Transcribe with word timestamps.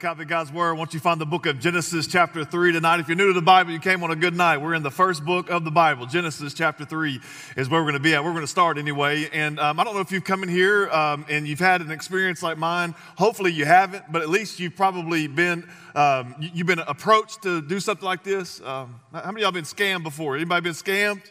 Copy 0.00 0.22
of 0.22 0.28
God's 0.28 0.50
Word, 0.50 0.76
won't 0.76 0.94
you 0.94 1.00
find 1.00 1.20
the 1.20 1.26
book 1.26 1.44
of 1.44 1.60
Genesis, 1.60 2.06
chapter 2.06 2.42
3 2.42 2.72
tonight? 2.72 3.00
If 3.00 3.08
you're 3.08 3.18
new 3.18 3.26
to 3.26 3.34
the 3.34 3.42
Bible, 3.42 3.72
you 3.72 3.78
came 3.78 4.02
on 4.02 4.10
a 4.10 4.16
good 4.16 4.34
night. 4.34 4.56
We're 4.56 4.72
in 4.72 4.82
the 4.82 4.90
first 4.90 5.26
book 5.26 5.50
of 5.50 5.62
the 5.62 5.70
Bible. 5.70 6.06
Genesis, 6.06 6.54
chapter 6.54 6.86
3 6.86 7.20
is 7.58 7.68
where 7.68 7.82
we're 7.82 7.84
going 7.90 7.92
to 7.92 8.00
be 8.00 8.14
at. 8.14 8.24
We're 8.24 8.30
going 8.30 8.40
to 8.40 8.46
start 8.46 8.78
anyway. 8.78 9.28
And 9.30 9.60
um, 9.60 9.78
I 9.78 9.84
don't 9.84 9.92
know 9.94 10.00
if 10.00 10.10
you've 10.10 10.24
come 10.24 10.42
in 10.42 10.48
here 10.48 10.88
um, 10.88 11.26
and 11.28 11.46
you've 11.46 11.58
had 11.58 11.82
an 11.82 11.90
experience 11.90 12.42
like 12.42 12.56
mine. 12.56 12.94
Hopefully 13.18 13.52
you 13.52 13.66
haven't, 13.66 14.10
but 14.10 14.22
at 14.22 14.30
least 14.30 14.58
you've 14.58 14.74
probably 14.74 15.26
been, 15.26 15.68
um, 15.94 16.34
you've 16.38 16.66
been 16.66 16.78
approached 16.78 17.42
to 17.42 17.60
do 17.60 17.78
something 17.78 18.06
like 18.06 18.24
this. 18.24 18.62
Um, 18.62 18.98
how 19.12 19.26
many 19.26 19.42
of 19.42 19.42
y'all 19.42 19.52
been 19.52 19.64
scammed 19.64 20.02
before? 20.02 20.34
Anybody 20.34 20.62
been 20.62 20.72
scammed? 20.72 21.30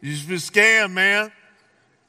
You've 0.00 0.28
been 0.28 0.36
scammed, 0.36 0.92
man. 0.92 1.32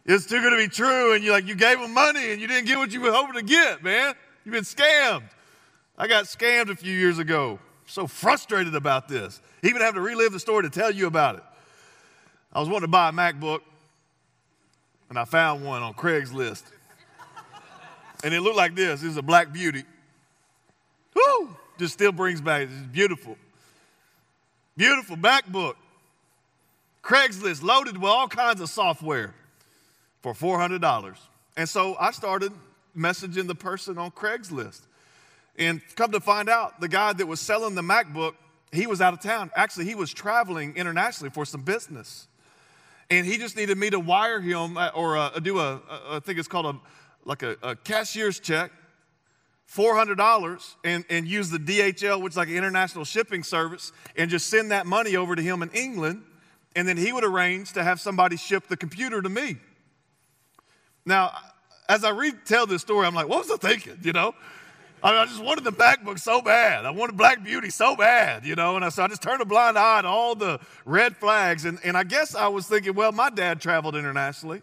It's 0.05 0.27
too 0.27 0.41
good 0.41 0.51
to 0.51 0.57
be 0.57 0.67
true. 0.67 1.15
And 1.15 1.23
you 1.23 1.31
like, 1.31 1.47
you 1.47 1.55
gave 1.55 1.79
them 1.79 1.95
money 1.95 2.33
and 2.33 2.39
you 2.39 2.47
didn't 2.47 2.67
get 2.67 2.77
what 2.77 2.91
you 2.91 3.01
were 3.01 3.11
hoping 3.11 3.33
to 3.33 3.41
get, 3.41 3.83
man. 3.83 4.13
You've 4.45 4.53
been 4.53 4.63
scammed. 4.63 5.23
I 5.97 6.07
got 6.07 6.25
scammed 6.25 6.69
a 6.69 6.75
few 6.75 6.93
years 6.93 7.17
ago. 7.19 7.59
So 7.87 8.05
frustrated 8.05 8.75
about 8.75 9.07
this. 9.07 9.41
Even 9.63 9.81
having 9.81 9.95
to 9.95 10.01
relive 10.01 10.33
the 10.33 10.39
story 10.39 10.63
to 10.63 10.69
tell 10.69 10.91
you 10.91 11.07
about 11.07 11.35
it. 11.35 11.43
I 12.51 12.59
was 12.59 12.67
wanting 12.67 12.81
to 12.81 12.87
buy 12.87 13.09
a 13.09 13.11
MacBook, 13.11 13.61
and 15.09 15.17
I 15.17 15.25
found 15.25 15.63
one 15.63 15.81
on 15.81 15.93
Craigslist. 15.93 16.63
and 18.23 18.33
it 18.33 18.41
looked 18.41 18.57
like 18.57 18.75
this. 18.75 19.01
This 19.01 19.11
is 19.11 19.17
a 19.17 19.21
black 19.21 19.53
beauty. 19.53 19.83
Woo! 21.15 21.55
Just 21.77 21.93
still 21.93 22.11
brings 22.11 22.41
back. 22.41 22.63
It's 22.63 22.73
beautiful. 22.91 23.37
Beautiful 24.75 25.15
MacBook. 25.15 25.75
Craigslist 27.01 27.63
loaded 27.63 27.97
with 27.97 28.11
all 28.11 28.27
kinds 28.27 28.59
of 28.59 28.69
software 28.69 29.33
for 30.21 30.33
$400. 30.33 31.15
And 31.55 31.69
so 31.69 31.95
I 31.99 32.11
started 32.11 32.51
messaging 32.95 33.47
the 33.47 33.55
person 33.55 33.97
on 33.97 34.11
Craigslist. 34.11 34.81
And 35.57 35.81
come 35.95 36.11
to 36.11 36.19
find 36.19 36.49
out, 36.49 36.79
the 36.79 36.87
guy 36.87 37.13
that 37.13 37.25
was 37.25 37.39
selling 37.39 37.75
the 37.75 37.81
MacBook, 37.81 38.35
he 38.71 38.85
was 38.85 39.01
out 39.01 39.13
of 39.13 39.21
town. 39.21 39.49
Actually, 39.55 39.85
he 39.85 39.95
was 39.95 40.13
traveling 40.13 40.75
internationally 40.75 41.31
for 41.31 41.45
some 41.45 41.61
business. 41.61 42.27
And 43.09 43.25
he 43.25 43.37
just 43.37 43.55
needed 43.55 43.77
me 43.77 43.89
to 43.89 43.99
wire 43.99 44.41
him 44.41 44.77
uh, 44.77 44.89
or 44.93 45.17
uh, 45.17 45.39
do 45.39 45.59
a, 45.59 45.81
I 46.09 46.19
think 46.19 46.37
it's 46.37 46.47
called 46.47 46.65
a, 46.65 46.79
like 47.23 47.41
a, 47.41 47.57
a 47.63 47.75
cashier's 47.75 48.39
check, 48.39 48.71
$400, 49.73 50.75
and, 50.83 51.05
and 51.09 51.27
use 51.27 51.49
the 51.49 51.57
DHL, 51.57 52.21
which 52.21 52.33
is 52.33 52.37
like 52.37 52.49
an 52.49 52.55
international 52.55 53.05
shipping 53.05 53.43
service, 53.43 53.91
and 54.15 54.29
just 54.29 54.47
send 54.47 54.71
that 54.71 54.85
money 54.85 55.15
over 55.15 55.35
to 55.35 55.41
him 55.41 55.63
in 55.63 55.69
England. 55.71 56.23
And 56.75 56.87
then 56.87 56.97
he 56.97 57.11
would 57.11 57.23
arrange 57.23 57.73
to 57.73 57.83
have 57.83 57.99
somebody 57.99 58.37
ship 58.37 58.67
the 58.67 58.77
computer 58.77 59.21
to 59.21 59.29
me. 59.29 59.57
Now, 61.05 61.31
as 61.89 62.03
I 62.03 62.09
retell 62.09 62.67
this 62.67 62.81
story, 62.81 63.07
I'm 63.07 63.15
like, 63.15 63.29
what 63.29 63.47
was 63.47 63.51
I 63.51 63.55
thinking, 63.55 63.97
you 64.03 64.11
know? 64.11 64.35
I, 65.07 65.11
mean, 65.11 65.19
I 65.21 65.25
just 65.25 65.41
wanted 65.41 65.63
the 65.63 65.71
MacBook 65.71 66.19
so 66.19 66.41
bad. 66.41 66.85
I 66.85 66.89
wanted 66.89 67.15
Black 67.15 67.41
Beauty 67.41 67.69
so 67.69 67.95
bad, 67.95 68.45
you 68.45 68.55
know, 68.55 68.75
and 68.75 68.83
I, 68.83 68.89
so 68.89 69.03
I 69.03 69.07
just 69.07 69.21
turned 69.21 69.41
a 69.41 69.45
blind 69.45 69.77
eye 69.77 70.01
to 70.01 70.07
all 70.09 70.35
the 70.35 70.59
red 70.83 71.15
flags. 71.15 71.63
And, 71.63 71.79
and 71.85 71.95
I 71.95 72.03
guess 72.03 72.35
I 72.35 72.49
was 72.49 72.67
thinking, 72.67 72.93
well, 72.93 73.13
my 73.13 73.29
dad 73.29 73.61
traveled 73.61 73.95
internationally. 73.95 74.61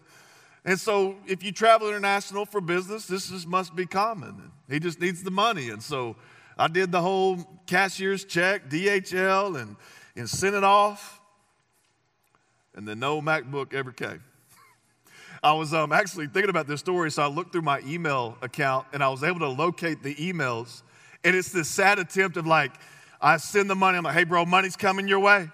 And 0.67 0.79
so 0.79 1.17
if 1.27 1.43
you 1.43 1.51
travel 1.51 1.89
international 1.89 2.45
for 2.45 2.61
business, 2.61 3.07
this 3.07 3.31
just 3.31 3.47
must 3.47 3.75
be 3.75 3.87
common. 3.87 4.53
He 4.69 4.79
just 4.79 5.01
needs 5.01 5.23
the 5.23 5.31
money. 5.31 5.71
And 5.71 5.83
so 5.83 6.15
I 6.59 6.69
did 6.69 6.93
the 6.93 7.01
whole 7.01 7.39
cashier's 7.67 8.27
check, 8.27 8.69
DHL, 8.69 9.59
and, 9.59 9.77
and 10.15 10.29
sent 10.29 10.55
it 10.55 10.63
off. 10.63 11.23
And 12.75 12.87
then 12.87 12.99
no 12.99 13.23
MacBook 13.23 13.73
ever 13.73 13.93
came. 13.93 14.23
I 15.45 15.53
was 15.53 15.75
um, 15.75 15.93
actually 15.93 16.27
thinking 16.27 16.49
about 16.49 16.67
this 16.67 16.81
story, 16.81 17.11
so 17.11 17.23
I 17.23 17.27
looked 17.27 17.53
through 17.53 17.63
my 17.63 17.81
email 17.81 18.39
account 18.41 18.87
and 18.95 19.05
I 19.05 19.11
was 19.11 19.23
able 19.23 19.41
to 19.41 19.51
locate 19.51 20.03
the 20.03 20.15
emails. 20.15 20.81
And 21.23 21.37
it's 21.37 21.53
this 21.53 21.69
sad 21.69 21.99
attempt 21.99 22.39
of 22.39 22.47
like, 22.47 22.73
I 23.21 23.37
send 23.37 23.69
the 23.69 23.75
money, 23.75 23.99
I'm 23.99 24.05
like, 24.05 24.15
hey, 24.15 24.25
bro, 24.25 24.47
money's 24.47 24.75
coming 24.75 25.07
your 25.07 25.21
way. 25.21 25.51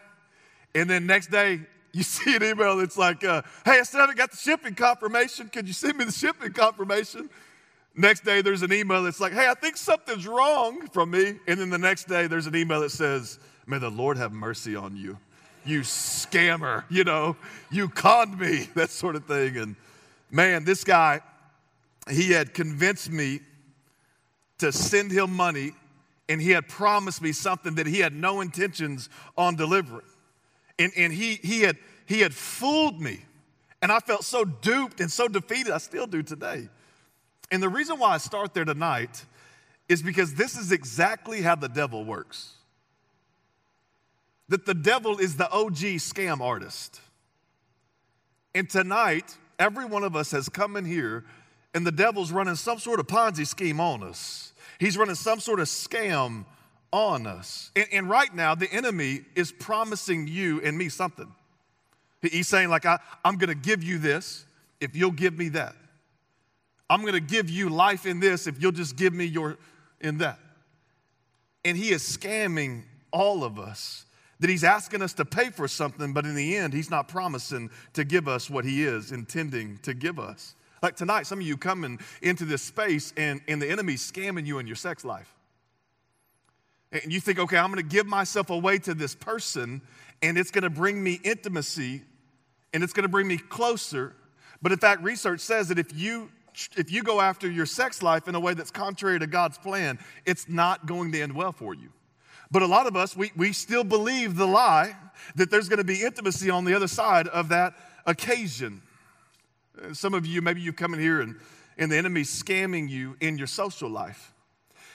And 0.76 0.88
then 0.88 1.06
next 1.06 1.32
day, 1.32 1.62
you 1.92 2.04
see 2.04 2.36
an 2.36 2.44
email 2.44 2.76
that's 2.76 2.96
like, 2.96 3.24
uh, 3.24 3.42
hey, 3.64 3.80
I 3.80 3.82
still 3.82 3.98
haven't 3.98 4.16
got 4.16 4.30
the 4.30 4.36
shipping 4.36 4.76
confirmation. 4.76 5.48
Could 5.48 5.66
you 5.66 5.74
send 5.74 5.98
me 5.98 6.04
the 6.04 6.12
shipping 6.12 6.52
confirmation? 6.52 7.28
Next 7.96 8.24
day, 8.24 8.42
there's 8.42 8.62
an 8.62 8.72
email 8.72 9.02
that's 9.02 9.18
like, 9.18 9.32
hey, 9.32 9.48
I 9.48 9.54
think 9.54 9.76
something's 9.76 10.24
wrong 10.24 10.86
from 10.92 11.10
me. 11.10 11.34
And 11.48 11.58
then 11.58 11.68
the 11.68 11.78
next 11.78 12.06
day, 12.06 12.28
there's 12.28 12.46
an 12.46 12.54
email 12.54 12.82
that 12.82 12.90
says, 12.90 13.40
may 13.66 13.78
the 13.78 13.90
Lord 13.90 14.18
have 14.18 14.30
mercy 14.30 14.76
on 14.76 14.96
you 14.96 15.18
you 15.64 15.80
scammer, 15.80 16.84
you 16.88 17.04
know, 17.04 17.36
you 17.70 17.88
conned 17.88 18.38
me, 18.38 18.68
that 18.74 18.90
sort 18.90 19.16
of 19.16 19.24
thing. 19.26 19.56
And 19.56 19.76
man, 20.30 20.64
this 20.64 20.84
guy, 20.84 21.20
he 22.10 22.32
had 22.32 22.54
convinced 22.54 23.10
me 23.10 23.40
to 24.58 24.72
send 24.72 25.10
him 25.10 25.34
money, 25.34 25.72
and 26.28 26.40
he 26.40 26.50
had 26.50 26.68
promised 26.68 27.22
me 27.22 27.32
something 27.32 27.74
that 27.76 27.86
he 27.86 27.98
had 27.98 28.14
no 28.14 28.40
intentions 28.40 29.08
on 29.36 29.56
delivering. 29.56 30.06
And, 30.78 30.92
and 30.96 31.12
he, 31.12 31.34
he, 31.36 31.60
had, 31.62 31.76
he 32.06 32.20
had 32.20 32.34
fooled 32.34 33.00
me. 33.00 33.20
And 33.82 33.90
I 33.90 34.00
felt 34.00 34.24
so 34.24 34.44
duped 34.44 35.00
and 35.00 35.10
so 35.10 35.28
defeated. 35.28 35.72
I 35.72 35.78
still 35.78 36.06
do 36.06 36.22
today. 36.22 36.68
And 37.50 37.62
the 37.62 37.68
reason 37.68 37.98
why 37.98 38.10
I 38.10 38.18
start 38.18 38.54
there 38.54 38.64
tonight 38.64 39.24
is 39.88 40.02
because 40.02 40.34
this 40.34 40.56
is 40.56 40.70
exactly 40.70 41.40
how 41.42 41.56
the 41.56 41.68
devil 41.68 42.04
works 42.04 42.52
that 44.50 44.66
the 44.66 44.74
devil 44.74 45.18
is 45.18 45.36
the 45.36 45.50
OG 45.50 45.76
scam 45.98 46.40
artist. 46.40 47.00
And 48.52 48.68
tonight, 48.68 49.36
every 49.60 49.84
one 49.84 50.02
of 50.02 50.16
us 50.16 50.32
has 50.32 50.48
come 50.48 50.76
in 50.76 50.84
here, 50.84 51.24
and 51.72 51.86
the 51.86 51.92
devil's 51.92 52.32
running 52.32 52.56
some 52.56 52.80
sort 52.80 52.98
of 52.98 53.06
Ponzi 53.06 53.46
scheme 53.46 53.80
on 53.80 54.02
us. 54.02 54.52
He's 54.80 54.98
running 54.98 55.14
some 55.14 55.38
sort 55.38 55.60
of 55.60 55.66
scam 55.66 56.44
on 56.92 57.28
us. 57.28 57.70
And, 57.76 57.86
and 57.92 58.10
right 58.10 58.34
now, 58.34 58.56
the 58.56 58.70
enemy 58.72 59.20
is 59.36 59.52
promising 59.52 60.26
you 60.26 60.60
and 60.62 60.76
me 60.76 60.88
something. 60.88 61.32
He's 62.20 62.48
saying, 62.48 62.70
like, 62.70 62.84
I, 62.84 62.98
I'm 63.24 63.36
gonna 63.36 63.54
give 63.54 63.84
you 63.84 63.98
this 63.98 64.44
if 64.80 64.96
you'll 64.96 65.12
give 65.12 65.38
me 65.38 65.50
that. 65.50 65.76
I'm 66.90 67.04
gonna 67.04 67.20
give 67.20 67.48
you 67.48 67.68
life 67.68 68.04
in 68.04 68.18
this 68.18 68.48
if 68.48 68.60
you'll 68.60 68.72
just 68.72 68.96
give 68.96 69.14
me 69.14 69.26
your 69.26 69.58
in 70.00 70.18
that. 70.18 70.40
And 71.64 71.76
he 71.76 71.90
is 71.90 72.02
scamming 72.02 72.82
all 73.12 73.44
of 73.44 73.60
us 73.60 74.06
that 74.40 74.50
he's 74.50 74.64
asking 74.64 75.02
us 75.02 75.12
to 75.14 75.24
pay 75.24 75.50
for 75.50 75.68
something, 75.68 76.12
but 76.12 76.24
in 76.24 76.34
the 76.34 76.56
end, 76.56 76.72
he's 76.72 76.90
not 76.90 77.08
promising 77.08 77.70
to 77.92 78.04
give 78.04 78.26
us 78.26 78.50
what 78.50 78.64
he 78.64 78.84
is 78.84 79.12
intending 79.12 79.78
to 79.82 79.94
give 79.94 80.18
us. 80.18 80.54
Like 80.82 80.96
tonight, 80.96 81.26
some 81.26 81.40
of 81.40 81.46
you 81.46 81.56
coming 81.56 82.00
into 82.22 82.46
this 82.46 82.62
space 82.62 83.12
and, 83.16 83.42
and 83.46 83.60
the 83.60 83.70
enemy's 83.70 84.10
scamming 84.10 84.46
you 84.46 84.58
in 84.58 84.66
your 84.66 84.76
sex 84.76 85.04
life. 85.04 85.34
And 86.90 87.12
you 87.12 87.20
think, 87.20 87.38
okay, 87.38 87.58
I'm 87.58 87.70
gonna 87.70 87.82
give 87.82 88.06
myself 88.06 88.50
away 88.50 88.78
to 88.80 88.94
this 88.94 89.14
person 89.14 89.82
and 90.22 90.38
it's 90.38 90.50
gonna 90.50 90.70
bring 90.70 91.02
me 91.02 91.20
intimacy 91.22 92.02
and 92.72 92.82
it's 92.82 92.94
gonna 92.94 93.08
bring 93.08 93.28
me 93.28 93.36
closer. 93.36 94.14
But 94.62 94.72
in 94.72 94.78
fact, 94.78 95.02
research 95.02 95.40
says 95.40 95.68
that 95.68 95.78
if 95.78 95.94
you 95.94 96.30
if 96.76 96.90
you 96.90 97.04
go 97.04 97.20
after 97.20 97.48
your 97.48 97.66
sex 97.66 98.02
life 98.02 98.26
in 98.26 98.34
a 98.34 98.40
way 98.40 98.54
that's 98.54 98.72
contrary 98.72 99.20
to 99.20 99.26
God's 99.26 99.56
plan, 99.56 99.98
it's 100.26 100.48
not 100.48 100.84
going 100.84 101.12
to 101.12 101.20
end 101.20 101.32
well 101.32 101.52
for 101.52 101.74
you. 101.74 101.90
But 102.50 102.62
a 102.62 102.66
lot 102.66 102.86
of 102.86 102.96
us, 102.96 103.16
we, 103.16 103.30
we 103.36 103.52
still 103.52 103.84
believe 103.84 104.36
the 104.36 104.46
lie 104.46 104.96
that 105.36 105.50
there's 105.50 105.68
going 105.68 105.78
to 105.78 105.84
be 105.84 106.02
intimacy 106.02 106.50
on 106.50 106.64
the 106.64 106.74
other 106.74 106.88
side 106.88 107.28
of 107.28 107.48
that 107.50 107.74
occasion. 108.06 108.82
Some 109.92 110.14
of 110.14 110.26
you, 110.26 110.42
maybe 110.42 110.60
you 110.60 110.72
come 110.72 110.92
in 110.94 111.00
here 111.00 111.20
and, 111.20 111.36
and 111.78 111.90
the 111.90 111.96
enemy's 111.96 112.30
scamming 112.30 112.88
you 112.88 113.16
in 113.20 113.38
your 113.38 113.46
social 113.46 113.88
life. 113.88 114.32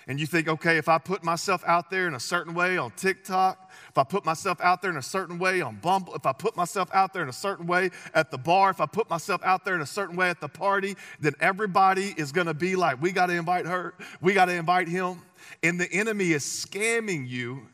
And 0.07 0.19
you 0.19 0.27
think, 0.27 0.47
okay, 0.47 0.77
if 0.77 0.87
I 0.87 0.99
put 0.99 1.23
myself 1.23 1.63
out 1.65 1.89
there 1.89 2.07
in 2.07 2.13
a 2.13 2.19
certain 2.19 2.53
way 2.53 2.77
on 2.77 2.91
TikTok, 2.91 3.71
if 3.89 3.97
I 3.97 4.03
put 4.03 4.23
myself 4.23 4.61
out 4.61 4.81
there 4.83 4.91
in 4.91 4.97
a 4.97 5.01
certain 5.01 5.39
way 5.39 5.61
on 5.61 5.77
Bumble, 5.77 6.13
if 6.13 6.27
I 6.27 6.33
put 6.33 6.55
myself 6.55 6.89
out 6.93 7.11
there 7.11 7.23
in 7.23 7.29
a 7.29 7.33
certain 7.33 7.65
way 7.65 7.89
at 8.13 8.29
the 8.29 8.37
bar, 8.37 8.69
if 8.69 8.79
I 8.79 8.85
put 8.85 9.09
myself 9.09 9.41
out 9.43 9.65
there 9.65 9.73
in 9.73 9.81
a 9.81 9.85
certain 9.85 10.15
way 10.15 10.29
at 10.29 10.41
the 10.41 10.47
party, 10.47 10.95
then 11.19 11.33
everybody 11.39 12.13
is 12.17 12.31
gonna 12.31 12.53
be 12.53 12.75
like, 12.75 13.01
we 13.01 13.11
gotta 13.11 13.33
invite 13.33 13.65
her, 13.65 13.95
we 14.21 14.33
gotta 14.33 14.53
invite 14.53 14.87
him 14.87 15.21
and 15.63 15.79
the 15.79 15.91
enemy 15.91 16.31
is 16.31 16.43
scamming 16.43 17.27
you, 17.27 17.67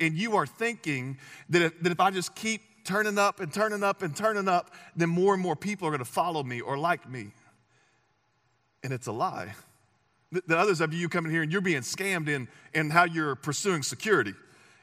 and 0.00 0.14
you 0.14 0.36
are 0.36 0.46
thinking 0.46 1.18
that 1.48 1.62
if, 1.62 1.80
that 1.82 1.92
if 1.92 2.00
I 2.00 2.10
just 2.10 2.34
keep 2.34 2.62
turning 2.84 3.18
up 3.18 3.40
and 3.40 3.52
turning 3.52 3.82
up 3.82 4.02
and 4.02 4.14
turning 4.14 4.48
up, 4.48 4.70
then 4.94 5.08
more 5.08 5.34
and 5.34 5.42
more 5.42 5.56
people 5.56 5.88
are 5.88 5.90
going 5.90 5.98
to 5.98 6.04
follow 6.04 6.42
me 6.42 6.60
or 6.60 6.76
like 6.76 7.08
me. 7.08 7.32
And 8.82 8.92
it's 8.92 9.06
a 9.06 9.12
lie. 9.12 9.54
The, 10.30 10.42
the 10.46 10.58
others 10.58 10.80
of 10.80 10.92
you 10.92 11.08
coming 11.08 11.32
here 11.32 11.42
and 11.42 11.50
you're 11.50 11.60
being 11.60 11.82
scammed 11.82 12.28
in, 12.28 12.48
in 12.74 12.90
how 12.90 13.04
you're 13.04 13.34
pursuing 13.34 13.82
security. 13.82 14.34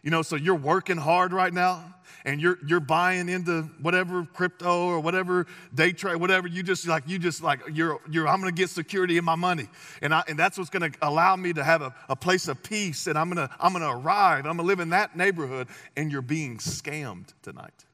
You 0.03 0.09
know, 0.09 0.21
so 0.21 0.35
you're 0.35 0.55
working 0.55 0.97
hard 0.97 1.31
right 1.31 1.53
now 1.53 1.83
and 2.25 2.41
you're 2.41 2.57
you're 2.65 2.79
buying 2.79 3.29
into 3.29 3.63
whatever 3.81 4.25
crypto 4.33 4.87
or 4.87 4.99
whatever 4.99 5.47
day 5.73 5.91
trade, 5.91 6.17
whatever 6.17 6.47
you 6.47 6.63
just 6.63 6.87
like 6.87 7.03
you 7.07 7.19
just 7.19 7.41
like 7.41 7.59
you're 7.71 7.99
you're 8.09 8.27
I'm 8.27 8.39
gonna 8.39 8.51
get 8.51 8.69
security 8.69 9.17
in 9.17 9.25
my 9.25 9.35
money. 9.35 9.67
And 10.01 10.13
I 10.13 10.23
and 10.27 10.37
that's 10.37 10.57
what's 10.57 10.69
gonna 10.69 10.91
allow 11.01 11.35
me 11.35 11.53
to 11.53 11.63
have 11.63 11.81
a, 11.81 11.93
a 12.09 12.15
place 12.15 12.47
of 12.47 12.61
peace 12.63 13.07
and 13.07 13.17
I'm 13.17 13.29
gonna 13.29 13.49
I'm 13.59 13.73
gonna 13.73 13.95
arrive. 13.95 14.45
I'm 14.45 14.57
gonna 14.57 14.67
live 14.67 14.79
in 14.79 14.89
that 14.89 15.15
neighborhood, 15.15 15.67
and 15.95 16.11
you're 16.11 16.21
being 16.21 16.57
scammed 16.57 17.33
tonight. 17.41 17.85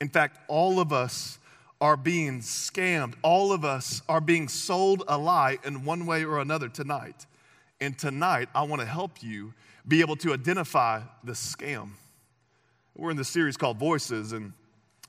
In 0.00 0.08
fact, 0.08 0.38
all 0.48 0.80
of 0.80 0.92
us 0.92 1.38
are 1.80 1.96
being 1.96 2.40
scammed. 2.40 3.14
All 3.22 3.52
of 3.52 3.64
us 3.64 4.02
are 4.08 4.20
being 4.20 4.48
sold 4.48 5.02
a 5.08 5.18
lie 5.18 5.58
in 5.64 5.84
one 5.84 6.06
way 6.06 6.24
or 6.24 6.40
another 6.40 6.68
tonight. 6.68 7.26
And 7.84 7.98
tonight, 7.98 8.48
I 8.54 8.62
want 8.62 8.80
to 8.80 8.86
help 8.86 9.22
you 9.22 9.52
be 9.86 10.00
able 10.00 10.16
to 10.16 10.32
identify 10.32 11.02
the 11.22 11.32
scam. 11.32 11.90
We're 12.96 13.10
in 13.10 13.18
this 13.18 13.28
series 13.28 13.58
called 13.58 13.76
Voices, 13.76 14.32
and 14.32 14.54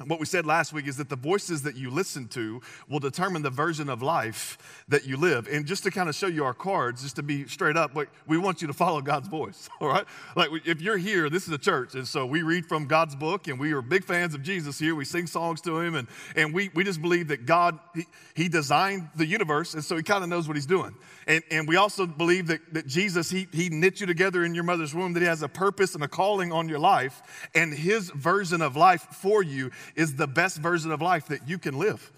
what 0.03 0.19
we 0.19 0.25
said 0.25 0.45
last 0.45 0.73
week 0.73 0.87
is 0.87 0.97
that 0.97 1.07
the 1.07 1.15
voices 1.15 1.61
that 1.61 1.77
you 1.77 1.89
listen 1.89 2.27
to 2.27 2.61
will 2.89 2.99
determine 2.99 3.43
the 3.43 3.49
version 3.49 3.89
of 3.89 4.01
life 4.01 4.57
that 4.89 5.07
you 5.07 5.15
live. 5.15 5.47
And 5.47 5.65
just 5.65 5.83
to 5.83 5.91
kind 5.91 6.09
of 6.09 6.15
show 6.15 6.27
you 6.27 6.43
our 6.43 6.53
cards, 6.53 7.01
just 7.01 7.15
to 7.15 7.23
be 7.23 7.47
straight 7.47 7.77
up, 7.77 7.95
like 7.95 8.09
we 8.27 8.37
want 8.37 8.61
you 8.61 8.67
to 8.67 8.73
follow 8.73 9.01
God's 9.01 9.29
voice, 9.29 9.69
all 9.79 9.87
right? 9.87 10.05
Like 10.35 10.49
if 10.65 10.81
you're 10.81 10.97
here, 10.97 11.29
this 11.29 11.47
is 11.47 11.53
a 11.53 11.57
church, 11.57 11.95
and 11.95 12.05
so 12.05 12.25
we 12.25 12.41
read 12.41 12.65
from 12.65 12.87
God's 12.87 13.15
book, 13.15 13.47
and 13.47 13.57
we 13.57 13.71
are 13.71 13.81
big 13.81 14.03
fans 14.03 14.33
of 14.33 14.43
Jesus 14.43 14.77
here. 14.77 14.95
We 14.95 15.05
sing 15.05 15.27
songs 15.27 15.61
to 15.61 15.79
him, 15.79 15.95
and, 15.95 16.09
and 16.35 16.53
we, 16.53 16.69
we 16.73 16.83
just 16.83 17.01
believe 17.01 17.29
that 17.29 17.45
God, 17.45 17.79
he, 17.93 18.03
he 18.35 18.49
designed 18.49 19.09
the 19.15 19.25
universe, 19.25 19.75
and 19.75 19.83
so 19.83 19.95
he 19.95 20.03
kind 20.03 20.23
of 20.23 20.29
knows 20.29 20.45
what 20.45 20.57
he's 20.57 20.65
doing. 20.65 20.93
And, 21.25 21.41
and 21.49 21.67
we 21.67 21.77
also 21.77 22.05
believe 22.05 22.47
that, 22.47 22.73
that 22.73 22.85
Jesus, 22.85 23.29
he, 23.29 23.47
he 23.53 23.69
knit 23.69 24.01
you 24.01 24.07
together 24.07 24.43
in 24.43 24.53
your 24.53 24.65
mother's 24.65 24.93
womb, 24.93 25.13
that 25.13 25.21
he 25.21 25.25
has 25.25 25.41
a 25.41 25.47
purpose 25.47 25.95
and 25.95 26.03
a 26.03 26.07
calling 26.07 26.51
on 26.51 26.67
your 26.67 26.79
life, 26.79 27.49
and 27.55 27.73
his 27.73 28.09
version 28.11 28.61
of 28.61 28.75
life 28.75 29.07
for 29.11 29.41
you 29.41 29.71
is 29.95 30.15
the 30.15 30.27
best 30.27 30.57
version 30.57 30.91
of 30.91 31.01
life 31.01 31.27
that 31.27 31.47
you 31.47 31.57
can 31.57 31.77
live. 31.77 32.11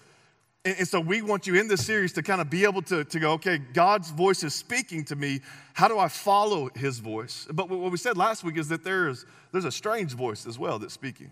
And, 0.64 0.76
and 0.78 0.88
so 0.88 1.00
we 1.00 1.22
want 1.22 1.46
you 1.46 1.54
in 1.54 1.68
this 1.68 1.84
series 1.84 2.12
to 2.14 2.22
kind 2.22 2.40
of 2.40 2.50
be 2.50 2.64
able 2.64 2.82
to, 2.82 3.04
to 3.04 3.18
go, 3.18 3.32
okay, 3.32 3.58
God's 3.58 4.10
voice 4.10 4.42
is 4.42 4.54
speaking 4.54 5.04
to 5.06 5.16
me. 5.16 5.40
How 5.74 5.88
do 5.88 5.98
I 5.98 6.08
follow 6.08 6.70
his 6.74 6.98
voice? 6.98 7.46
But 7.52 7.68
what 7.68 7.90
we 7.90 7.98
said 7.98 8.16
last 8.16 8.44
week 8.44 8.56
is 8.58 8.68
that 8.68 8.84
there's, 8.84 9.26
there's 9.52 9.64
a 9.64 9.72
strange 9.72 10.14
voice 10.14 10.46
as 10.46 10.58
well 10.58 10.78
that's 10.78 10.94
speaking 10.94 11.30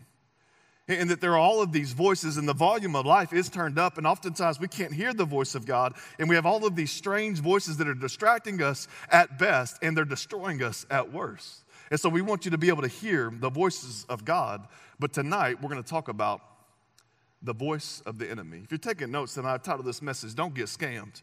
and 0.88 1.10
that 1.10 1.20
there 1.20 1.32
are 1.32 1.38
all 1.38 1.62
of 1.62 1.72
these 1.72 1.92
voices, 1.92 2.36
and 2.36 2.48
the 2.48 2.54
volume 2.54 2.94
of 2.94 3.04
life 3.04 3.32
is 3.32 3.48
turned 3.48 3.78
up, 3.78 3.98
and 3.98 4.06
oftentimes 4.06 4.60
we 4.60 4.68
can't 4.68 4.92
hear 4.92 5.12
the 5.12 5.24
voice 5.24 5.54
of 5.54 5.66
God, 5.66 5.94
and 6.18 6.28
we 6.28 6.36
have 6.36 6.46
all 6.46 6.64
of 6.64 6.76
these 6.76 6.92
strange 6.92 7.40
voices 7.40 7.76
that 7.78 7.88
are 7.88 7.94
distracting 7.94 8.62
us 8.62 8.86
at 9.10 9.38
best, 9.38 9.78
and 9.82 9.96
they're 9.96 10.04
destroying 10.04 10.62
us 10.62 10.86
at 10.90 11.12
worst. 11.12 11.64
And 11.90 12.00
so 12.00 12.08
we 12.08 12.20
want 12.20 12.44
you 12.44 12.50
to 12.50 12.58
be 12.58 12.68
able 12.68 12.82
to 12.82 12.88
hear 12.88 13.32
the 13.32 13.50
voices 13.50 14.04
of 14.08 14.24
God, 14.24 14.66
but 14.98 15.12
tonight 15.12 15.62
we're 15.62 15.68
going 15.68 15.82
to 15.82 15.88
talk 15.88 16.08
about 16.08 16.40
the 17.42 17.52
voice 17.52 18.02
of 18.06 18.18
the 18.18 18.28
enemy. 18.28 18.60
If 18.64 18.70
you're 18.70 18.78
taking 18.78 19.10
notes, 19.10 19.34
then 19.34 19.46
I've 19.46 19.62
titled 19.62 19.86
this 19.86 20.02
message, 20.02 20.34
Don't 20.34 20.54
Get 20.54 20.66
Scammed. 20.66 21.22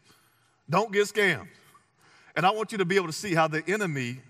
Don't 0.68 0.92
get 0.92 1.06
scammed. 1.06 1.48
And 2.36 2.46
I 2.46 2.50
want 2.50 2.72
you 2.72 2.78
to 2.78 2.84
be 2.84 2.96
able 2.96 3.06
to 3.06 3.12
see 3.12 3.34
how 3.34 3.46
the 3.46 3.62
enemy 3.68 4.20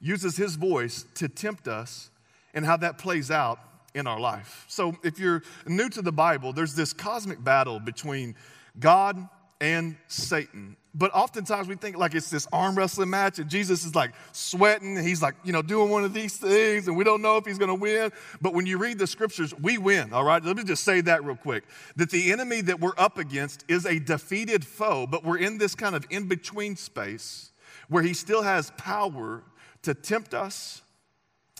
uses 0.00 0.36
his 0.36 0.56
voice 0.56 1.06
to 1.14 1.28
tempt 1.28 1.68
us 1.68 2.10
and 2.52 2.64
how 2.64 2.76
that 2.78 2.98
plays 2.98 3.30
out 3.30 3.58
in 3.94 4.06
our 4.06 4.18
life. 4.18 4.64
So, 4.68 4.96
if 5.04 5.18
you're 5.18 5.42
new 5.66 5.88
to 5.90 6.02
the 6.02 6.12
Bible, 6.12 6.52
there's 6.52 6.74
this 6.74 6.92
cosmic 6.92 7.42
battle 7.42 7.78
between 7.78 8.34
God 8.78 9.28
and 9.60 9.96
Satan. 10.08 10.76
But 10.94 11.12
oftentimes 11.12 11.66
we 11.66 11.74
think 11.74 11.96
like 11.96 12.14
it's 12.14 12.30
this 12.30 12.46
arm 12.52 12.76
wrestling 12.76 13.10
match, 13.10 13.38
and 13.38 13.50
Jesus 13.50 13.84
is 13.84 13.94
like 13.94 14.12
sweating, 14.32 14.96
and 14.96 15.06
he's 15.06 15.20
like, 15.20 15.34
you 15.42 15.52
know, 15.52 15.62
doing 15.62 15.90
one 15.90 16.04
of 16.04 16.14
these 16.14 16.36
things, 16.36 16.86
and 16.86 16.96
we 16.96 17.02
don't 17.02 17.20
know 17.20 17.36
if 17.36 17.44
he's 17.44 17.58
gonna 17.58 17.74
win. 17.74 18.12
But 18.40 18.54
when 18.54 18.64
you 18.64 18.78
read 18.78 18.98
the 18.98 19.06
scriptures, 19.06 19.52
we 19.54 19.76
win, 19.78 20.12
all 20.12 20.24
right? 20.24 20.42
Let 20.42 20.56
me 20.56 20.64
just 20.64 20.84
say 20.84 21.00
that 21.02 21.24
real 21.24 21.36
quick 21.36 21.64
that 21.96 22.10
the 22.10 22.30
enemy 22.32 22.60
that 22.62 22.78
we're 22.78 22.92
up 22.96 23.18
against 23.18 23.64
is 23.68 23.86
a 23.86 23.98
defeated 23.98 24.64
foe, 24.64 25.06
but 25.06 25.24
we're 25.24 25.38
in 25.38 25.58
this 25.58 25.74
kind 25.74 25.96
of 25.96 26.06
in 26.10 26.28
between 26.28 26.76
space 26.76 27.50
where 27.88 28.02
he 28.02 28.14
still 28.14 28.42
has 28.42 28.70
power 28.76 29.42
to 29.82 29.94
tempt 29.94 30.32
us 30.32 30.82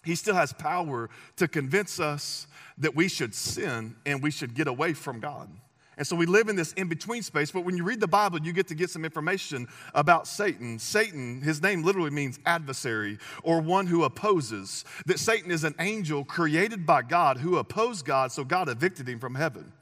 he 0.04 0.14
still 0.14 0.34
has 0.34 0.52
power 0.52 1.08
to 1.36 1.48
convince 1.48 1.98
us 1.98 2.46
that 2.78 2.94
we 2.94 3.08
should 3.08 3.34
sin 3.34 3.96
and 4.04 4.22
we 4.22 4.30
should 4.30 4.54
get 4.54 4.68
away 4.68 4.92
from 4.92 5.20
God. 5.20 5.48
And 5.96 6.06
so 6.06 6.16
we 6.16 6.26
live 6.26 6.48
in 6.48 6.56
this 6.56 6.72
in 6.72 6.88
between 6.88 7.22
space, 7.22 7.50
but 7.50 7.64
when 7.64 7.76
you 7.76 7.84
read 7.84 8.00
the 8.00 8.08
Bible, 8.08 8.40
you 8.40 8.52
get 8.52 8.68
to 8.68 8.74
get 8.74 8.90
some 8.90 9.04
information 9.04 9.68
about 9.94 10.26
Satan. 10.26 10.78
Satan, 10.78 11.40
his 11.40 11.62
name 11.62 11.82
literally 11.82 12.10
means 12.10 12.38
adversary 12.46 13.18
or 13.42 13.60
one 13.60 13.86
who 13.86 14.02
opposes. 14.04 14.84
That 15.06 15.18
Satan 15.18 15.50
is 15.50 15.64
an 15.64 15.74
angel 15.78 16.24
created 16.24 16.84
by 16.84 17.02
God 17.02 17.38
who 17.38 17.58
opposed 17.58 18.04
God, 18.04 18.32
so 18.32 18.44
God 18.44 18.68
evicted 18.68 19.08
him 19.08 19.20
from 19.20 19.34
heaven. 19.34 19.72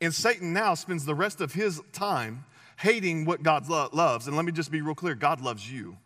And 0.00 0.14
Satan 0.14 0.52
now 0.52 0.74
spends 0.74 1.04
the 1.04 1.14
rest 1.14 1.40
of 1.40 1.52
his 1.54 1.80
time 1.92 2.44
hating 2.76 3.24
what 3.24 3.42
God 3.42 3.68
lo- 3.68 3.88
loves. 3.92 4.26
And 4.26 4.36
let 4.36 4.44
me 4.44 4.52
just 4.52 4.70
be 4.70 4.80
real 4.80 4.94
clear 4.94 5.14
God 5.14 5.40
loves 5.40 5.70
you. 5.70 5.96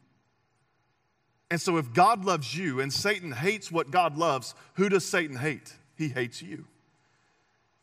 And 1.50 1.60
so, 1.60 1.76
if 1.76 1.92
God 1.92 2.24
loves 2.24 2.56
you 2.56 2.80
and 2.80 2.92
Satan 2.92 3.30
hates 3.32 3.70
what 3.70 3.90
God 3.90 4.16
loves, 4.16 4.54
who 4.74 4.88
does 4.88 5.04
Satan 5.04 5.36
hate? 5.36 5.74
He 5.94 6.08
hates 6.08 6.42
you. 6.42 6.66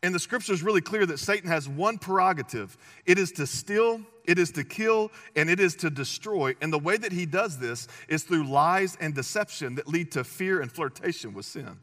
And 0.04 0.14
the 0.14 0.18
scripture 0.18 0.52
is 0.52 0.62
really 0.62 0.82
clear 0.82 1.06
that 1.06 1.18
Satan 1.18 1.48
has 1.48 1.66
one 1.66 1.96
prerogative 1.96 2.76
it 3.06 3.18
is 3.18 3.32
to 3.32 3.46
steal, 3.46 4.02
it 4.26 4.38
is 4.38 4.50
to 4.50 4.62
kill, 4.62 5.10
and 5.34 5.48
it 5.48 5.58
is 5.58 5.74
to 5.76 5.88
destroy. 5.88 6.54
And 6.60 6.70
the 6.70 6.78
way 6.78 6.98
that 6.98 7.10
he 7.10 7.24
does 7.24 7.58
this 7.58 7.88
is 8.06 8.22
through 8.22 8.44
lies 8.44 8.98
and 9.00 9.14
deception 9.14 9.76
that 9.76 9.88
lead 9.88 10.12
to 10.12 10.22
fear 10.22 10.60
and 10.60 10.70
flirtation 10.70 11.32
with 11.32 11.46
sin. 11.46 11.78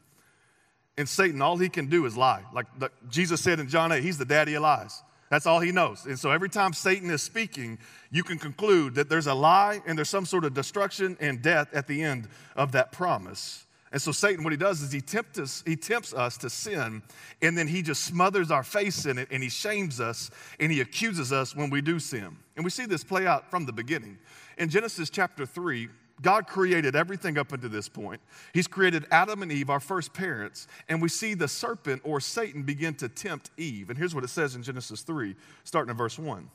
And 0.96 1.08
Satan, 1.08 1.42
all 1.42 1.56
he 1.56 1.68
can 1.68 1.86
do 1.86 2.06
is 2.06 2.16
lie. 2.16 2.44
Like 2.54 2.66
Jesus 3.08 3.40
said 3.40 3.58
in 3.58 3.68
John 3.68 3.90
8, 3.90 4.00
he's 4.00 4.18
the 4.18 4.24
daddy 4.24 4.54
of 4.54 4.62
lies. 4.62 5.02
That's 5.28 5.46
all 5.46 5.58
he 5.58 5.72
knows. 5.72 6.06
And 6.06 6.16
so 6.16 6.30
every 6.30 6.48
time 6.48 6.74
Satan 6.74 7.10
is 7.10 7.24
speaking, 7.24 7.76
you 8.12 8.22
can 8.22 8.38
conclude 8.38 8.94
that 8.94 9.08
there's 9.08 9.26
a 9.26 9.34
lie 9.34 9.82
and 9.84 9.98
there's 9.98 10.10
some 10.10 10.26
sort 10.26 10.44
of 10.44 10.54
destruction 10.54 11.16
and 11.18 11.42
death 11.42 11.74
at 11.74 11.88
the 11.88 12.02
end 12.04 12.28
of 12.54 12.70
that 12.72 12.92
promise. 12.92 13.66
And 13.92 14.00
so 14.00 14.10
Satan, 14.10 14.42
what 14.42 14.54
he 14.54 14.56
does 14.56 14.80
is 14.80 14.90
he 14.90 15.02
tempts 15.02 15.38
us, 15.38 15.62
he 15.66 15.76
tempts 15.76 16.14
us 16.14 16.38
to 16.38 16.48
sin, 16.48 17.02
and 17.42 17.56
then 17.56 17.68
he 17.68 17.82
just 17.82 18.04
smothers 18.04 18.50
our 18.50 18.62
face 18.62 19.04
in 19.04 19.18
it 19.18 19.28
and 19.30 19.42
he 19.42 19.50
shames 19.50 20.00
us 20.00 20.30
and 20.58 20.72
he 20.72 20.80
accuses 20.80 21.30
us 21.30 21.54
when 21.54 21.68
we 21.68 21.82
do 21.82 21.98
sin. 21.98 22.36
And 22.56 22.64
we 22.64 22.70
see 22.70 22.86
this 22.86 23.04
play 23.04 23.26
out 23.26 23.50
from 23.50 23.66
the 23.66 23.72
beginning. 23.72 24.18
In 24.56 24.70
Genesis 24.70 25.10
chapter 25.10 25.44
3, 25.44 25.88
God 26.22 26.46
created 26.46 26.96
everything 26.96 27.36
up 27.36 27.52
until 27.52 27.68
this 27.68 27.88
point. 27.88 28.20
He's 28.54 28.66
created 28.66 29.06
Adam 29.10 29.42
and 29.42 29.52
Eve, 29.52 29.68
our 29.68 29.80
first 29.80 30.14
parents, 30.14 30.68
and 30.88 31.02
we 31.02 31.08
see 31.08 31.34
the 31.34 31.48
serpent 31.48 32.00
or 32.04 32.20
Satan 32.20 32.62
begin 32.62 32.94
to 32.94 33.08
tempt 33.08 33.50
Eve. 33.58 33.90
And 33.90 33.98
here's 33.98 34.14
what 34.14 34.24
it 34.24 34.28
says 34.28 34.54
in 34.54 34.62
Genesis 34.62 35.02
3, 35.02 35.34
starting 35.64 35.90
in 35.90 35.96
verse 35.96 36.18
1. 36.18 36.48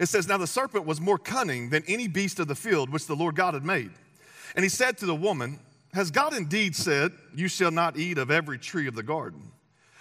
It 0.00 0.06
says, 0.06 0.26
Now 0.26 0.38
the 0.38 0.46
serpent 0.46 0.86
was 0.86 1.00
more 1.00 1.18
cunning 1.18 1.70
than 1.70 1.84
any 1.86 2.08
beast 2.08 2.40
of 2.40 2.48
the 2.48 2.54
field 2.54 2.90
which 2.90 3.06
the 3.06 3.14
Lord 3.14 3.36
God 3.36 3.54
had 3.54 3.64
made. 3.64 3.90
And 4.56 4.64
he 4.64 4.68
said 4.68 4.98
to 4.98 5.06
the 5.06 5.14
woman, 5.14 5.60
Has 5.94 6.10
God 6.10 6.34
indeed 6.34 6.74
said, 6.74 7.12
You 7.36 7.46
shall 7.46 7.70
not 7.70 7.96
eat 7.96 8.18
of 8.18 8.28
every 8.28 8.58
tree 8.58 8.88
of 8.88 8.96
the 8.96 9.02
garden? 9.04 9.52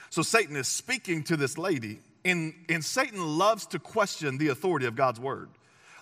So 0.10 0.24
Satan 0.24 0.56
is 0.56 0.68
speaking 0.68 1.24
to 1.26 1.38
this 1.38 1.56
lady, 1.56 2.00
and, 2.26 2.54
and 2.68 2.84
Satan 2.84 3.38
loves 3.38 3.68
to 3.68 3.80
question 3.80 4.40
the 4.40 4.48
authority 4.48 4.88
of 4.88 4.96
God's 4.96 5.20
word. 5.20 5.50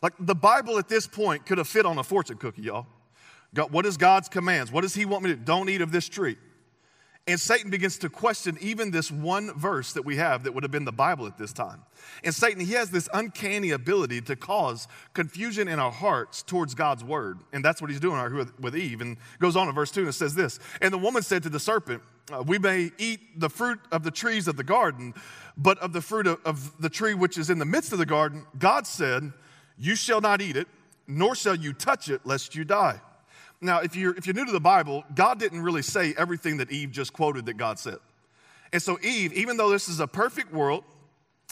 Like 0.01 0.13
the 0.17 0.33
Bible 0.33 0.79
at 0.79 0.87
this 0.87 1.07
point 1.07 1.45
could 1.45 1.57
have 1.57 1.67
fit 1.67 1.85
on 1.85 1.97
a 1.97 2.03
fortune 2.03 2.37
cookie, 2.37 2.63
y'all. 2.63 2.87
God, 3.53 3.71
what 3.71 3.85
is 3.85 3.97
God's 3.97 4.29
commands? 4.29 4.71
What 4.71 4.81
does 4.81 4.93
He 4.93 5.03
want 5.03 5.25
me 5.25 5.31
to 5.31 5.35
do? 5.35 5.43
Don't 5.43 5.69
eat 5.69 5.81
of 5.81 5.91
this 5.91 6.07
tree. 6.07 6.37
And 7.27 7.39
Satan 7.39 7.69
begins 7.69 7.99
to 7.99 8.09
question 8.09 8.57
even 8.61 8.89
this 8.89 9.11
one 9.11 9.53
verse 9.53 9.93
that 9.93 10.03
we 10.03 10.17
have 10.17 10.43
that 10.43 10.53
would 10.53 10.63
have 10.63 10.71
been 10.71 10.85
the 10.85 10.91
Bible 10.91 11.27
at 11.27 11.37
this 11.37 11.53
time. 11.53 11.83
And 12.23 12.33
Satan, 12.33 12.65
he 12.65 12.73
has 12.73 12.89
this 12.89 13.07
uncanny 13.13 13.71
ability 13.71 14.21
to 14.21 14.35
cause 14.35 14.87
confusion 15.13 15.67
in 15.67 15.79
our 15.79 15.91
hearts 15.91 16.41
towards 16.41 16.73
God's 16.73 17.03
word. 17.03 17.39
And 17.53 17.63
that's 17.63 17.79
what 17.79 17.91
he's 17.91 17.99
doing 17.99 18.47
with, 18.59 18.75
Eve. 18.75 19.01
And 19.01 19.17
goes 19.39 19.55
on 19.55 19.69
in 19.69 19.75
verse 19.75 19.91
2 19.91 20.01
and 20.01 20.09
it 20.09 20.13
says 20.13 20.33
this 20.33 20.59
And 20.81 20.91
the 20.91 20.97
woman 20.97 21.21
said 21.21 21.43
to 21.43 21.49
the 21.49 21.59
serpent, 21.59 22.01
uh, 22.33 22.43
We 22.45 22.57
may 22.57 22.91
eat 22.97 23.39
the 23.39 23.49
fruit 23.49 23.79
of 23.91 24.03
the 24.03 24.11
trees 24.11 24.47
of 24.47 24.57
the 24.57 24.63
garden, 24.63 25.13
but 25.55 25.77
of 25.77 25.93
the 25.93 26.01
fruit 26.01 26.25
of, 26.25 26.39
of 26.43 26.81
the 26.81 26.89
tree 26.89 27.13
which 27.13 27.37
is 27.37 27.51
in 27.51 27.59
the 27.59 27.65
midst 27.65 27.93
of 27.93 27.99
the 27.99 28.05
garden, 28.05 28.47
God 28.57 28.87
said, 28.87 29.31
you 29.81 29.95
shall 29.95 30.21
not 30.21 30.41
eat 30.41 30.55
it, 30.55 30.67
nor 31.07 31.33
shall 31.33 31.55
you 31.55 31.73
touch 31.73 32.07
it, 32.07 32.21
lest 32.23 32.53
you 32.53 32.63
die. 32.63 33.01
Now, 33.61 33.79
if 33.79 33.95
you're, 33.95 34.15
if 34.15 34.25
you're 34.25 34.33
new 34.33 34.45
to 34.45 34.51
the 34.51 34.59
Bible, 34.59 35.03
God 35.13 35.39
didn't 35.39 35.61
really 35.61 35.83
say 35.83 36.15
everything 36.17 36.57
that 36.57 36.71
Eve 36.71 36.91
just 36.91 37.13
quoted 37.13 37.45
that 37.45 37.57
God 37.57 37.77
said. 37.77 37.97
And 38.73 38.81
so, 38.81 38.97
Eve, 39.01 39.33
even 39.33 39.57
though 39.57 39.69
this 39.69 39.87
is 39.87 39.99
a 39.99 40.07
perfect 40.07 40.51
world, 40.51 40.83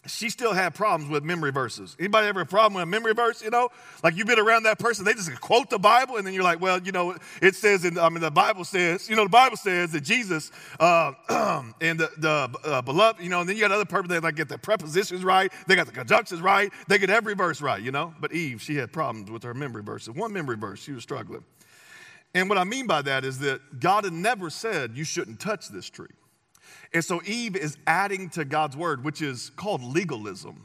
she 0.08 0.30
still 0.30 0.54
had 0.54 0.74
problems 0.74 1.12
with 1.12 1.24
memory 1.24 1.52
verses. 1.52 1.96
Anybody 2.00 2.28
ever 2.28 2.40
have 2.40 2.48
a 2.48 2.50
problem 2.50 2.76
with 2.76 2.84
a 2.84 2.86
memory 2.86 3.14
verse? 3.14 3.44
You 3.44 3.50
know, 3.50 3.70
like 4.02 4.16
you've 4.16 4.28
been 4.28 4.40
around 4.40 4.64
that 4.64 4.80
person, 4.80 5.04
they 5.04 5.14
just 5.14 5.40
quote 5.42 5.70
the 5.70 5.78
Bible, 5.78 6.16
and 6.16 6.26
then 6.26 6.34
you're 6.34 6.44
like, 6.44 6.62
well, 6.62 6.82
you 6.82 6.94
know, 6.94 7.16
it 7.42 7.56
says, 7.56 7.84
in, 7.84 7.98
I 7.98 8.08
mean, 8.10 8.22
the 8.22 8.32
Bible 8.32 8.64
says, 8.64 9.10
you 9.10 9.16
know, 9.16 9.24
the 9.24 9.30
Bible 9.30 9.58
says 9.58 9.92
that 9.92 10.02
Jesus 10.02 10.52
uh, 10.80 11.12
and 11.82 12.00
the, 12.00 12.10
the 12.18 12.50
uh, 12.64 12.82
beloved, 12.82 13.22
you 13.22 13.30
know, 13.30 13.42
and 13.42 13.50
then 13.50 13.58
you 13.58 13.62
got 13.62 13.72
other 13.72 13.86
people 13.86 14.04
that 14.04 14.24
like 14.24 14.36
get 14.36 14.48
the 14.48 14.58
prepositions 14.58 15.24
right, 15.24 15.52
they 15.68 15.76
got 15.76 15.86
the 15.86 15.92
conjunctions 15.92 16.42
right, 16.42 16.72
they 16.88 16.98
get 16.98 17.10
every 17.10 17.36
verse 17.36 17.62
right, 17.62 17.82
you 17.82 17.92
know. 17.92 18.14
But 18.22 18.34
Eve, 18.34 18.62
she 18.62 18.78
had 18.78 18.94
problems 18.94 19.30
with 19.30 19.44
her 19.44 19.54
memory 19.54 19.84
verses. 19.84 20.16
One 20.16 20.32
memory 20.32 20.56
verse, 20.56 20.82
she 20.82 20.94
was 20.94 21.04
struggling. 21.04 21.44
And 22.34 22.48
what 22.48 22.58
I 22.58 22.64
mean 22.64 22.88
by 22.88 23.02
that 23.02 23.26
is 23.26 23.40
that 23.40 23.80
God 23.80 24.04
had 24.04 24.14
never 24.14 24.50
said 24.50 24.96
you 24.96 25.04
shouldn't 25.04 25.40
touch 25.40 25.70
this 25.70 25.90
tree. 25.90 26.08
And 26.94 27.04
so 27.04 27.22
Eve 27.26 27.56
is 27.56 27.78
adding 27.88 28.30
to 28.32 28.46
God's 28.46 28.78
word, 28.78 29.04
which 29.04 29.22
is 29.22 29.52
called 29.56 29.84
legalism. 29.84 30.64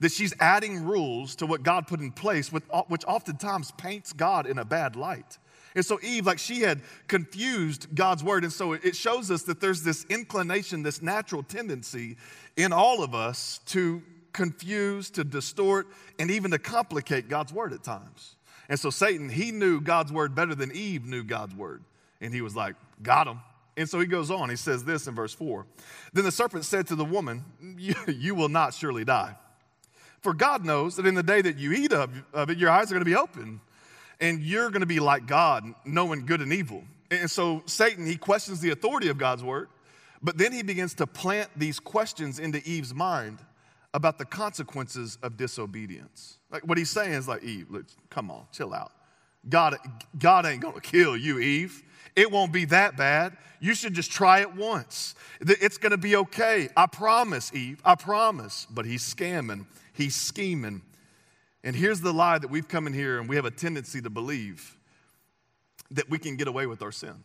That 0.00 0.12
she's 0.12 0.34
adding 0.40 0.84
rules 0.84 1.36
to 1.36 1.46
what 1.46 1.62
God 1.62 1.86
put 1.86 2.00
in 2.00 2.12
place, 2.12 2.52
which 2.52 3.04
oftentimes 3.06 3.70
paints 3.72 4.12
God 4.12 4.46
in 4.46 4.58
a 4.58 4.64
bad 4.64 4.96
light. 4.96 5.38
And 5.76 5.84
so 5.84 5.98
Eve, 6.02 6.26
like 6.26 6.38
she 6.38 6.60
had 6.60 6.82
confused 7.08 7.94
God's 7.94 8.22
word. 8.22 8.44
And 8.44 8.52
so 8.52 8.72
it 8.72 8.94
shows 8.94 9.30
us 9.30 9.42
that 9.44 9.60
there's 9.60 9.82
this 9.82 10.04
inclination, 10.06 10.82
this 10.82 11.02
natural 11.02 11.42
tendency 11.42 12.16
in 12.56 12.72
all 12.72 13.02
of 13.02 13.14
us 13.14 13.60
to 13.66 14.02
confuse, 14.32 15.10
to 15.10 15.24
distort, 15.24 15.86
and 16.18 16.30
even 16.30 16.50
to 16.50 16.58
complicate 16.58 17.28
God's 17.28 17.52
word 17.52 17.72
at 17.72 17.82
times. 17.82 18.33
And 18.68 18.78
so 18.78 18.90
Satan, 18.90 19.28
he 19.28 19.50
knew 19.50 19.80
God's 19.80 20.12
word 20.12 20.34
better 20.34 20.54
than 20.54 20.72
Eve 20.72 21.04
knew 21.04 21.22
God's 21.22 21.54
word. 21.54 21.82
And 22.20 22.32
he 22.32 22.40
was 22.40 22.56
like, 22.56 22.76
got 23.02 23.26
him. 23.26 23.40
And 23.76 23.88
so 23.88 23.98
he 23.98 24.06
goes 24.06 24.30
on. 24.30 24.50
He 24.50 24.56
says 24.56 24.84
this 24.84 25.06
in 25.06 25.14
verse 25.14 25.34
4 25.34 25.66
Then 26.12 26.24
the 26.24 26.32
serpent 26.32 26.64
said 26.64 26.86
to 26.88 26.94
the 26.94 27.04
woman, 27.04 27.44
You, 28.08 28.34
will 28.34 28.48
not 28.48 28.74
surely 28.74 29.04
die. 29.04 29.36
For 30.20 30.32
God 30.32 30.64
knows 30.64 30.96
that 30.96 31.06
in 31.06 31.14
the 31.14 31.22
day 31.22 31.42
that 31.42 31.58
you 31.58 31.72
eat 31.72 31.92
of, 31.92 32.10
of 32.32 32.50
it, 32.50 32.58
your 32.58 32.70
eyes 32.70 32.90
are 32.90 32.94
going 32.94 33.04
to 33.04 33.10
be 33.10 33.16
open, 33.16 33.60
and 34.20 34.40
you're 34.40 34.70
going 34.70 34.80
to 34.80 34.86
be 34.86 35.00
like 35.00 35.26
God, 35.26 35.64
knowing 35.84 36.24
good 36.24 36.40
and 36.40 36.52
evil. 36.52 36.84
And 37.10 37.30
so 37.30 37.62
Satan, 37.66 38.06
he 38.06 38.16
questions 38.16 38.60
the 38.60 38.70
authority 38.70 39.08
of 39.08 39.18
God's 39.18 39.42
word, 39.42 39.68
but 40.22 40.38
then 40.38 40.52
he 40.52 40.62
begins 40.62 40.94
to 40.94 41.06
plant 41.06 41.50
these 41.54 41.78
questions 41.78 42.38
into 42.38 42.62
Eve's 42.64 42.94
mind 42.94 43.40
about 43.92 44.18
the 44.18 44.24
consequences 44.24 45.18
of 45.22 45.36
disobedience. 45.36 46.38
Like 46.54 46.68
what 46.68 46.78
he's 46.78 46.88
saying 46.88 47.14
is 47.14 47.26
like, 47.26 47.42
Eve, 47.42 47.66
look, 47.68 47.84
come 48.10 48.30
on, 48.30 48.44
chill 48.52 48.72
out. 48.72 48.92
God, 49.48 49.76
God 50.16 50.46
ain't 50.46 50.62
gonna 50.62 50.80
kill 50.80 51.16
you, 51.16 51.40
Eve. 51.40 51.82
It 52.14 52.30
won't 52.30 52.52
be 52.52 52.64
that 52.66 52.96
bad. 52.96 53.36
You 53.58 53.74
should 53.74 53.92
just 53.92 54.12
try 54.12 54.40
it 54.40 54.54
once. 54.54 55.16
It's 55.40 55.78
gonna 55.78 55.96
be 55.96 56.14
okay. 56.14 56.68
I 56.76 56.86
promise, 56.86 57.52
Eve. 57.52 57.82
I 57.84 57.96
promise. 57.96 58.68
But 58.70 58.86
he's 58.86 59.02
scamming, 59.02 59.66
he's 59.94 60.14
scheming. 60.14 60.82
And 61.64 61.74
here's 61.74 62.00
the 62.00 62.12
lie 62.12 62.38
that 62.38 62.50
we've 62.50 62.68
come 62.68 62.86
in 62.86 62.92
here 62.92 63.18
and 63.18 63.28
we 63.28 63.34
have 63.34 63.46
a 63.46 63.50
tendency 63.50 64.00
to 64.02 64.10
believe 64.10 64.76
that 65.90 66.08
we 66.08 66.18
can 66.18 66.36
get 66.36 66.46
away 66.46 66.66
with 66.66 66.82
our 66.82 66.92
sin. 66.92 67.24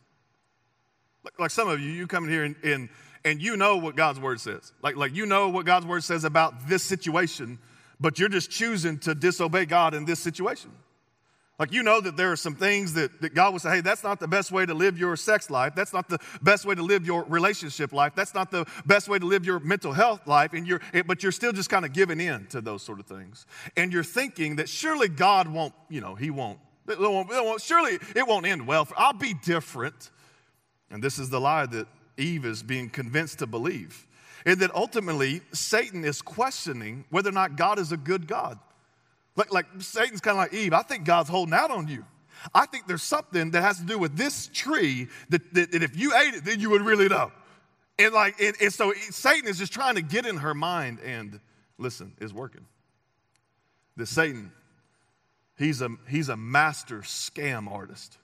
Like, 1.24 1.40
like 1.40 1.52
some 1.52 1.70
of 1.70 1.80
you, 1.80 1.92
you 1.92 2.08
come 2.08 2.24
in 2.24 2.30
here 2.32 2.46
and, 2.46 2.56
and, 2.64 2.90
and 3.24 3.40
you 3.40 3.58
know 3.58 3.78
what 3.78 3.96
God's 3.96 4.20
word 4.20 4.40
says. 4.40 4.72
Like, 4.82 4.96
like 4.96 5.14
you 5.14 5.28
know 5.28 5.50
what 5.50 5.68
God's 5.68 5.86
word 5.86 6.04
says 6.04 6.24
about 6.24 6.68
this 6.68 6.82
situation, 6.82 7.60
but 8.00 8.20
you're 8.20 8.30
just 8.30 8.50
choosing 8.50 8.98
to 9.00 9.14
disobey 9.14 9.66
God 9.66 9.94
in 9.94 10.06
this 10.06 10.20
situation. 10.20 10.72
Like, 11.60 11.74
you 11.74 11.84
know 11.84 12.00
that 12.00 12.16
there 12.16 12.32
are 12.32 12.38
some 12.38 12.56
things 12.56 12.94
that, 12.94 13.20
that 13.22 13.34
God 13.34 13.52
would 13.52 13.62
say, 13.62 13.70
hey, 13.70 13.82
that's 13.82 14.02
not 14.02 14.22
the 14.22 14.30
best 14.30 14.50
way 14.50 14.66
to 14.66 14.74
live 14.74 14.98
your 14.98 15.18
sex 15.18 15.50
life. 15.50 15.76
That's 15.76 15.92
not 15.92 16.08
the 16.08 16.18
best 16.42 16.66
way 16.66 16.74
to 16.74 16.82
live 16.82 17.06
your 17.06 17.26
relationship 17.26 17.92
life. 17.92 18.14
That's 18.16 18.34
not 18.34 18.50
the 18.50 18.66
best 18.86 19.10
way 19.10 19.20
to 19.20 19.26
live 19.26 19.46
your 19.46 19.60
mental 19.60 19.92
health 19.92 20.26
life. 20.26 20.54
And 20.54 20.66
you're, 20.66 20.80
but 21.06 21.22
you're 21.22 21.34
still 21.34 21.52
just 21.52 21.70
kind 21.70 21.84
of 21.84 21.92
giving 21.92 22.22
in 22.22 22.46
to 22.48 22.62
those 22.62 22.82
sort 22.82 23.02
of 23.02 23.08
things. 23.08 23.46
And 23.76 23.92
you're 23.92 24.06
thinking 24.06 24.56
that 24.56 24.70
surely 24.70 25.10
God 25.10 25.50
won't, 25.50 25.74
you 25.90 26.00
know, 26.00 26.16
He 26.16 26.30
won't, 26.30 26.60
it 26.88 26.98
won't, 26.98 27.30
it 27.30 27.44
won't 27.44 27.62
surely 27.62 28.00
it 28.16 28.26
won't 28.26 28.46
end 28.46 28.66
well. 28.66 28.88
I'll 28.96 29.12
be 29.12 29.34
different. 29.34 30.12
And 30.90 31.04
this 31.04 31.20
is 31.20 31.30
the 31.30 31.42
lie 31.42 31.66
that 31.66 31.88
Eve 32.18 32.46
is 32.46 32.64
being 32.64 32.90
convinced 32.90 33.40
to 33.40 33.48
believe. 33.48 34.08
And 34.46 34.60
that 34.60 34.74
ultimately, 34.74 35.42
Satan 35.52 36.06
is 36.06 36.22
questioning 36.22 37.06
whether 37.10 37.30
or 37.30 37.34
not 37.34 37.56
God 37.56 37.80
is 37.80 37.92
a 37.92 37.98
good 37.98 38.28
God. 38.28 38.60
Like, 39.36 39.54
like 39.54 39.66
Satan's 39.80 40.22
kind 40.22 40.38
of 40.38 40.44
like 40.44 40.54
Eve. 40.54 40.74
I 40.74 40.82
think 40.82 41.06
God's 41.06 41.30
holding 41.30 41.54
out 41.54 41.72
on 41.72 41.88
you. 41.88 42.06
I 42.54 42.66
think 42.66 42.88
there's 42.88 43.04
something 43.04 43.52
that 43.52 43.62
has 43.62 43.80
to 43.80 43.86
do 43.86 43.98
with 43.98 44.16
this 44.16 44.50
tree 44.54 45.08
that, 45.30 45.54
that, 45.54 45.72
that 45.72 45.84
if 45.84 45.98
you 45.98 46.16
ate 46.16 46.36
it, 46.36 46.46
then 46.46 46.60
you 46.60 46.70
would 46.70 46.82
really 46.82 47.08
know. 47.08 47.32
And 47.98 48.14
like, 48.14 48.40
and, 48.40 48.56
and 48.62 48.74
so 48.74 48.94
Satan 49.10 49.50
is 49.50 49.58
just 49.58 49.74
trying 49.74 49.96
to 49.96 50.02
get 50.02 50.26
in 50.26 50.38
her 50.38 50.54
mind, 50.54 51.00
and 51.04 51.40
listen, 51.78 52.14
is 52.20 52.34
working. 52.34 52.66
The 53.98 54.06
Satan, 54.06 54.54
he's 55.58 55.82
a 55.82 55.90
he's 56.08 56.30
a 56.30 56.38
master 56.38 57.00
scam 57.00 57.70
artist. 57.70 58.18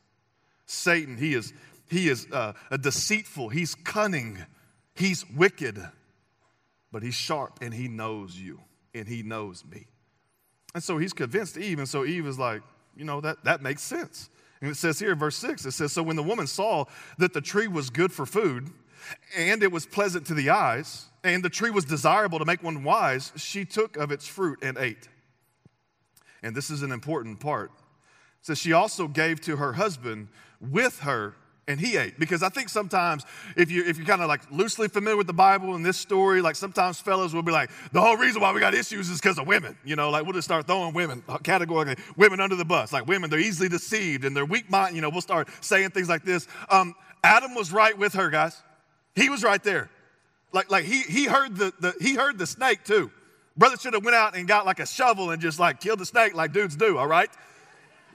Satan, 0.66 1.18
he 1.18 1.34
is 1.34 1.52
he 1.90 2.08
is 2.08 2.26
uh, 2.32 2.54
a 2.72 2.78
deceitful. 2.78 3.50
He's 3.50 3.76
cunning. 3.76 4.46
He's 4.96 5.30
wicked, 5.30 5.78
but 6.96 7.04
he's 7.04 7.14
sharp, 7.14 7.60
and 7.62 7.74
he 7.74 7.90
knows 7.90 8.40
you, 8.40 8.58
and 8.94 9.06
he 9.06 9.22
knows 9.22 9.66
me. 9.66 9.86
And 10.74 10.82
so 10.82 10.98
he's 10.98 11.12
convinced 11.12 11.58
Eve. 11.58 11.80
And 11.80 11.90
so 11.90 12.06
Eve 12.06 12.26
is 12.26 12.40
like, 12.40 12.62
you 12.96 13.04
know, 13.04 13.20
that, 13.20 13.44
that 13.44 13.62
makes 13.62 13.82
sense. 13.82 14.30
And 14.62 14.72
it 14.72 14.76
says 14.76 14.98
here, 14.98 15.14
verse 15.14 15.36
6, 15.36 15.66
it 15.66 15.72
says, 15.72 15.92
So 15.92 16.02
when 16.02 16.16
the 16.16 16.24
woman 16.24 16.48
saw 16.48 16.86
that 17.18 17.34
the 17.34 17.42
tree 17.42 17.68
was 17.68 17.90
good 17.90 18.14
for 18.14 18.26
food, 18.26 18.70
and 19.36 19.62
it 19.62 19.74
was 19.74 19.86
pleasant 19.86 20.26
to 20.28 20.34
the 20.34 20.52
eyes, 20.52 21.08
and 21.22 21.44
the 21.44 21.50
tree 21.50 21.70
was 21.70 21.84
desirable 21.84 22.40
to 22.40 22.46
make 22.46 22.64
one 22.64 22.86
wise, 22.86 23.34
she 23.36 23.66
took 23.66 23.98
of 23.98 24.10
its 24.10 24.26
fruit 24.26 24.60
and 24.62 24.78
ate. 24.78 25.10
And 26.44 26.56
this 26.56 26.70
is 26.70 26.82
an 26.82 26.94
important 26.94 27.42
part. 27.42 27.72
It 27.76 28.46
says 28.46 28.58
she 28.58 28.72
also 28.72 29.10
gave 29.10 29.42
to 29.42 29.58
her 29.58 29.74
husband 29.74 30.30
with 30.62 31.00
her 31.00 31.36
and 31.68 31.80
he 31.80 31.98
ate. 31.98 32.20
Because 32.20 32.44
i 32.44 32.50
think 32.50 32.70
sometimes 32.70 33.26
if, 33.56 33.72
you, 33.72 33.84
if 33.86 33.98
you're 33.98 34.06
kind 34.06 34.22
of 34.22 34.28
like 34.28 34.42
loosely 34.52 34.88
familiar 34.88 35.18
with 35.18 35.28
the 35.28 35.34
bible 35.34 35.76
and 35.76 35.86
this 35.86 35.98
story 35.98 36.42
like 36.42 36.56
sometimes 36.56 37.00
fellows 37.00 37.34
will 37.34 37.44
be 37.44 37.52
like 37.52 37.70
the 37.92 38.02
whole 38.02 38.18
reason 38.18 38.42
why 38.42 38.54
we 38.54 38.60
got 38.60 38.74
issues 38.74 39.10
is 39.10 39.20
because 39.20 39.38
of 39.38 39.48
women 39.48 39.76
you 39.84 39.96
know? 39.96 40.10
Like 40.10 40.24
we'll 40.24 40.34
just 40.34 40.48
start 40.48 40.68
throwing 40.68 40.94
women 40.94 41.24
uh, 41.28 41.38
categorically 41.38 42.04
women 42.18 42.40
under 42.40 42.56
the 42.56 42.66
bus. 42.66 42.92
Like 42.94 43.08
women 43.08 43.30
they're 43.30 43.40
easily 43.40 43.70
deceived 43.70 44.26
and 44.26 44.36
they're 44.36 44.46
weak 44.46 44.70
minded 44.70 44.96
you 44.96 45.02
know? 45.02 45.10
We'll 45.10 45.22
start 45.22 45.48
saying 45.62 45.92
things 45.92 46.10
like 46.10 46.24
this. 46.24 46.48
Um, 46.70 46.96
adam 47.24 47.56
was 47.56 47.72
right 47.72 47.98
with 47.98 48.14
her 48.14 48.30
guys. 48.30 48.62
He 49.16 49.30
was 49.30 49.44
right 49.44 49.64
there. 49.64 49.90
Like, 50.52 50.70
like 50.70 50.86
he, 50.86 51.02
he 51.02 51.26
heard 51.26 51.56
the, 51.56 51.74
the 51.80 51.94
he 52.00 52.16
heard 52.16 52.38
the 52.38 52.48
snake 52.48 52.84
too. 52.84 53.12
Brother 53.58 53.78
should 53.78 53.94
have 53.94 54.04
went 54.04 54.16
out 54.16 54.36
and 54.36 54.48
got 54.48 54.66
like 54.66 54.80
a 54.80 54.86
shovel 54.86 55.32
and 55.32 55.42
just 55.42 55.60
like 55.60 55.80
killed 55.80 56.00
the 56.00 56.06
snake 56.06 56.36
like 56.36 56.52
dudes 56.52 56.76
do 56.76 56.98
all 56.98 57.08
right? 57.08 57.30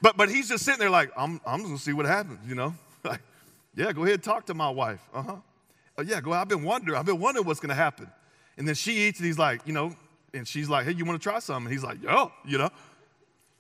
But 0.03 0.17
but 0.17 0.29
he's 0.29 0.49
just 0.49 0.65
sitting 0.65 0.81
there 0.81 0.91
like 0.91 1.11
i'm, 1.17 1.41
I'm 1.47 1.59
just 1.61 1.69
gonna 1.69 1.79
see 1.79 1.93
what 1.93 2.07
happens 2.07 2.39
you 2.49 2.55
know 2.55 2.75
yeah, 3.75 3.93
go 3.93 4.05
ahead 4.05 4.23
talk 4.23 4.47
to 4.47 4.55
my 4.55 4.71
wife. 4.71 5.01
Uh 5.13 5.23
huh. 5.23 5.37
Oh, 5.99 6.03
yeah, 6.03 6.21
go 6.21 6.31
ahead. 6.31 6.43
I've 6.43 6.49
been 6.49 6.65
wondering. 6.65 6.99
I've 6.99 7.07
been 7.07 7.21
wondering 7.21 7.47
what's 7.47 7.61
going 7.61 7.71
to 7.71 7.75
happen. 7.75 8.09
And 8.57 8.67
then 8.67 8.75
she 8.75 9.09
eats, 9.09 9.19
and 9.19 9.27
he's 9.27 9.39
like, 9.39 9.61
you 9.67 9.73
know, 9.73 9.95
and 10.35 10.47
she's 10.47 10.69
like, 10.69 10.87
hey, 10.87 10.93
you 10.93 11.05
want 11.05 11.21
to 11.21 11.23
try 11.23 11.39
something? 11.39 11.67
And 11.67 11.73
he's 11.73 11.85
like, 11.85 12.03
yo, 12.03 12.33
you 12.45 12.59
know. 12.59 12.71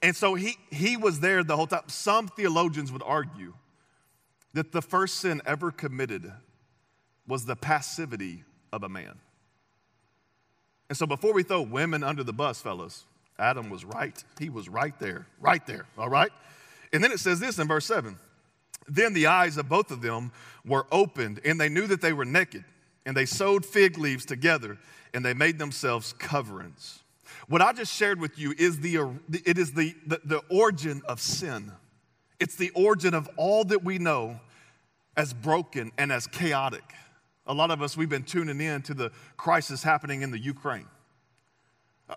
And 0.02 0.16
so 0.16 0.34
he, 0.34 0.56
he 0.70 0.96
was 0.96 1.20
there 1.20 1.44
the 1.44 1.56
whole 1.56 1.66
time. 1.66 1.82
Some 1.88 2.28
theologians 2.28 2.90
would 2.92 3.02
argue 3.04 3.54
that 4.54 4.72
the 4.72 4.82
first 4.82 5.16
sin 5.18 5.42
ever 5.46 5.70
committed 5.70 6.32
was 7.26 7.44
the 7.44 7.56
passivity 7.56 8.44
of 8.72 8.82
a 8.82 8.88
man. 8.88 9.14
And 10.88 10.96
so 10.96 11.06
before 11.06 11.32
we 11.32 11.42
throw 11.42 11.62
women 11.62 12.02
under 12.02 12.24
the 12.24 12.32
bus, 12.32 12.60
fellas, 12.60 13.04
Adam 13.38 13.70
was 13.70 13.84
right. 13.84 14.22
He 14.38 14.50
was 14.50 14.68
right 14.68 14.98
there, 14.98 15.26
right 15.40 15.64
there, 15.66 15.86
all 15.96 16.08
right? 16.08 16.32
And 16.92 17.02
then 17.02 17.12
it 17.12 17.20
says 17.20 17.38
this 17.38 17.58
in 17.58 17.68
verse 17.68 17.86
7 17.86 18.18
then 18.90 19.12
the 19.12 19.26
eyes 19.26 19.56
of 19.56 19.68
both 19.68 19.90
of 19.90 20.02
them 20.02 20.32
were 20.64 20.86
opened, 20.90 21.40
and 21.44 21.60
they 21.60 21.68
knew 21.68 21.86
that 21.86 22.00
they 22.00 22.12
were 22.12 22.24
naked. 22.24 22.64
And 23.06 23.16
they 23.16 23.24
sewed 23.24 23.64
fig 23.64 23.96
leaves 23.96 24.24
together, 24.24 24.78
and 25.14 25.24
they 25.24 25.32
made 25.32 25.58
themselves 25.58 26.12
coverings. 26.18 26.98
What 27.48 27.62
I 27.62 27.72
just 27.72 27.94
shared 27.94 28.20
with 28.20 28.38
you 28.38 28.54
is 28.58 28.80
the, 28.80 28.96
it 29.44 29.58
is 29.58 29.72
the, 29.72 29.94
the, 30.06 30.20
the 30.24 30.38
origin 30.50 31.02
of 31.06 31.20
sin. 31.20 31.72
It's 32.38 32.56
the 32.56 32.70
origin 32.70 33.14
of 33.14 33.28
all 33.36 33.64
that 33.64 33.82
we 33.82 33.98
know 33.98 34.38
as 35.16 35.32
broken 35.32 35.92
and 35.98 36.12
as 36.12 36.26
chaotic. 36.26 36.84
A 37.46 37.54
lot 37.54 37.70
of 37.70 37.82
us, 37.82 37.96
we've 37.96 38.08
been 38.08 38.22
tuning 38.22 38.60
in 38.60 38.82
to 38.82 38.94
the 38.94 39.10
crisis 39.36 39.82
happening 39.82 40.22
in 40.22 40.30
the 40.30 40.38
Ukraine. 40.38 40.86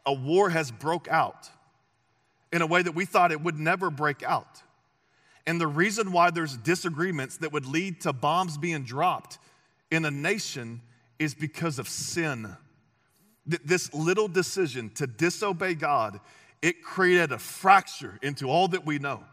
A 0.06 0.14
war 0.14 0.50
has 0.50 0.72
broke 0.72 1.08
out 1.08 1.50
in 2.52 2.62
a 2.62 2.68
way 2.68 2.82
that 2.82 2.94
we 2.94 3.06
thought 3.06 3.32
it 3.32 3.42
would 3.42 3.60
never 3.60 3.90
break 3.90 4.22
out. 4.24 4.62
And 5.46 5.60
the 5.60 5.68
reason 5.68 6.12
why 6.12 6.32
there's 6.32 6.56
disagreements 6.58 7.38
that 7.38 7.52
would 7.52 7.66
lead 7.66 8.02
to 8.02 8.14
bombs 8.14 8.58
being 8.58 8.84
dropped 8.84 9.40
in 9.92 10.06
a 10.06 10.12
nation 10.12 10.82
is 11.20 11.34
because 11.34 11.80
of 11.80 11.88
sin. 11.88 12.56
This 13.46 13.94
little 13.94 14.30
decision 14.30 14.90
to 14.92 15.06
disobey 15.06 15.76
God, 15.76 16.20
it 16.62 16.82
created 16.82 17.34
a 17.34 17.38
fracture 17.38 18.18
into 18.22 18.50
all 18.50 18.70
that 18.70 18.86
we 18.86 19.00
know. 19.00 19.24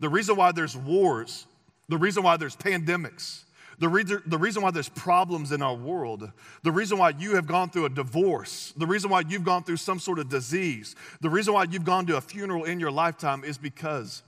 The 0.00 0.08
reason 0.08 0.34
why 0.34 0.50
there's 0.50 0.76
wars, 0.76 1.46
the 1.88 1.98
reason 1.98 2.24
why 2.24 2.36
there's 2.36 2.56
pandemics, 2.56 3.44
the 3.78 3.88
reason, 3.88 4.22
the 4.26 4.38
reason 4.38 4.62
why 4.62 4.72
there's 4.72 4.88
problems 4.88 5.52
in 5.52 5.62
our 5.62 5.74
world, 5.74 6.30
the 6.62 6.72
reason 6.72 6.98
why 6.98 7.10
you 7.10 7.36
have 7.36 7.46
gone 7.46 7.70
through 7.70 7.86
a 7.86 7.90
divorce, 7.90 8.74
the 8.76 8.86
reason 8.86 9.08
why 9.08 9.22
you've 9.26 9.44
gone 9.44 9.62
through 9.62 9.76
some 9.78 9.98
sort 9.98 10.18
of 10.18 10.28
disease, 10.28 10.96
the 11.20 11.30
reason 11.30 11.54
why 11.54 11.64
you've 11.64 11.84
gone 11.84 12.06
to 12.06 12.16
a 12.16 12.20
funeral 12.20 12.64
in 12.64 12.80
your 12.80 12.90
lifetime 12.90 13.44
is 13.44 13.56
because 13.56 14.22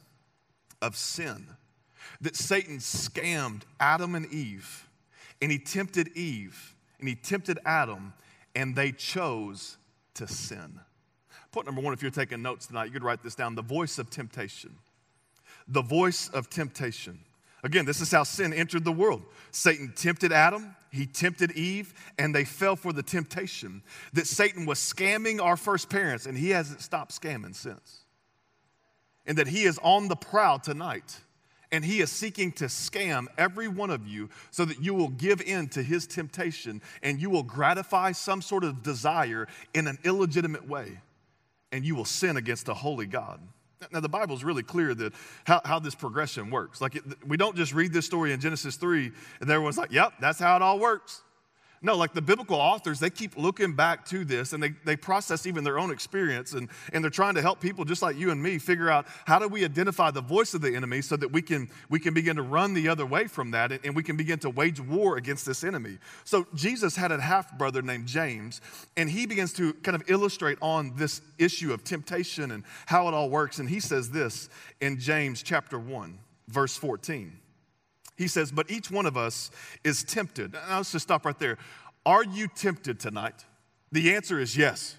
of 0.82 0.96
sin. 0.96 1.46
That 2.20 2.36
Satan 2.36 2.78
scammed 2.78 3.62
Adam 3.80 4.14
and 4.14 4.26
Eve, 4.32 4.88
and 5.40 5.50
he 5.50 5.58
tempted 5.58 6.08
Eve, 6.16 6.74
and 6.98 7.08
he 7.08 7.14
tempted 7.14 7.58
Adam, 7.64 8.12
and 8.54 8.76
they 8.76 8.92
chose 8.92 9.78
to 10.14 10.26
sin. 10.26 10.78
Point 11.52 11.66
number 11.66 11.80
one, 11.80 11.94
if 11.94 12.02
you're 12.02 12.10
taking 12.10 12.42
notes 12.42 12.66
tonight, 12.66 12.86
you 12.86 12.90
could 12.90 13.02
write 13.02 13.22
this 13.22 13.34
down 13.34 13.54
the 13.54 13.62
voice 13.62 13.98
of 13.98 14.10
temptation. 14.10 14.74
The 15.68 15.82
voice 15.82 16.28
of 16.28 16.50
temptation. 16.50 17.20
Again, 17.64 17.84
this 17.84 18.00
is 18.00 18.10
how 18.10 18.24
sin 18.24 18.52
entered 18.52 18.84
the 18.84 18.92
world. 18.92 19.22
Satan 19.52 19.92
tempted 19.94 20.32
Adam, 20.32 20.74
he 20.90 21.06
tempted 21.06 21.52
Eve, 21.52 21.94
and 22.18 22.34
they 22.34 22.44
fell 22.44 22.74
for 22.74 22.92
the 22.92 23.02
temptation 23.02 23.82
that 24.12 24.26
Satan 24.26 24.66
was 24.66 24.78
scamming 24.78 25.40
our 25.40 25.56
first 25.56 25.88
parents, 25.88 26.26
and 26.26 26.36
he 26.36 26.50
hasn't 26.50 26.80
stopped 26.80 27.18
scamming 27.18 27.54
since. 27.54 28.01
And 29.26 29.38
that 29.38 29.48
he 29.48 29.64
is 29.64 29.78
on 29.82 30.08
the 30.08 30.16
prowl 30.16 30.58
tonight, 30.58 31.20
and 31.70 31.84
he 31.84 32.00
is 32.00 32.10
seeking 32.10 32.52
to 32.52 32.64
scam 32.64 33.26
every 33.38 33.68
one 33.68 33.90
of 33.90 34.06
you 34.06 34.28
so 34.50 34.64
that 34.64 34.82
you 34.82 34.94
will 34.94 35.08
give 35.08 35.40
in 35.40 35.68
to 35.70 35.82
his 35.82 36.06
temptation 36.06 36.82
and 37.02 37.20
you 37.20 37.30
will 37.30 37.42
gratify 37.42 38.12
some 38.12 38.42
sort 38.42 38.64
of 38.64 38.82
desire 38.82 39.48
in 39.74 39.86
an 39.86 39.98
illegitimate 40.04 40.68
way, 40.68 41.00
and 41.70 41.84
you 41.84 41.94
will 41.94 42.04
sin 42.04 42.36
against 42.36 42.68
a 42.68 42.74
holy 42.74 43.06
God. 43.06 43.40
Now, 43.90 44.00
the 44.00 44.08
Bible 44.08 44.36
is 44.36 44.44
really 44.44 44.62
clear 44.62 44.94
that 44.94 45.12
how, 45.44 45.60
how 45.64 45.78
this 45.78 45.94
progression 45.94 46.50
works. 46.50 46.80
Like, 46.80 46.96
it, 46.96 47.02
we 47.26 47.36
don't 47.36 47.56
just 47.56 47.74
read 47.74 47.92
this 47.92 48.06
story 48.06 48.32
in 48.32 48.40
Genesis 48.40 48.76
3 48.76 49.10
and 49.40 49.50
everyone's 49.50 49.78
like, 49.78 49.90
yep, 49.90 50.12
that's 50.20 50.38
how 50.38 50.54
it 50.56 50.62
all 50.62 50.78
works. 50.78 51.22
No, 51.84 51.96
like 51.96 52.12
the 52.12 52.22
biblical 52.22 52.56
authors, 52.56 53.00
they 53.00 53.10
keep 53.10 53.36
looking 53.36 53.74
back 53.74 54.04
to 54.06 54.24
this 54.24 54.52
and 54.52 54.62
they, 54.62 54.70
they 54.84 54.94
process 54.94 55.46
even 55.46 55.64
their 55.64 55.80
own 55.80 55.90
experience 55.90 56.52
and, 56.52 56.68
and 56.92 57.02
they're 57.02 57.10
trying 57.10 57.34
to 57.34 57.42
help 57.42 57.60
people 57.60 57.84
just 57.84 58.02
like 58.02 58.16
you 58.16 58.30
and 58.30 58.40
me 58.40 58.58
figure 58.58 58.88
out 58.88 59.06
how 59.26 59.40
do 59.40 59.48
we 59.48 59.64
identify 59.64 60.12
the 60.12 60.20
voice 60.20 60.54
of 60.54 60.60
the 60.60 60.76
enemy 60.76 61.02
so 61.02 61.16
that 61.16 61.32
we 61.32 61.42
can, 61.42 61.68
we 61.90 61.98
can 61.98 62.14
begin 62.14 62.36
to 62.36 62.42
run 62.42 62.72
the 62.72 62.88
other 62.88 63.04
way 63.04 63.26
from 63.26 63.50
that 63.50 63.72
and, 63.72 63.84
and 63.84 63.96
we 63.96 64.04
can 64.04 64.16
begin 64.16 64.38
to 64.38 64.48
wage 64.48 64.78
war 64.78 65.16
against 65.16 65.44
this 65.44 65.64
enemy. 65.64 65.98
So 66.22 66.46
Jesus 66.54 66.94
had 66.94 67.10
a 67.10 67.20
half 67.20 67.58
brother 67.58 67.82
named 67.82 68.06
James 68.06 68.60
and 68.96 69.10
he 69.10 69.26
begins 69.26 69.52
to 69.54 69.72
kind 69.74 69.96
of 69.96 70.08
illustrate 70.08 70.58
on 70.62 70.94
this 70.94 71.20
issue 71.36 71.72
of 71.72 71.82
temptation 71.82 72.52
and 72.52 72.62
how 72.86 73.08
it 73.08 73.14
all 73.14 73.28
works. 73.28 73.58
And 73.58 73.68
he 73.68 73.80
says 73.80 74.08
this 74.08 74.48
in 74.80 75.00
James 75.00 75.42
chapter 75.42 75.80
1, 75.80 76.16
verse 76.46 76.76
14. 76.76 77.40
He 78.22 78.28
says, 78.28 78.52
But 78.52 78.70
each 78.70 78.88
one 78.88 79.04
of 79.04 79.16
us 79.16 79.50
is 79.82 80.04
tempted. 80.04 80.52
Now, 80.52 80.76
let's 80.76 80.92
just 80.92 81.02
stop 81.02 81.26
right 81.26 81.38
there. 81.40 81.58
Are 82.06 82.22
you 82.22 82.46
tempted 82.46 83.00
tonight? 83.00 83.44
The 83.90 84.14
answer 84.14 84.38
is 84.38 84.56
yes. 84.56 84.96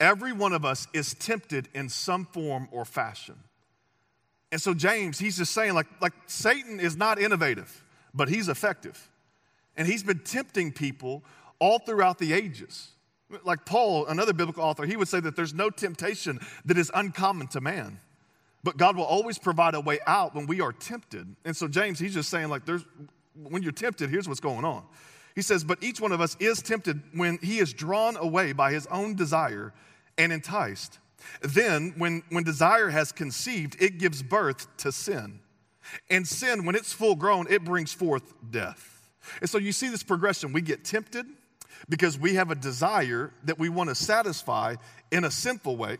Every 0.00 0.32
one 0.32 0.54
of 0.54 0.64
us 0.64 0.88
is 0.94 1.12
tempted 1.12 1.68
in 1.74 1.90
some 1.90 2.24
form 2.24 2.68
or 2.72 2.86
fashion. 2.86 3.36
And 4.50 4.62
so, 4.62 4.72
James, 4.72 5.18
he's 5.18 5.36
just 5.36 5.52
saying, 5.52 5.74
like, 5.74 5.86
like 6.00 6.14
Satan 6.26 6.80
is 6.80 6.96
not 6.96 7.18
innovative, 7.18 7.84
but 8.14 8.30
he's 8.30 8.48
effective. 8.48 9.10
And 9.76 9.86
he's 9.86 10.02
been 10.02 10.20
tempting 10.20 10.72
people 10.72 11.22
all 11.58 11.78
throughout 11.78 12.18
the 12.18 12.32
ages. 12.32 12.92
Like 13.44 13.66
Paul, 13.66 14.06
another 14.06 14.32
biblical 14.32 14.64
author, 14.64 14.86
he 14.86 14.96
would 14.96 15.08
say 15.08 15.20
that 15.20 15.36
there's 15.36 15.52
no 15.52 15.68
temptation 15.68 16.40
that 16.64 16.78
is 16.78 16.90
uncommon 16.94 17.48
to 17.48 17.60
man. 17.60 17.98
But 18.64 18.78
God 18.78 18.96
will 18.96 19.04
always 19.04 19.38
provide 19.38 19.74
a 19.74 19.80
way 19.80 20.00
out 20.06 20.34
when 20.34 20.46
we 20.46 20.60
are 20.62 20.72
tempted. 20.72 21.36
And 21.44 21.54
so 21.54 21.68
James, 21.68 21.98
he's 21.98 22.14
just 22.14 22.30
saying, 22.30 22.48
like, 22.48 22.64
there's 22.64 22.84
when 23.34 23.62
you're 23.62 23.72
tempted, 23.72 24.10
here's 24.10 24.26
what's 24.26 24.40
going 24.40 24.64
on. 24.64 24.84
He 25.34 25.42
says, 25.42 25.64
But 25.64 25.82
each 25.82 26.00
one 26.00 26.12
of 26.12 26.20
us 26.20 26.36
is 26.40 26.62
tempted 26.62 27.02
when 27.12 27.38
he 27.42 27.58
is 27.58 27.72
drawn 27.72 28.16
away 28.16 28.52
by 28.52 28.72
his 28.72 28.86
own 28.86 29.14
desire 29.14 29.72
and 30.16 30.32
enticed. 30.32 30.98
Then, 31.42 31.94
when, 31.96 32.22
when 32.30 32.44
desire 32.44 32.90
has 32.90 33.12
conceived, 33.12 33.80
it 33.80 33.98
gives 33.98 34.22
birth 34.22 34.66
to 34.78 34.92
sin. 34.92 35.40
And 36.08 36.26
sin, 36.26 36.64
when 36.64 36.74
it's 36.74 36.92
full 36.92 37.16
grown, 37.16 37.46
it 37.50 37.64
brings 37.64 37.92
forth 37.92 38.34
death. 38.50 39.10
And 39.40 39.48
so 39.48 39.58
you 39.58 39.72
see 39.72 39.88
this 39.88 40.02
progression. 40.02 40.52
We 40.52 40.60
get 40.60 40.84
tempted 40.84 41.26
because 41.88 42.18
we 42.18 42.34
have 42.34 42.50
a 42.50 42.54
desire 42.54 43.32
that 43.44 43.58
we 43.58 43.68
want 43.68 43.90
to 43.90 43.94
satisfy 43.94 44.76
in 45.10 45.24
a 45.24 45.30
sinful 45.30 45.76
way. 45.76 45.98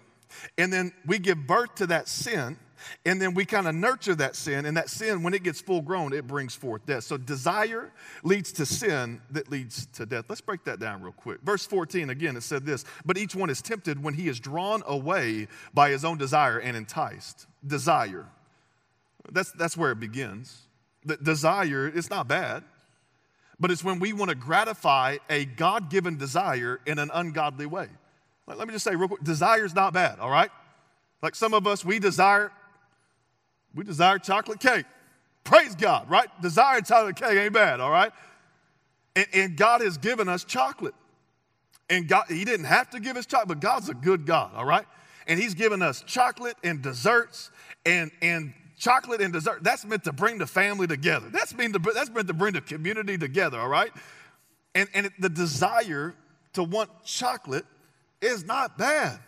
And 0.59 0.73
then 0.73 0.93
we 1.07 1.19
give 1.19 1.47
birth 1.47 1.75
to 1.77 1.87
that 1.89 2.09
sin, 2.09 2.59
and 3.07 3.21
then 3.21 3.35
we 3.35 3.45
kind 3.45 3.67
of 3.67 3.75
nurture 3.75 4.15
that 4.17 4.37
sin. 4.37 4.67
And 4.67 4.77
that 4.77 4.91
sin, 4.91 5.23
when 5.23 5.35
it 5.35 5.43
gets 5.43 5.61
full 5.61 5.81
grown, 5.81 6.13
it 6.13 6.27
brings 6.27 6.55
forth 6.55 6.85
death. 6.87 7.05
So 7.05 7.17
desire 7.17 7.93
leads 8.23 8.53
to 8.53 8.67
sin 8.67 9.21
that 9.31 9.51
leads 9.51 9.87
to 9.87 10.07
death. 10.07 10.27
Let's 10.29 10.41
break 10.41 10.65
that 10.65 10.81
down 10.81 11.03
real 11.03 11.13
quick. 11.13 11.41
Verse 11.43 11.67
14, 11.67 12.11
again, 12.11 12.37
it 12.37 12.43
said 12.43 12.67
this 12.67 12.85
But 13.05 13.17
each 13.17 13.35
one 13.35 13.51
is 13.51 13.63
tempted 13.63 14.03
when 14.03 14.15
he 14.15 14.29
is 14.29 14.41
drawn 14.41 14.83
away 14.87 15.49
by 15.73 15.91
his 15.91 16.05
own 16.05 16.19
desire 16.19 16.59
and 16.59 16.77
enticed. 16.77 17.47
Desire. 17.67 18.27
That's, 19.33 19.53
that's 19.53 19.77
where 19.77 19.93
it 19.93 20.01
begins. 20.01 20.63
The 21.05 21.17
desire, 21.17 21.87
it's 21.87 22.11
not 22.11 22.29
bad 22.29 22.65
but 23.61 23.71
it's 23.71 23.85
when 23.85 23.99
we 23.99 24.13
want 24.13 24.31
to 24.31 24.35
gratify 24.35 25.19
a 25.31 25.45
God 25.45 25.91
given 25.91 26.17
desire 26.17 26.81
in 26.87 26.99
an 26.99 27.11
ungodly 27.15 27.67
way. 27.67 27.89
Let 28.47 28.67
me 28.69 28.73
just 28.73 28.85
say 28.85 28.95
real 28.95 29.09
quick 29.09 29.25
desire 29.25 29.65
is 29.65 29.75
not 29.75 29.93
bad, 29.95 30.19
all 30.19 30.31
right? 30.31 30.51
Like 31.23 31.35
some 31.35 31.55
of 31.55 31.67
us, 31.67 31.85
we 31.85 31.99
desire, 31.99 32.53
we 33.75 33.85
desire 33.85 34.19
chocolate 34.19 34.61
cake. 34.61 34.85
Praise 35.45 35.75
God, 35.75 36.11
right? 36.11 36.29
Desire 36.43 36.81
chocolate 36.83 37.17
cake 37.17 37.39
ain't 37.39 37.53
bad, 37.55 37.81
all 37.81 37.91
right? 37.91 38.13
And, 39.17 39.27
and 39.33 39.57
God 39.57 39.81
has 39.81 39.97
given 39.97 40.29
us 40.29 40.45
chocolate. 40.45 40.95
And 41.89 42.09
God, 42.09 42.25
He 42.29 42.45
didn't 42.45 42.67
have 42.67 42.91
to 42.91 43.01
give 43.01 43.17
us 43.17 43.27
chocolate, 43.27 43.49
but 43.49 43.61
God's 43.61 43.89
a 43.89 43.95
good 43.95 44.27
God, 44.27 44.53
all 44.55 44.65
right? 44.65 44.87
And 45.27 45.41
He's 45.41 45.55
given 45.55 45.81
us 45.81 46.03
chocolate 46.03 46.57
and 46.63 46.83
desserts 46.83 47.51
and, 47.87 48.11
and 48.21 48.53
chocolate 48.79 49.21
and 49.21 49.33
dessert. 49.33 49.63
That's 49.63 49.85
meant 49.85 50.05
to 50.05 50.13
bring 50.13 50.39
the 50.39 50.47
family 50.47 50.87
together. 50.87 51.29
That's 51.31 51.55
meant 51.55 51.75
to, 51.75 51.93
that's 51.93 52.11
meant 52.11 52.29
to 52.29 52.35
bring 52.35 52.53
the 52.53 52.61
community 52.61 53.17
together, 53.17 53.59
all 53.59 53.69
right? 53.69 53.93
And, 54.75 54.89
and 54.93 55.11
the 55.19 55.29
desire 55.29 56.15
to 56.55 56.63
want 56.63 56.91
chocolate 57.05 57.65
is 58.21 58.45
not 58.45 58.79
bad. 58.79 59.19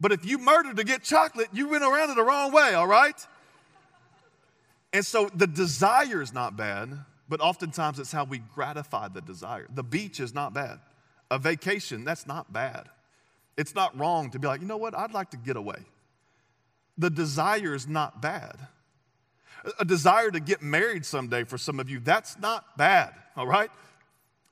But 0.00 0.12
if 0.12 0.24
you 0.24 0.38
murder 0.38 0.74
to 0.74 0.84
get 0.84 1.02
chocolate, 1.02 1.48
you 1.52 1.68
went 1.68 1.82
around 1.82 2.10
it 2.10 2.16
the 2.16 2.24
wrong 2.24 2.52
way, 2.52 2.74
all 2.74 2.86
right? 2.86 3.26
And 4.92 5.04
so 5.04 5.28
the 5.34 5.46
desire 5.46 6.22
is 6.22 6.32
not 6.32 6.56
bad, 6.56 6.96
but 7.28 7.40
oftentimes 7.40 7.98
it's 7.98 8.12
how 8.12 8.24
we 8.24 8.38
gratify 8.38 9.08
the 9.08 9.20
desire. 9.20 9.66
The 9.74 9.82
beach 9.82 10.20
is 10.20 10.34
not 10.34 10.54
bad. 10.54 10.78
A 11.30 11.38
vacation, 11.38 12.04
that's 12.04 12.26
not 12.26 12.52
bad. 12.52 12.88
It's 13.56 13.74
not 13.74 13.98
wrong 13.98 14.30
to 14.30 14.38
be 14.38 14.46
like, 14.46 14.60
you 14.60 14.66
know 14.66 14.76
what, 14.76 14.96
I'd 14.96 15.12
like 15.12 15.30
to 15.30 15.36
get 15.36 15.56
away. 15.56 15.80
The 16.96 17.10
desire 17.10 17.74
is 17.74 17.86
not 17.86 18.22
bad. 18.22 18.56
A 19.78 19.84
desire 19.84 20.30
to 20.30 20.40
get 20.40 20.62
married 20.62 21.04
someday 21.04 21.44
for 21.44 21.58
some 21.58 21.80
of 21.80 21.90
you, 21.90 21.98
that's 21.98 22.38
not 22.38 22.78
bad, 22.78 23.12
all 23.36 23.46
right? 23.46 23.70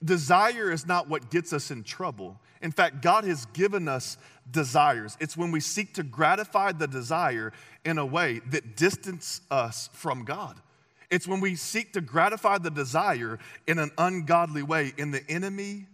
Desire 0.04 0.70
is 0.70 0.86
not 0.86 1.08
what 1.08 1.30
gets 1.30 1.52
us 1.52 1.70
in 1.70 1.84
trouble. 1.84 2.38
In 2.66 2.72
fact, 2.72 3.00
God 3.00 3.22
has 3.22 3.46
given 3.52 3.86
us 3.86 4.18
desires. 4.50 5.16
It's 5.20 5.36
when 5.36 5.52
we 5.52 5.60
seek 5.60 5.94
to 5.94 6.02
gratify 6.02 6.72
the 6.72 6.88
desire 6.88 7.52
in 7.84 7.96
a 7.96 8.04
way 8.04 8.40
that 8.50 8.74
distance 8.74 9.40
us 9.52 9.88
from 9.92 10.24
God. 10.24 10.60
It's 11.08 11.28
when 11.28 11.38
we 11.38 11.54
seek 11.54 11.92
to 11.92 12.00
gratify 12.00 12.58
the 12.58 12.72
desire 12.72 13.38
in 13.68 13.78
an 13.78 13.92
ungodly 13.98 14.64
way, 14.64 14.92
and 14.98 15.14
the 15.14 15.22
enemy 15.30 15.86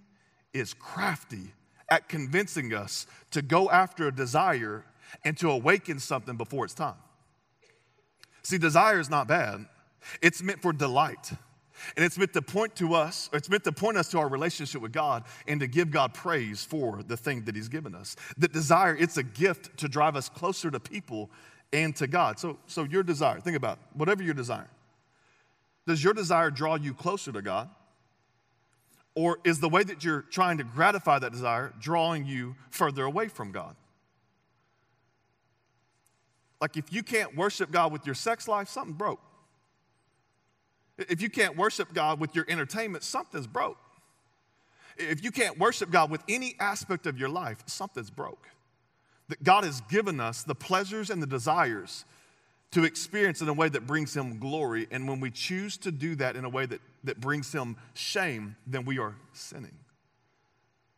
is 0.54 0.72
crafty 0.72 1.52
at 1.90 2.08
convincing 2.08 2.72
us 2.72 3.06
to 3.32 3.42
go 3.42 3.68
after 3.68 4.08
a 4.08 4.14
desire 4.14 4.86
and 5.26 5.36
to 5.40 5.50
awaken 5.50 5.98
something 5.98 6.38
before 6.38 6.64
it's 6.64 6.72
time. 6.72 6.94
See, 8.44 8.56
desire 8.56 8.98
is 8.98 9.10
not 9.10 9.28
bad, 9.28 9.66
it's 10.22 10.42
meant 10.42 10.62
for 10.62 10.72
delight. 10.72 11.32
And 11.96 12.04
it's 12.04 12.18
meant 12.18 12.32
to 12.34 12.42
point 12.42 12.76
to 12.76 12.94
us, 12.94 13.28
it's 13.32 13.48
meant 13.48 13.64
to 13.64 13.72
point 13.72 13.96
us 13.96 14.08
to 14.10 14.18
our 14.18 14.28
relationship 14.28 14.80
with 14.80 14.92
God 14.92 15.24
and 15.46 15.60
to 15.60 15.66
give 15.66 15.90
God 15.90 16.14
praise 16.14 16.64
for 16.64 17.02
the 17.02 17.16
thing 17.16 17.44
that 17.44 17.54
He's 17.54 17.68
given 17.68 17.94
us. 17.94 18.16
That 18.38 18.52
desire, 18.52 18.96
it's 18.96 19.16
a 19.16 19.22
gift 19.22 19.76
to 19.78 19.88
drive 19.88 20.16
us 20.16 20.28
closer 20.28 20.70
to 20.70 20.80
people 20.80 21.30
and 21.72 21.94
to 21.96 22.06
God. 22.06 22.38
So, 22.38 22.58
so 22.66 22.84
your 22.84 23.02
desire, 23.02 23.40
think 23.40 23.56
about 23.56 23.78
it, 23.78 23.84
whatever 23.96 24.22
your 24.22 24.34
desire. 24.34 24.68
Does 25.86 26.02
your 26.02 26.14
desire 26.14 26.50
draw 26.50 26.76
you 26.76 26.94
closer 26.94 27.32
to 27.32 27.42
God? 27.42 27.68
Or 29.14 29.38
is 29.44 29.60
the 29.60 29.68
way 29.68 29.82
that 29.82 30.04
you're 30.04 30.22
trying 30.22 30.58
to 30.58 30.64
gratify 30.64 31.18
that 31.18 31.32
desire 31.32 31.74
drawing 31.78 32.24
you 32.24 32.56
further 32.70 33.04
away 33.04 33.28
from 33.28 33.52
God? 33.52 33.76
Like 36.60 36.76
if 36.76 36.92
you 36.92 37.02
can't 37.02 37.36
worship 37.36 37.70
God 37.70 37.92
with 37.92 38.06
your 38.06 38.14
sex 38.14 38.46
life, 38.46 38.68
something 38.68 38.94
broke. 38.94 39.20
If 41.08 41.22
you 41.22 41.30
can't 41.30 41.56
worship 41.56 41.92
God 41.92 42.20
with 42.20 42.34
your 42.34 42.44
entertainment, 42.48 43.04
something's 43.04 43.46
broke. 43.46 43.78
If 44.96 45.24
you 45.24 45.30
can't 45.30 45.58
worship 45.58 45.90
God 45.90 46.10
with 46.10 46.22
any 46.28 46.54
aspect 46.60 47.06
of 47.06 47.18
your 47.18 47.28
life, 47.28 47.62
something's 47.66 48.10
broke. 48.10 48.48
That 49.28 49.42
God 49.42 49.64
has 49.64 49.80
given 49.82 50.20
us 50.20 50.42
the 50.42 50.54
pleasures 50.54 51.10
and 51.10 51.22
the 51.22 51.26
desires 51.26 52.04
to 52.72 52.84
experience 52.84 53.40
in 53.40 53.48
a 53.48 53.52
way 53.52 53.68
that 53.68 53.86
brings 53.86 54.14
Him 54.16 54.38
glory. 54.38 54.86
And 54.90 55.08
when 55.08 55.20
we 55.20 55.30
choose 55.30 55.76
to 55.78 55.92
do 55.92 56.14
that 56.16 56.36
in 56.36 56.44
a 56.44 56.48
way 56.48 56.66
that, 56.66 56.80
that 57.04 57.20
brings 57.20 57.52
Him 57.52 57.76
shame, 57.94 58.56
then 58.66 58.84
we 58.84 58.98
are 58.98 59.14
sinning. 59.32 59.78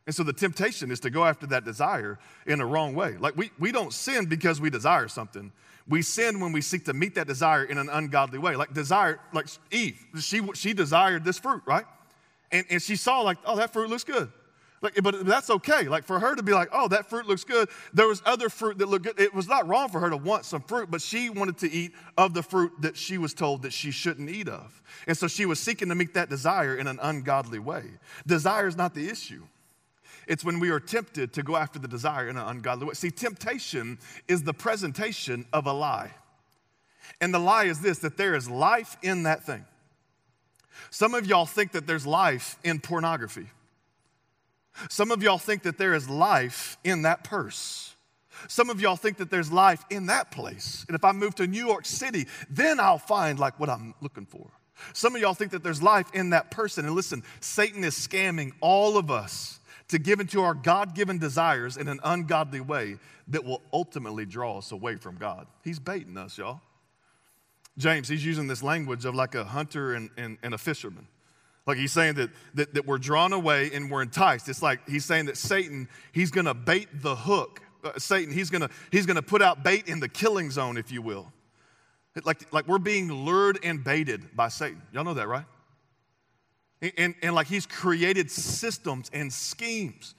And 0.05 0.13
so 0.13 0.23
the 0.23 0.33
temptation 0.33 0.91
is 0.91 0.99
to 1.01 1.09
go 1.09 1.25
after 1.25 1.47
that 1.47 1.65
desire 1.65 2.19
in 2.45 2.61
a 2.61 2.65
wrong 2.65 2.93
way. 2.93 3.17
Like 3.17 3.35
we, 3.35 3.51
we 3.57 3.71
don't 3.71 3.91
sin 3.91 4.25
because 4.25 4.61
we 4.61 4.69
desire 4.69 5.07
something. 5.07 5.51
We 5.87 6.01
sin 6.01 6.39
when 6.39 6.51
we 6.51 6.61
seek 6.61 6.85
to 6.85 6.93
meet 6.93 7.15
that 7.15 7.27
desire 7.27 7.63
in 7.63 7.77
an 7.77 7.89
ungodly 7.89 8.39
way. 8.39 8.55
Like 8.55 8.73
desire, 8.73 9.19
like 9.33 9.47
Eve, 9.71 9.99
she, 10.19 10.47
she 10.53 10.73
desired 10.73 11.23
this 11.23 11.39
fruit, 11.39 11.63
right? 11.65 11.85
And, 12.51 12.65
and 12.69 12.81
she 12.81 12.95
saw 12.95 13.21
like, 13.21 13.37
oh, 13.45 13.55
that 13.55 13.73
fruit 13.73 13.89
looks 13.89 14.03
good. 14.03 14.31
Like, 14.81 15.01
but 15.01 15.25
that's 15.25 15.49
okay. 15.49 15.83
Like 15.83 16.03
for 16.03 16.19
her 16.19 16.35
to 16.35 16.43
be 16.43 16.53
like, 16.53 16.69
oh, 16.71 16.87
that 16.89 17.07
fruit 17.07 17.27
looks 17.27 17.43
good. 17.43 17.69
There 17.93 18.07
was 18.07 18.21
other 18.25 18.49
fruit 18.49 18.77
that 18.77 18.87
looked 18.87 19.05
good. 19.05 19.19
It 19.19 19.33
was 19.33 19.47
not 19.47 19.67
wrong 19.67 19.89
for 19.89 19.99
her 19.99 20.11
to 20.11 20.17
want 20.17 20.45
some 20.45 20.61
fruit, 20.61 20.91
but 20.91 21.01
she 21.01 21.31
wanted 21.31 21.57
to 21.59 21.71
eat 21.71 21.93
of 22.17 22.35
the 22.35 22.43
fruit 22.43 22.71
that 22.81 22.95
she 22.95 23.17
was 23.17 23.33
told 23.33 23.63
that 23.63 23.73
she 23.73 23.89
shouldn't 23.89 24.29
eat 24.29 24.47
of. 24.47 24.83
And 25.07 25.17
so 25.17 25.27
she 25.27 25.47
was 25.47 25.59
seeking 25.59 25.89
to 25.89 25.95
meet 25.95 26.13
that 26.13 26.29
desire 26.29 26.75
in 26.75 26.85
an 26.85 26.99
ungodly 27.01 27.57
way. 27.57 27.85
Desire 28.27 28.67
is 28.67 28.77
not 28.77 28.93
the 28.93 29.09
issue. 29.09 29.43
It's 30.27 30.43
when 30.43 30.59
we 30.59 30.69
are 30.69 30.79
tempted 30.79 31.33
to 31.33 31.43
go 31.43 31.55
after 31.55 31.79
the 31.79 31.87
desire 31.87 32.27
in 32.29 32.37
an 32.37 32.47
ungodly 32.47 32.87
way. 32.87 32.93
See, 32.93 33.11
temptation 33.11 33.99
is 34.27 34.43
the 34.43 34.53
presentation 34.53 35.45
of 35.53 35.67
a 35.67 35.73
lie. 35.73 36.11
And 37.21 37.33
the 37.33 37.39
lie 37.39 37.65
is 37.65 37.79
this 37.79 37.99
that 37.99 38.17
there 38.17 38.35
is 38.35 38.49
life 38.49 38.97
in 39.01 39.23
that 39.23 39.43
thing. 39.43 39.65
Some 40.89 41.13
of 41.13 41.25
y'all 41.25 41.45
think 41.45 41.71
that 41.73 41.87
there's 41.87 42.05
life 42.05 42.57
in 42.63 42.79
pornography. 42.79 43.47
Some 44.89 45.11
of 45.11 45.23
y'all 45.23 45.37
think 45.37 45.63
that 45.63 45.77
there 45.77 45.93
is 45.93 46.09
life 46.09 46.77
in 46.83 47.03
that 47.03 47.23
purse. 47.23 47.95
Some 48.49 48.69
of 48.69 48.81
y'all 48.81 48.97
think 48.97 49.17
that 49.17 49.31
there's 49.31 49.51
life 49.51 49.85
in 49.89 50.07
that 50.07 50.31
place. 50.31 50.85
And 50.87 50.95
if 50.95 51.05
I 51.05 51.13
move 51.13 51.35
to 51.35 51.47
New 51.47 51.65
York 51.65 51.85
City, 51.85 52.27
then 52.49 52.79
I'll 52.79 52.97
find 52.97 53.39
like 53.39 53.59
what 53.59 53.69
I'm 53.69 53.93
looking 54.01 54.25
for. 54.25 54.49
Some 54.93 55.15
of 55.15 55.21
y'all 55.21 55.33
think 55.33 55.51
that 55.51 55.63
there's 55.63 55.81
life 55.81 56.07
in 56.13 56.31
that 56.31 56.51
person. 56.51 56.85
And 56.85 56.95
listen, 56.95 57.23
Satan 57.39 57.83
is 57.83 57.95
scamming 57.95 58.51
all 58.59 58.97
of 58.97 59.09
us 59.09 59.59
to 59.89 59.99
give 59.99 60.19
into 60.19 60.41
our 60.41 60.53
God 60.53 60.95
given 60.95 61.17
desires 61.19 61.77
in 61.77 61.87
an 61.87 61.99
ungodly 62.03 62.61
way 62.61 62.97
that 63.27 63.43
will 63.43 63.61
ultimately 63.71 64.25
draw 64.25 64.57
us 64.57 64.71
away 64.71 64.95
from 64.95 65.15
God. 65.17 65.47
He's 65.63 65.79
baiting 65.79 66.17
us, 66.17 66.37
y'all. 66.37 66.61
James, 67.77 68.07
he's 68.07 68.25
using 68.25 68.47
this 68.47 68.63
language 68.63 69.05
of 69.05 69.15
like 69.15 69.35
a 69.35 69.43
hunter 69.43 69.93
and, 69.95 70.09
and, 70.17 70.37
and 70.41 70.53
a 70.53 70.57
fisherman. 70.57 71.07
Like 71.67 71.77
he's 71.77 71.91
saying 71.91 72.15
that, 72.15 72.29
that, 72.53 72.73
that 72.73 72.85
we're 72.85 72.99
drawn 72.99 73.33
away 73.33 73.71
and 73.73 73.89
we're 73.89 74.03
enticed. 74.03 74.47
It's 74.49 74.61
like 74.61 74.87
he's 74.87 75.03
saying 75.03 75.25
that 75.25 75.37
Satan, 75.37 75.87
he's 76.11 76.31
to 76.45 76.53
bait 76.53 76.87
the 77.01 77.15
hook. 77.15 77.61
Uh, 77.83 77.91
Satan, 77.97 78.33
he's 78.33 78.49
to 78.61 78.69
he's 78.91 79.05
to 79.15 79.21
put 79.23 79.41
out 79.41 79.63
bait 79.63 79.87
in 79.87 79.99
the 79.99 80.09
killing 80.09 80.51
zone, 80.51 80.77
if 80.77 80.91
you 80.91 81.01
will. 81.01 81.31
Like, 82.23 82.51
like 82.53 82.67
we're 82.67 82.77
being 82.79 83.11
lured 83.11 83.59
and 83.63 83.83
baited 83.83 84.35
by 84.35 84.47
Satan. 84.47 84.81
Y'all 84.93 85.03
know 85.03 85.15
that, 85.15 85.27
right? 85.27 85.45
And, 86.81 87.15
and, 87.21 87.33
like 87.33 87.47
he's 87.47 87.65
created 87.65 88.29
systems 88.29 89.09
and 89.13 89.31
schemes 89.31 90.13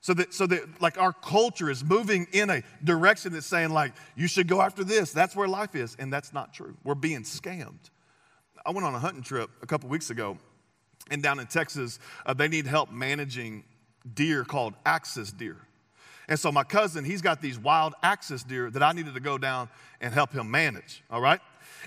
so 0.00 0.14
that, 0.14 0.32
so 0.32 0.46
that 0.46 0.80
like 0.80 0.98
our 0.98 1.12
culture 1.12 1.70
is 1.70 1.84
moving 1.84 2.26
in 2.32 2.50
a 2.50 2.62
direction 2.82 3.34
that's 3.34 3.46
saying 3.46 3.70
like 3.70 3.92
you 4.16 4.26
should 4.26 4.48
go 4.48 4.60
after 4.62 4.82
this 4.82 5.12
that's 5.12 5.36
where 5.36 5.46
life 5.46 5.76
is 5.76 5.96
and 5.98 6.12
that's 6.12 6.32
not 6.32 6.54
true 6.54 6.74
we're 6.82 6.94
being 6.94 7.22
scammed 7.22 7.90
i 8.64 8.70
went 8.70 8.86
on 8.86 8.94
a 8.94 8.98
hunting 8.98 9.22
trip 9.22 9.50
a 9.60 9.66
couple 9.66 9.88
weeks 9.88 10.08
ago 10.08 10.38
and 11.10 11.22
down 11.22 11.38
in 11.38 11.46
Texas, 11.46 11.98
uh, 12.26 12.34
they 12.34 12.48
need 12.48 12.66
help 12.66 12.90
managing 12.90 13.64
deer 14.14 14.44
called 14.44 14.74
axis 14.84 15.32
deer. 15.32 15.56
And 16.28 16.38
so 16.38 16.52
my 16.52 16.64
cousin, 16.64 17.04
he's 17.04 17.22
got 17.22 17.40
these 17.40 17.58
wild 17.58 17.94
axis 18.02 18.42
deer 18.42 18.70
that 18.70 18.82
I 18.82 18.92
needed 18.92 19.14
to 19.14 19.20
go 19.20 19.38
down 19.38 19.68
and 20.00 20.12
help 20.12 20.32
him 20.32 20.50
manage, 20.50 21.02
all 21.10 21.20
right? 21.20 21.40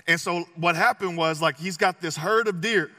And 0.08 0.20
so 0.20 0.44
what 0.56 0.74
happened 0.74 1.16
was 1.16 1.40
like 1.40 1.58
he's 1.58 1.76
got 1.76 2.00
this 2.00 2.16
herd 2.16 2.48
of 2.48 2.60
deer 2.60 2.90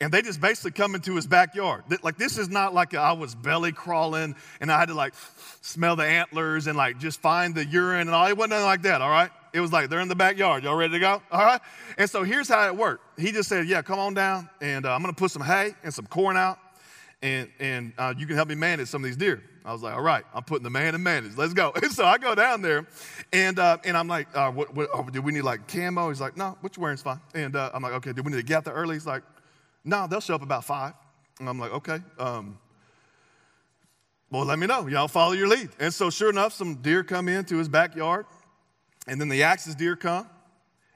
and 0.00 0.12
they 0.12 0.20
just 0.20 0.40
basically 0.40 0.72
come 0.72 0.94
into 0.94 1.14
his 1.16 1.26
backyard. 1.26 1.84
Like 2.02 2.18
this 2.18 2.36
is 2.38 2.48
not 2.48 2.74
like 2.74 2.94
I 2.94 3.12
was 3.12 3.34
belly 3.34 3.72
crawling 3.72 4.36
and 4.60 4.70
I 4.70 4.78
had 4.78 4.88
to 4.88 4.94
like 4.94 5.14
smell 5.62 5.96
the 5.96 6.04
antlers 6.04 6.66
and 6.66 6.76
like 6.76 6.98
just 6.98 7.20
find 7.20 7.54
the 7.54 7.64
urine 7.64 8.02
and 8.02 8.10
all. 8.10 8.26
It 8.26 8.36
wasn't 8.36 8.50
nothing 8.50 8.66
like 8.66 8.82
that, 8.82 9.00
all 9.00 9.10
right? 9.10 9.30
It 9.56 9.60
was 9.60 9.72
like, 9.72 9.88
they're 9.88 10.00
in 10.00 10.08
the 10.08 10.14
backyard. 10.14 10.64
Y'all 10.64 10.76
ready 10.76 10.92
to 10.92 10.98
go? 10.98 11.22
All 11.30 11.40
right? 11.40 11.60
And 11.96 12.10
so 12.10 12.24
here's 12.24 12.46
how 12.46 12.66
it 12.66 12.76
worked. 12.76 13.18
He 13.18 13.32
just 13.32 13.48
said, 13.48 13.66
Yeah, 13.66 13.80
come 13.80 13.98
on 13.98 14.12
down, 14.12 14.50
and 14.60 14.84
uh, 14.84 14.94
I'm 14.94 15.00
going 15.00 15.14
to 15.14 15.18
put 15.18 15.30
some 15.30 15.40
hay 15.40 15.74
and 15.82 15.94
some 15.94 16.06
corn 16.06 16.36
out, 16.36 16.58
and, 17.22 17.48
and 17.58 17.94
uh, 17.96 18.12
you 18.18 18.26
can 18.26 18.36
help 18.36 18.48
me 18.48 18.54
manage 18.54 18.88
some 18.88 19.02
of 19.02 19.06
these 19.06 19.16
deer. 19.16 19.42
I 19.64 19.72
was 19.72 19.82
like, 19.82 19.94
All 19.94 20.02
right, 20.02 20.24
I'm 20.34 20.42
putting 20.42 20.62
the 20.62 20.68
man 20.68 20.94
in 20.94 21.02
manage. 21.02 21.38
Let's 21.38 21.54
go. 21.54 21.72
And 21.82 21.90
so 21.90 22.04
I 22.04 22.18
go 22.18 22.34
down 22.34 22.60
there, 22.60 22.86
and, 23.32 23.58
uh, 23.58 23.78
and 23.82 23.96
I'm 23.96 24.08
like, 24.08 24.28
uh, 24.36 24.50
what, 24.50 24.74
what, 24.74 24.90
oh, 24.92 25.04
Do 25.04 25.22
we 25.22 25.32
need 25.32 25.40
like 25.40 25.66
camo? 25.68 26.10
He's 26.10 26.20
like, 26.20 26.36
No, 26.36 26.58
what 26.60 26.76
you're 26.76 26.82
wearing's 26.82 27.00
fine. 27.00 27.20
And 27.34 27.56
uh, 27.56 27.70
I'm 27.72 27.82
like, 27.82 27.94
Okay, 27.94 28.12
do 28.12 28.22
we 28.22 28.32
need 28.32 28.38
to 28.38 28.44
get 28.44 28.58
out 28.58 28.64
there 28.66 28.74
early? 28.74 28.96
He's 28.96 29.06
like, 29.06 29.22
No, 29.86 30.06
they'll 30.06 30.20
show 30.20 30.34
up 30.34 30.42
about 30.42 30.64
five. 30.64 30.92
And 31.40 31.48
I'm 31.48 31.58
like, 31.58 31.72
Okay. 31.72 32.00
Um, 32.18 32.58
well, 34.30 34.44
let 34.44 34.58
me 34.58 34.66
know. 34.66 34.88
Y'all 34.88 35.06
follow 35.06 35.32
your 35.32 35.46
lead. 35.46 35.70
And 35.78 35.94
so, 35.94 36.10
sure 36.10 36.30
enough, 36.30 36.52
some 36.52 36.74
deer 36.76 37.04
come 37.04 37.28
into 37.28 37.56
his 37.56 37.68
backyard. 37.68 38.26
And 39.06 39.20
then 39.20 39.28
the 39.28 39.44
axis 39.44 39.76
deer 39.76 39.94
come, 39.94 40.28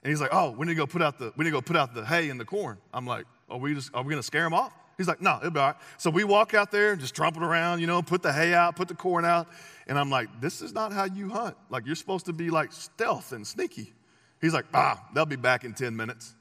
and 0.02 0.10
he's 0.10 0.20
like, 0.20 0.30
"Oh, 0.32 0.50
we 0.50 0.66
need 0.66 0.72
to 0.72 0.76
go 0.76 0.86
put 0.86 1.00
out 1.00 1.18
the 1.18 1.32
we 1.36 1.44
need 1.44 1.50
to 1.50 1.56
go 1.56 1.60
put 1.60 1.76
out 1.76 1.94
the 1.94 2.04
hay 2.04 2.28
and 2.28 2.40
the 2.40 2.44
corn." 2.44 2.78
I'm 2.92 3.06
like, 3.06 3.24
"Are 3.48 3.56
we 3.58 3.72
just 3.72 3.94
are 3.94 4.02
we 4.02 4.10
gonna 4.10 4.22
scare 4.22 4.42
them 4.42 4.52
off?" 4.52 4.72
He's 4.98 5.06
like, 5.06 5.20
"No, 5.20 5.36
it'll 5.36 5.52
be 5.52 5.60
all 5.60 5.68
right." 5.68 5.76
So 5.96 6.10
we 6.10 6.24
walk 6.24 6.52
out 6.54 6.72
there 6.72 6.90
and 6.90 7.00
just 7.00 7.14
trumpet 7.14 7.42
around, 7.44 7.78
you 7.78 7.86
know, 7.86 8.02
put 8.02 8.20
the 8.22 8.32
hay 8.32 8.52
out, 8.52 8.74
put 8.74 8.88
the 8.88 8.96
corn 8.96 9.24
out, 9.24 9.46
and 9.86 9.96
I'm 9.96 10.10
like, 10.10 10.28
"This 10.40 10.60
is 10.60 10.72
not 10.72 10.92
how 10.92 11.04
you 11.04 11.28
hunt. 11.28 11.56
Like 11.68 11.86
you're 11.86 11.94
supposed 11.94 12.26
to 12.26 12.32
be 12.32 12.50
like 12.50 12.72
stealth 12.72 13.30
and 13.30 13.46
sneaky." 13.46 13.92
He's 14.40 14.54
like, 14.54 14.66
"Ah, 14.74 15.08
they'll 15.14 15.24
be 15.24 15.36
back 15.36 15.64
in 15.64 15.72
ten 15.72 15.94
minutes." 15.94 16.34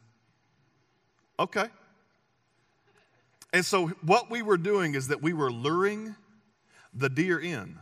Okay. 1.37 1.67
And 3.51 3.65
so 3.65 3.87
what 4.03 4.29
we 4.29 4.41
were 4.41 4.57
doing 4.57 4.95
is 4.95 5.07
that 5.07 5.21
we 5.21 5.33
were 5.33 5.51
luring 5.51 6.15
the 6.93 7.09
deer 7.09 7.39
in. 7.39 7.79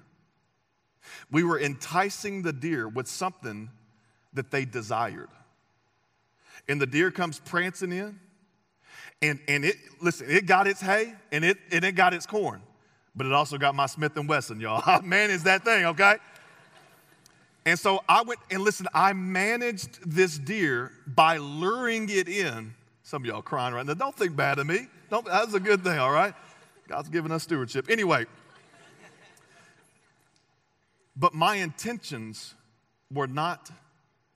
We 1.31 1.43
were 1.43 1.59
enticing 1.59 2.41
the 2.41 2.53
deer 2.53 2.87
with 2.87 3.07
something 3.07 3.69
that 4.33 4.51
they 4.51 4.65
desired. 4.65 5.29
And 6.67 6.81
the 6.81 6.85
deer 6.85 7.11
comes 7.11 7.39
prancing 7.39 7.91
in, 7.91 8.19
and, 9.21 9.39
and 9.47 9.65
it, 9.65 9.75
listen, 10.01 10.29
it 10.29 10.45
got 10.45 10.67
its 10.67 10.81
hay 10.81 11.13
and 11.31 11.43
it, 11.43 11.57
and 11.71 11.83
it 11.83 11.93
got 11.93 12.13
its 12.13 12.25
corn, 12.25 12.61
but 13.15 13.25
it 13.25 13.31
also 13.31 13.57
got 13.57 13.73
my 13.73 13.85
Smith 13.85 14.17
& 14.23 14.27
Wesson, 14.27 14.59
y'all. 14.59 15.01
Man, 15.03 15.31
is 15.31 15.43
that 15.43 15.63
thing, 15.63 15.85
okay? 15.85 16.17
And 17.65 17.77
so 17.77 18.03
I 18.07 18.21
went, 18.21 18.39
and 18.51 18.61
listen, 18.61 18.87
I 18.93 19.13
managed 19.13 20.09
this 20.09 20.37
deer 20.37 20.91
by 21.05 21.37
luring 21.37 22.09
it 22.09 22.29
in. 22.29 22.73
Some 23.03 23.23
of 23.23 23.25
y'all 23.25 23.41
crying 23.41 23.73
right 23.73 23.85
now. 23.85 23.93
Don't 23.93 24.15
think 24.15 24.35
bad 24.35 24.59
of 24.59 24.67
me. 24.67 24.87
Don't, 25.09 25.25
that's 25.25 25.53
a 25.53 25.59
good 25.59 25.83
thing, 25.83 25.97
all 25.97 26.11
right? 26.11 26.33
God's 26.87 27.09
given 27.09 27.31
us 27.31 27.43
stewardship. 27.43 27.89
Anyway, 27.89 28.25
but 31.15 31.33
my 31.33 31.55
intentions 31.55 32.53
were 33.11 33.27
not 33.27 33.71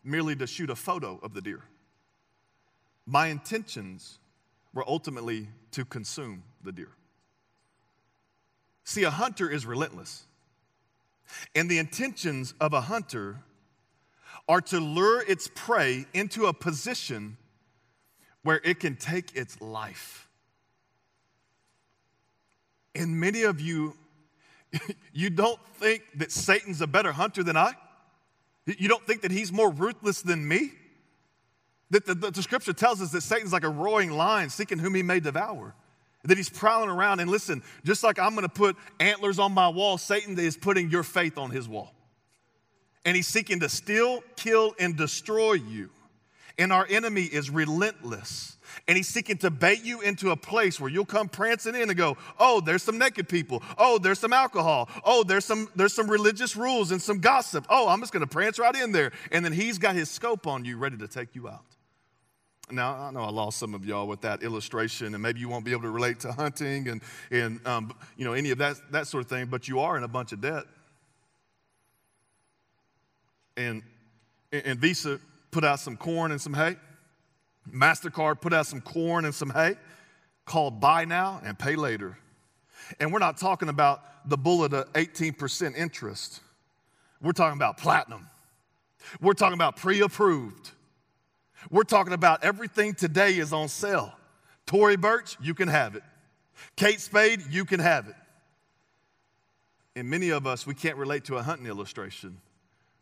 merely 0.03 0.35
to 0.35 0.47
shoot 0.47 0.69
a 0.69 0.75
photo 0.75 1.19
of 1.21 1.33
the 1.33 1.41
deer. 1.41 1.61
My 3.05 3.27
intentions 3.27 4.19
were 4.73 4.87
ultimately 4.87 5.47
to 5.71 5.85
consume 5.85 6.43
the 6.63 6.71
deer. 6.71 6.89
See, 8.83 9.03
a 9.03 9.09
hunter 9.09 9.49
is 9.49 9.65
relentless. 9.65 10.23
And 11.55 11.69
the 11.69 11.77
intentions 11.77 12.53
of 12.59 12.73
a 12.73 12.81
hunter 12.81 13.37
are 14.47 14.61
to 14.61 14.79
lure 14.79 15.21
its 15.21 15.49
prey 15.53 16.05
into 16.13 16.47
a 16.47 16.53
position 16.53 17.37
where 18.43 18.59
it 18.63 18.79
can 18.79 18.95
take 18.95 19.35
its 19.35 19.61
life. 19.61 20.27
And 22.95 23.19
many 23.19 23.43
of 23.43 23.61
you, 23.61 23.95
you 25.13 25.29
don't 25.29 25.59
think 25.77 26.03
that 26.15 26.31
Satan's 26.31 26.81
a 26.81 26.87
better 26.87 27.11
hunter 27.11 27.43
than 27.43 27.57
I? 27.57 27.73
You 28.65 28.87
don't 28.87 29.05
think 29.05 29.21
that 29.21 29.31
he's 29.31 29.51
more 29.51 29.71
ruthless 29.71 30.21
than 30.21 30.47
me? 30.47 30.71
That 31.89 32.05
the, 32.05 32.15
the, 32.15 32.31
the, 32.31 32.43
scripture 32.43 32.73
tells 32.73 33.01
us 33.01 33.11
that 33.11 33.21
Satan's 33.21 33.51
like 33.51 33.63
a 33.63 33.69
roaring 33.69 34.11
lion 34.11 34.49
seeking 34.49 34.79
whom 34.79 34.95
he 34.95 35.03
may 35.03 35.19
devour. 35.19 35.75
That 36.23 36.37
he's 36.37 36.49
prowling 36.49 36.89
around. 36.89 37.19
And 37.19 37.29
listen, 37.29 37.63
just 37.83 38.03
like 38.03 38.19
I'm 38.19 38.31
going 38.31 38.43
to 38.43 38.49
put 38.49 38.77
antlers 38.99 39.39
on 39.39 39.51
my 39.53 39.67
wall, 39.67 39.97
Satan 39.97 40.37
is 40.37 40.55
putting 40.55 40.89
your 40.89 41.03
faith 41.03 41.37
on 41.37 41.49
his 41.49 41.67
wall. 41.67 41.93
And 43.03 43.15
he's 43.15 43.27
seeking 43.27 43.59
to 43.61 43.69
steal, 43.69 44.23
kill, 44.35 44.75
and 44.79 44.95
destroy 44.95 45.53
you. 45.53 45.89
And 46.61 46.71
our 46.71 46.85
enemy 46.87 47.23
is 47.23 47.49
relentless 47.49 48.55
and 48.87 48.95
he's 48.95 49.07
seeking 49.07 49.37
to 49.39 49.49
bait 49.49 49.83
you 49.83 50.01
into 50.01 50.29
a 50.29 50.35
place 50.35 50.79
where 50.79 50.91
you'll 50.91 51.05
come 51.05 51.27
prancing 51.27 51.73
in 51.73 51.89
and 51.89 51.97
go, 51.97 52.17
"Oh, 52.39 52.61
there's 52.61 52.83
some 52.83 52.99
naked 52.99 53.27
people. 53.27 53.63
Oh, 53.79 53.97
there's 53.97 54.19
some 54.19 54.31
alcohol. 54.31 54.87
Oh, 55.03 55.23
there's 55.23 55.43
some 55.43 55.69
there's 55.75 55.93
some 55.93 56.07
religious 56.07 56.55
rules 56.55 56.91
and 56.91 57.01
some 57.01 57.17
gossip. 57.17 57.65
Oh, 57.67 57.87
I'm 57.87 57.99
just 57.99 58.13
going 58.13 58.21
to 58.21 58.31
prance 58.31 58.59
right 58.59 58.75
in 58.75 58.91
there." 58.91 59.11
And 59.31 59.43
then 59.43 59.53
he's 59.53 59.79
got 59.79 59.95
his 59.95 60.11
scope 60.11 60.45
on 60.45 60.63
you 60.63 60.77
ready 60.77 60.97
to 60.97 61.07
take 61.07 61.33
you 61.33 61.49
out. 61.49 61.65
Now, 62.69 62.93
I 62.93 63.11
know 63.11 63.21
I 63.21 63.31
lost 63.31 63.57
some 63.57 63.73
of 63.73 63.83
y'all 63.83 64.05
with 64.05 64.21
that 64.21 64.43
illustration, 64.43 65.15
and 65.15 65.23
maybe 65.23 65.39
you 65.39 65.49
won't 65.49 65.65
be 65.65 65.71
able 65.71 65.81
to 65.81 65.89
relate 65.89 66.19
to 66.19 66.31
hunting 66.31 66.89
and, 66.89 67.01
and 67.31 67.65
um, 67.67 67.91
you 68.17 68.23
know, 68.23 68.33
any 68.33 68.51
of 68.51 68.59
that, 68.59 68.77
that 68.91 69.07
sort 69.07 69.23
of 69.23 69.29
thing, 69.29 69.47
but 69.47 69.67
you 69.67 69.79
are 69.79 69.97
in 69.97 70.03
a 70.03 70.07
bunch 70.07 70.31
of 70.31 70.39
debt. 70.39 70.63
And, 73.57 73.81
and 74.53 74.79
Visa 74.79 75.19
put 75.51 75.63
out 75.63 75.79
some 75.79 75.97
corn 75.97 76.31
and 76.31 76.41
some 76.41 76.53
hay. 76.53 76.77
MasterCard 77.71 78.41
put 78.41 78.53
out 78.53 78.65
some 78.65 78.81
corn 78.81 79.25
and 79.25 79.35
some 79.35 79.49
hay 79.49 79.75
called 80.45 80.79
Buy 80.79 81.05
Now 81.05 81.41
and 81.43 81.57
Pay 81.57 81.75
Later. 81.75 82.17
And 82.99 83.13
we're 83.13 83.19
not 83.19 83.37
talking 83.37 83.69
about 83.69 84.01
the 84.27 84.37
bullet 84.37 84.73
of 84.73 84.91
18% 84.93 85.77
interest. 85.77 86.41
We're 87.21 87.31
talking 87.31 87.57
about 87.57 87.77
platinum. 87.77 88.27
We're 89.19 89.33
talking 89.33 89.53
about 89.53 89.75
pre 89.75 90.01
approved. 90.01 90.71
We're 91.69 91.83
talking 91.83 92.13
about 92.13 92.43
everything 92.43 92.93
today 92.93 93.37
is 93.37 93.53
on 93.53 93.67
sale. 93.67 94.13
Tory 94.65 94.97
Burch, 94.97 95.37
you 95.41 95.53
can 95.53 95.67
have 95.67 95.95
it. 95.95 96.03
Kate 96.75 96.99
Spade, 96.99 97.43
you 97.49 97.65
can 97.65 97.79
have 97.79 98.07
it. 98.07 98.15
And 99.95 100.09
many 100.09 100.29
of 100.29 100.47
us, 100.47 100.65
we 100.65 100.73
can't 100.73 100.97
relate 100.97 101.25
to 101.25 101.37
a 101.37 101.43
hunting 101.43 101.67
illustration, 101.67 102.37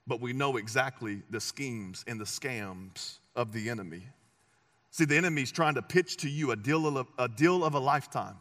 but 0.10 0.19
we 0.19 0.34
know 0.34 0.58
exactly 0.58 1.22
the 1.30 1.39
schemes 1.39 2.04
and 2.08 2.19
the 2.19 2.26
scams 2.26 3.19
of 3.36 3.54
the 3.54 3.69
enemy. 3.69 4.02
See, 4.89 5.06
the 5.06 5.15
enemy's 5.15 5.52
trying 5.52 5.76
to 5.76 5.84
pitch 5.84 6.17
to 6.17 6.30
you 6.30 6.50
a 6.50 6.56
deal 6.56 6.98
of 6.98 7.08
a, 7.19 7.28
deal 7.28 7.63
of 7.63 7.76
a 7.76 7.80
lifetime 7.80 8.36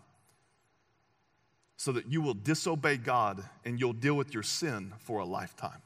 so 1.77 1.93
that 1.93 2.11
you 2.11 2.23
will 2.23 2.35
disobey 2.35 2.97
God 2.97 3.45
and 3.67 3.79
you'll 3.79 3.93
deal 3.93 4.15
with 4.15 4.33
your 4.33 4.43
sin 4.43 4.95
for 4.99 5.21
a 5.21 5.27
lifetime. 5.27 5.83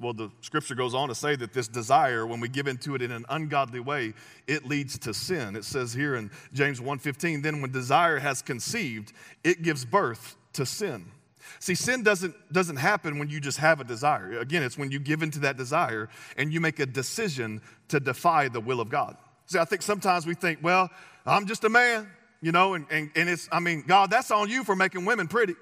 Well, 0.00 0.14
the 0.14 0.30
scripture 0.40 0.74
goes 0.74 0.94
on 0.94 1.08
to 1.10 1.14
say 1.14 1.36
that 1.36 1.52
this 1.52 1.68
desire, 1.68 2.26
when 2.26 2.40
we 2.40 2.48
give 2.48 2.66
into 2.66 2.94
it 2.94 3.02
in 3.02 3.12
an 3.12 3.26
ungodly 3.28 3.78
way, 3.78 4.14
it 4.48 4.66
leads 4.66 4.98
to 5.00 5.12
sin. 5.12 5.54
It 5.54 5.66
says 5.66 5.92
here 5.92 6.16
in 6.16 6.30
James 6.54 6.80
1:15, 6.80 7.42
then 7.42 7.60
when 7.60 7.70
desire 7.70 8.18
has 8.18 8.40
conceived, 8.40 9.12
it 9.44 9.60
gives 9.60 9.84
birth 9.84 10.34
to 10.54 10.64
sin. 10.64 11.12
See, 11.58 11.74
sin 11.74 12.02
doesn't, 12.02 12.34
doesn't 12.52 12.76
happen 12.76 13.18
when 13.18 13.28
you 13.28 13.40
just 13.40 13.58
have 13.58 13.80
a 13.80 13.84
desire. 13.84 14.38
Again, 14.38 14.62
it's 14.62 14.76
when 14.78 14.90
you 14.90 14.98
give 14.98 15.22
into 15.22 15.40
that 15.40 15.56
desire 15.56 16.08
and 16.36 16.52
you 16.52 16.60
make 16.60 16.78
a 16.80 16.86
decision 16.86 17.60
to 17.88 18.00
defy 18.00 18.48
the 18.48 18.60
will 18.60 18.80
of 18.80 18.88
God. 18.88 19.16
See, 19.46 19.58
I 19.58 19.64
think 19.64 19.82
sometimes 19.82 20.26
we 20.26 20.34
think, 20.34 20.60
well, 20.62 20.90
I'm 21.26 21.46
just 21.46 21.64
a 21.64 21.68
man, 21.68 22.08
you 22.40 22.52
know, 22.52 22.74
and, 22.74 22.86
and, 22.90 23.10
and 23.14 23.28
it's, 23.28 23.48
I 23.52 23.60
mean, 23.60 23.84
God, 23.86 24.10
that's 24.10 24.30
on 24.30 24.48
you 24.48 24.64
for 24.64 24.74
making 24.74 25.04
women 25.04 25.28
pretty. 25.28 25.54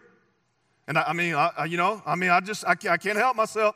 And 0.86 0.98
I, 0.98 1.02
I 1.08 1.12
mean, 1.12 1.34
I, 1.34 1.66
you 1.66 1.76
know, 1.76 2.02
I 2.06 2.14
mean, 2.14 2.30
I 2.30 2.40
just, 2.40 2.64
I, 2.64 2.72
I 2.88 2.96
can't 2.96 3.18
help 3.18 3.36
myself. 3.36 3.74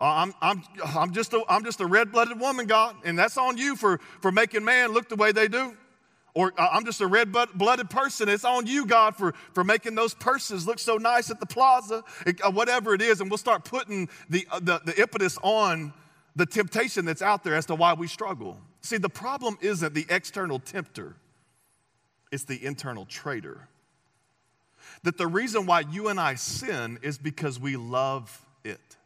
Uh, 0.00 0.04
I'm, 0.04 0.34
I'm, 0.42 0.62
I'm 0.94 1.12
just 1.12 1.32
a, 1.32 1.42
I'm 1.48 1.64
just 1.64 1.80
a 1.80 1.86
red 1.86 2.12
blooded 2.12 2.38
woman, 2.38 2.66
God, 2.66 2.96
and 3.04 3.18
that's 3.18 3.38
on 3.38 3.56
you 3.56 3.76
for, 3.76 3.98
for 4.20 4.30
making 4.30 4.64
man 4.64 4.92
look 4.92 5.08
the 5.08 5.16
way 5.16 5.32
they 5.32 5.48
do. 5.48 5.76
Or 6.36 6.52
uh, 6.58 6.68
I'm 6.70 6.84
just 6.84 7.00
a 7.00 7.06
red 7.06 7.32
blooded 7.32 7.88
person. 7.88 8.28
It's 8.28 8.44
on 8.44 8.66
you, 8.66 8.84
God, 8.84 9.16
for, 9.16 9.32
for 9.54 9.64
making 9.64 9.94
those 9.94 10.12
purses 10.12 10.66
look 10.66 10.78
so 10.78 10.98
nice 10.98 11.30
at 11.30 11.40
the 11.40 11.46
plaza, 11.46 12.04
uh, 12.26 12.50
whatever 12.50 12.92
it 12.92 13.00
is. 13.00 13.22
And 13.22 13.30
we'll 13.30 13.38
start 13.38 13.64
putting 13.64 14.10
the, 14.28 14.46
uh, 14.50 14.60
the, 14.60 14.82
the 14.84 15.00
impetus 15.00 15.38
on 15.42 15.94
the 16.36 16.44
temptation 16.44 17.06
that's 17.06 17.22
out 17.22 17.42
there 17.42 17.54
as 17.54 17.64
to 17.66 17.74
why 17.74 17.94
we 17.94 18.06
struggle. 18.06 18.58
See, 18.82 18.98
the 18.98 19.08
problem 19.08 19.56
isn't 19.62 19.94
the 19.94 20.04
external 20.10 20.58
tempter, 20.58 21.16
it's 22.30 22.44
the 22.44 22.62
internal 22.62 23.06
traitor. 23.06 23.66
That 25.04 25.16
the 25.16 25.26
reason 25.26 25.64
why 25.64 25.84
you 25.90 26.08
and 26.08 26.20
I 26.20 26.34
sin 26.34 26.98
is 27.00 27.16
because 27.16 27.58
we 27.58 27.78
love 27.78 28.44
it. 28.62 28.98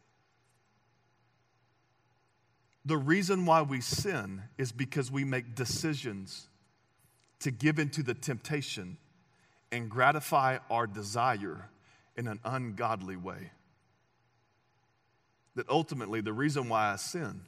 The 2.83 2.97
reason 2.97 3.45
why 3.45 3.61
we 3.61 3.79
sin 3.79 4.41
is 4.57 4.73
because 4.73 5.09
we 5.09 5.23
make 5.23 5.55
decisions 5.55 6.49
to 7.41 7.51
give 7.51 7.79
into 7.79 8.03
the 8.03 8.13
temptation 8.13 8.97
and 9.71 9.89
gratify 9.89 10.57
our 10.69 10.87
desire 10.87 11.69
in 12.15 12.27
an 12.27 12.39
ungodly 12.43 13.15
way. 13.15 13.51
That 15.55 15.69
ultimately, 15.69 16.21
the 16.21 16.33
reason 16.33 16.69
why 16.69 16.93
I 16.93 16.95
sin 16.95 17.41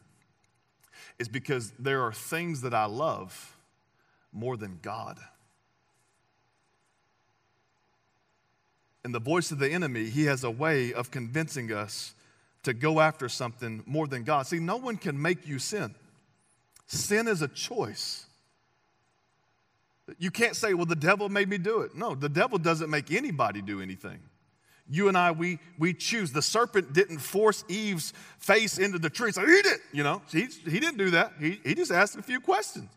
is 1.19 1.27
because 1.27 1.71
there 1.79 2.03
are 2.03 2.12
things 2.12 2.62
that 2.62 2.73
I 2.73 2.86
love 2.86 3.56
more 4.32 4.58
than 4.58 4.79
God. 4.82 5.19
And 9.03 9.13
the 9.13 9.19
voice 9.19 9.51
of 9.51 9.60
the 9.60 9.69
enemy, 9.69 10.06
he 10.06 10.25
has 10.25 10.43
a 10.43 10.51
way 10.51 10.93
of 10.93 11.12
convincing 11.12 11.71
us 11.71 12.15
to 12.63 12.73
go 12.73 12.99
after 12.99 13.27
something 13.27 13.84
more 13.86 14.08
than 14.08 14.23
God. 14.23 14.47
See, 14.47 14.60
no 14.60 14.77
one 14.77 14.95
can 14.97 15.21
make 15.21 15.45
you 15.45 15.60
sin. 15.60 15.93
Sin 16.88 17.27
is 17.27 17.41
a 17.41 17.47
choice. 17.47 18.25
You 20.17 20.31
can't 20.31 20.55
say, 20.55 20.73
well, 20.73 20.85
the 20.85 20.95
devil 20.95 21.29
made 21.29 21.47
me 21.47 21.57
do 21.57 21.81
it. 21.81 21.95
No, 21.95 22.13
the 22.13 22.29
devil 22.29 22.57
doesn't 22.57 22.89
make 22.89 23.11
anybody 23.11 23.61
do 23.61 23.81
anything. 23.81 24.19
You 24.89 25.07
and 25.07 25.17
I, 25.17 25.31
we, 25.31 25.59
we 25.79 25.93
choose. 25.93 26.33
The 26.33 26.41
serpent 26.41 26.91
didn't 26.91 27.19
force 27.19 27.63
Eve's 27.69 28.11
face 28.37 28.77
into 28.77 28.99
the 28.99 29.09
tree. 29.09 29.31
So 29.31 29.41
eat 29.41 29.65
it, 29.65 29.79
you 29.93 30.03
know. 30.03 30.21
He, 30.29 30.47
he 30.65 30.79
didn't 30.79 30.97
do 30.97 31.11
that. 31.11 31.33
He, 31.39 31.61
he 31.63 31.73
just 31.73 31.91
asked 31.91 32.17
a 32.17 32.21
few 32.21 32.41
questions. 32.41 32.89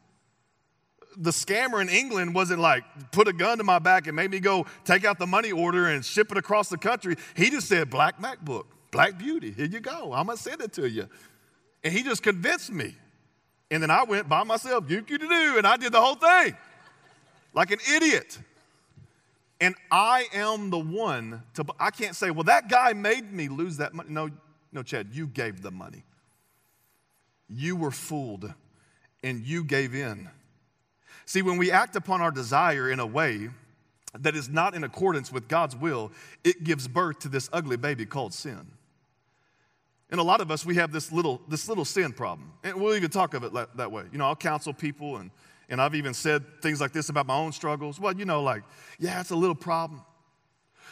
The 1.17 1.31
scammer 1.31 1.81
in 1.81 1.89
England 1.89 2.35
wasn't 2.35 2.61
like, 2.61 2.83
put 3.13 3.29
a 3.29 3.33
gun 3.33 3.59
to 3.59 3.65
my 3.65 3.79
back 3.79 4.09
and 4.09 4.17
made 4.17 4.31
me 4.31 4.41
go 4.41 4.67
take 4.85 5.05
out 5.05 5.19
the 5.19 5.27
money 5.27 5.53
order 5.53 5.87
and 5.87 6.05
ship 6.05 6.33
it 6.33 6.37
across 6.37 6.69
the 6.69 6.77
country. 6.77 7.17
He 7.37 7.51
just 7.51 7.69
said, 7.69 7.89
Black 7.89 8.21
MacBook, 8.21 8.65
Black 8.91 9.17
Beauty, 9.17 9.53
here 9.53 9.67
you 9.67 9.81
go. 9.81 10.13
I'm 10.13 10.27
going 10.27 10.37
to 10.37 10.43
send 10.43 10.61
it 10.61 10.73
to 10.75 10.89
you. 10.89 11.09
And 11.85 11.93
he 11.93 12.03
just 12.03 12.23
convinced 12.23 12.73
me. 12.73 12.97
And 13.71 13.83
then 13.83 13.91
I 13.91 14.03
went 14.03 14.29
by 14.29 14.43
myself, 14.43 14.91
you 14.91 15.01
do, 15.01 15.57
and 15.57 15.67
I 15.67 15.77
did 15.77 15.93
the 15.93 16.01
whole 16.01 16.17
thing 16.17 16.57
like 17.57 17.73
an 17.73 17.79
idiot. 17.97 18.39
And 19.61 19.75
I 19.91 20.27
am 20.35 20.71
the 20.71 20.79
one 20.79 21.43
to, 21.55 21.65
I 21.81 21.91
can't 21.91 22.15
say, 22.15 22.31
well, 22.31 22.45
that 22.45 22.69
guy 22.69 22.93
made 22.93 23.33
me 23.33 23.49
lose 23.49 23.79
that 23.79 23.95
money. 23.95 24.11
No, 24.11 24.29
no, 24.71 24.83
Chad, 24.83 25.09
you 25.13 25.27
gave 25.27 25.63
the 25.63 25.71
money. 25.71 26.05
You 27.49 27.75
were 27.75 27.91
fooled 27.91 28.53
and 29.25 29.45
you 29.45 29.65
gave 29.65 29.95
in. 29.95 30.29
See, 31.25 31.41
when 31.41 31.57
we 31.57 31.73
act 31.73 31.97
upon 31.97 32.21
our 32.21 32.31
desire 32.31 32.91
in 32.91 33.01
a 33.01 33.07
way 33.07 33.49
that 34.19 34.37
is 34.37 34.49
not 34.49 34.75
in 34.75 34.85
accordance 34.85 35.33
with 35.33 35.49
God's 35.49 35.75
will, 35.75 36.13
it 36.45 36.63
gives 36.63 36.87
birth 36.87 37.21
to 37.21 37.29
this 37.29 37.49
ugly 37.53 37.77
baby 37.79 38.05
called 38.05 38.35
sin. 38.35 38.67
And 40.11 40.21
a 40.21 40.23
lot 40.23 40.41
of 40.41 40.51
us, 40.51 40.65
we 40.65 40.77
have 40.77 40.93
this 40.93 41.11
little, 41.11 41.41
this 41.49 41.69
little 41.69 41.85
sin 41.85 42.13
problem. 42.13 42.53
And 42.63 42.81
we'll 42.81 42.95
even 42.95 43.11
talk 43.11 43.35
of 43.35 43.43
it 43.43 43.53
that 43.77 43.91
way. 43.91 44.05
You 44.13 44.19
know, 44.19 44.27
I'll 44.27 44.37
counsel 44.37 44.73
people 44.73 45.17
and 45.17 45.31
and 45.69 45.81
I've 45.81 45.95
even 45.95 46.15
said 46.15 46.45
things 46.63 46.81
like 46.81 46.93
this 46.93 47.09
about 47.09 47.27
my 47.27 47.37
own 47.37 47.53
struggles. 47.53 47.99
Well, 47.99 48.15
you 48.15 48.25
know, 48.25 48.43
like, 48.43 48.63
yeah, 48.99 49.21
it's 49.21 49.31
a 49.31 49.37
little 49.37 49.55
problem. 49.55 50.03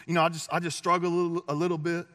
You 0.06 0.14
know, 0.14 0.22
I 0.22 0.28
just, 0.28 0.52
I 0.52 0.58
just 0.58 0.76
struggle 0.76 1.10
a 1.10 1.14
little, 1.14 1.44
a 1.48 1.54
little 1.54 1.78
bit. 1.78 2.06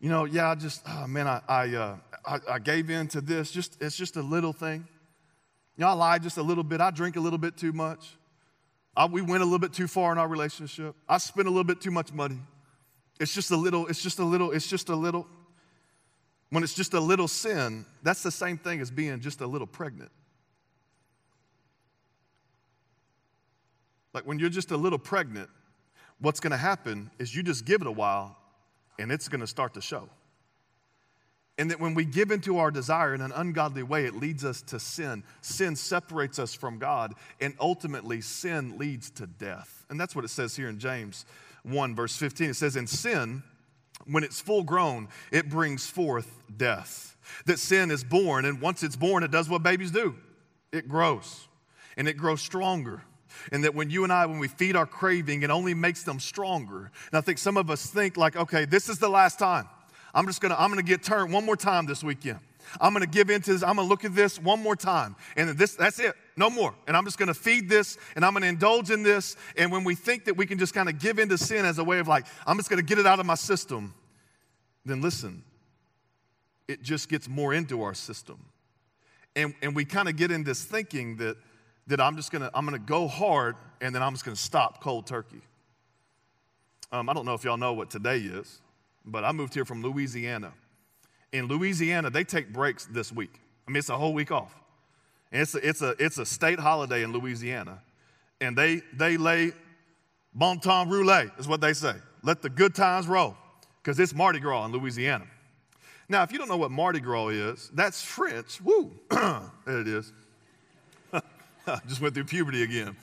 You 0.00 0.08
know, 0.08 0.24
yeah, 0.24 0.50
I 0.50 0.54
just, 0.54 0.82
oh 0.88 1.06
man, 1.06 1.28
I, 1.28 1.40
I, 1.48 1.68
uh, 1.74 1.96
I, 2.26 2.38
I 2.52 2.58
gave 2.58 2.90
in 2.90 3.08
to 3.08 3.20
this. 3.20 3.50
Just, 3.50 3.80
it's 3.80 3.96
just 3.96 4.16
a 4.16 4.22
little 4.22 4.52
thing. 4.52 4.86
You 5.76 5.82
know, 5.82 5.88
I 5.88 5.92
lied 5.92 6.22
just 6.22 6.38
a 6.38 6.42
little 6.42 6.64
bit. 6.64 6.80
I 6.80 6.90
drink 6.90 7.16
a 7.16 7.20
little 7.20 7.38
bit 7.38 7.56
too 7.56 7.72
much. 7.72 8.16
I, 8.96 9.06
we 9.06 9.22
went 9.22 9.42
a 9.42 9.44
little 9.44 9.58
bit 9.58 9.72
too 9.72 9.86
far 9.86 10.12
in 10.12 10.18
our 10.18 10.28
relationship. 10.28 10.96
I 11.08 11.18
spent 11.18 11.46
a 11.46 11.50
little 11.50 11.64
bit 11.64 11.80
too 11.80 11.90
much 11.90 12.12
money. 12.12 12.40
It's 13.20 13.34
just 13.34 13.50
a 13.50 13.56
little, 13.56 13.86
it's 13.86 14.02
just 14.02 14.18
a 14.18 14.24
little, 14.24 14.50
it's 14.50 14.66
just 14.66 14.88
a 14.88 14.96
little. 14.96 15.26
When 16.50 16.62
it's 16.62 16.74
just 16.74 16.92
a 16.92 17.00
little 17.00 17.28
sin, 17.28 17.86
that's 18.02 18.22
the 18.22 18.30
same 18.30 18.58
thing 18.58 18.80
as 18.80 18.90
being 18.90 19.20
just 19.20 19.40
a 19.40 19.46
little 19.46 19.66
pregnant. 19.66 20.10
Like 24.14 24.26
when 24.26 24.38
you're 24.38 24.50
just 24.50 24.70
a 24.70 24.76
little 24.76 24.98
pregnant, 24.98 25.48
what's 26.20 26.40
going 26.40 26.50
to 26.52 26.56
happen 26.56 27.10
is 27.18 27.34
you 27.34 27.42
just 27.42 27.64
give 27.64 27.80
it 27.80 27.86
a 27.86 27.92
while 27.92 28.36
and 28.98 29.10
it's 29.10 29.28
going 29.28 29.40
to 29.40 29.46
start 29.46 29.74
to 29.74 29.80
show. 29.80 30.08
And 31.58 31.70
that 31.70 31.80
when 31.80 31.94
we 31.94 32.04
give 32.04 32.30
into 32.30 32.58
our 32.58 32.70
desire 32.70 33.14
in 33.14 33.20
an 33.20 33.32
ungodly 33.32 33.82
way, 33.82 34.06
it 34.06 34.14
leads 34.14 34.44
us 34.44 34.62
to 34.62 34.80
sin. 34.80 35.22
Sin 35.42 35.76
separates 35.76 36.38
us 36.38 36.54
from 36.54 36.78
God, 36.78 37.12
and 37.40 37.54
ultimately, 37.60 38.22
sin 38.22 38.78
leads 38.78 39.10
to 39.12 39.26
death. 39.26 39.84
And 39.90 40.00
that's 40.00 40.16
what 40.16 40.24
it 40.24 40.28
says 40.28 40.56
here 40.56 40.68
in 40.68 40.78
James 40.78 41.26
1, 41.64 41.94
verse 41.94 42.16
15. 42.16 42.50
It 42.50 42.54
says, 42.54 42.74
In 42.74 42.86
sin, 42.86 43.42
when 44.06 44.24
it's 44.24 44.40
full 44.40 44.62
grown, 44.62 45.08
it 45.30 45.50
brings 45.50 45.86
forth 45.86 46.42
death. 46.56 47.16
That 47.44 47.58
sin 47.58 47.90
is 47.90 48.02
born, 48.02 48.46
and 48.46 48.60
once 48.60 48.82
it's 48.82 48.96
born, 48.96 49.22
it 49.22 49.30
does 49.30 49.48
what 49.48 49.62
babies 49.62 49.90
do 49.90 50.16
it 50.72 50.88
grows, 50.88 51.48
and 51.98 52.08
it 52.08 52.16
grows 52.16 52.40
stronger 52.40 53.02
and 53.50 53.64
that 53.64 53.74
when 53.74 53.90
you 53.90 54.04
and 54.04 54.12
I, 54.12 54.26
when 54.26 54.38
we 54.38 54.48
feed 54.48 54.76
our 54.76 54.86
craving, 54.86 55.42
it 55.42 55.50
only 55.50 55.74
makes 55.74 56.02
them 56.02 56.20
stronger. 56.20 56.90
And 57.10 57.18
I 57.18 57.20
think 57.20 57.38
some 57.38 57.56
of 57.56 57.70
us 57.70 57.86
think 57.86 58.16
like, 58.16 58.36
okay, 58.36 58.64
this 58.64 58.88
is 58.88 58.98
the 58.98 59.08
last 59.08 59.38
time. 59.38 59.68
I'm 60.14 60.26
just 60.26 60.40
gonna, 60.40 60.56
I'm 60.58 60.70
gonna 60.70 60.82
get 60.82 61.02
turned 61.02 61.32
one 61.32 61.44
more 61.44 61.56
time 61.56 61.86
this 61.86 62.04
weekend. 62.04 62.38
I'm 62.80 62.92
gonna 62.92 63.06
give 63.06 63.30
into 63.30 63.52
this, 63.52 63.62
I'm 63.62 63.76
gonna 63.76 63.88
look 63.88 64.04
at 64.04 64.14
this 64.14 64.38
one 64.38 64.62
more 64.62 64.76
time. 64.76 65.16
And 65.36 65.50
this, 65.50 65.74
that's 65.74 65.98
it, 65.98 66.14
no 66.36 66.50
more. 66.50 66.74
And 66.86 66.96
I'm 66.96 67.04
just 67.04 67.18
gonna 67.18 67.34
feed 67.34 67.68
this 67.68 67.98
and 68.14 68.24
I'm 68.24 68.32
gonna 68.34 68.46
indulge 68.46 68.90
in 68.90 69.02
this. 69.02 69.36
And 69.56 69.72
when 69.72 69.84
we 69.84 69.94
think 69.94 70.26
that 70.26 70.36
we 70.36 70.46
can 70.46 70.58
just 70.58 70.74
kind 70.74 70.88
of 70.88 70.98
give 70.98 71.18
into 71.18 71.38
sin 71.38 71.64
as 71.64 71.78
a 71.78 71.84
way 71.84 71.98
of 71.98 72.08
like, 72.08 72.26
I'm 72.46 72.56
just 72.56 72.70
gonna 72.70 72.82
get 72.82 72.98
it 72.98 73.06
out 73.06 73.20
of 73.20 73.26
my 73.26 73.34
system, 73.34 73.94
then 74.84 75.00
listen, 75.00 75.44
it 76.68 76.82
just 76.82 77.08
gets 77.08 77.28
more 77.28 77.54
into 77.54 77.82
our 77.82 77.94
system. 77.94 78.38
And, 79.34 79.54
and 79.62 79.74
we 79.74 79.84
kind 79.84 80.08
of 80.08 80.16
get 80.16 80.30
in 80.30 80.44
this 80.44 80.64
thinking 80.64 81.16
that, 81.16 81.36
that 81.86 82.00
I'm 82.00 82.16
just 82.16 82.30
gonna, 82.30 82.50
I'm 82.54 82.64
gonna 82.64 82.78
go 82.78 83.08
hard 83.08 83.56
and 83.80 83.94
then 83.94 84.02
I'm 84.02 84.12
just 84.12 84.24
gonna 84.24 84.36
stop 84.36 84.82
cold 84.82 85.06
turkey. 85.06 85.42
Um, 86.92 87.08
I 87.08 87.14
don't 87.14 87.24
know 87.24 87.34
if 87.34 87.44
y'all 87.44 87.56
know 87.56 87.72
what 87.72 87.90
today 87.90 88.18
is, 88.18 88.60
but 89.04 89.24
I 89.24 89.32
moved 89.32 89.54
here 89.54 89.64
from 89.64 89.82
Louisiana. 89.82 90.52
In 91.32 91.46
Louisiana, 91.46 92.10
they 92.10 92.24
take 92.24 92.52
breaks 92.52 92.84
this 92.84 93.10
week. 93.10 93.40
I 93.66 93.70
mean, 93.70 93.78
it's 93.78 93.88
a 93.88 93.96
whole 93.96 94.12
week 94.12 94.30
off. 94.30 94.54
And 95.32 95.40
it's 95.40 95.54
a, 95.54 95.66
it's 95.66 95.80
a, 95.80 95.94
it's 95.98 96.18
a 96.18 96.26
state 96.26 96.60
holiday 96.60 97.02
in 97.02 97.12
Louisiana. 97.12 97.80
And 98.40 98.56
they, 98.56 98.82
they 98.92 99.16
lay 99.16 99.52
bon 100.34 100.60
temps 100.60 100.92
roulette, 100.92 101.30
is 101.38 101.48
what 101.48 101.62
they 101.62 101.72
say. 101.72 101.94
Let 102.22 102.42
the 102.42 102.50
good 102.50 102.74
times 102.74 103.06
roll, 103.06 103.36
because 103.82 103.98
it's 103.98 104.14
Mardi 104.14 104.40
Gras 104.40 104.66
in 104.66 104.72
Louisiana. 104.72 105.26
Now, 106.08 106.22
if 106.22 106.32
you 106.32 106.38
don't 106.38 106.48
know 106.48 106.58
what 106.58 106.70
Mardi 106.70 107.00
Gras 107.00 107.28
is, 107.28 107.70
that's 107.72 108.02
French. 108.02 108.60
Woo, 108.60 108.92
it 109.10 109.88
is. 109.88 110.12
Just 111.88 112.00
went 112.00 112.14
through 112.14 112.24
puberty 112.24 112.62
again. 112.62 112.96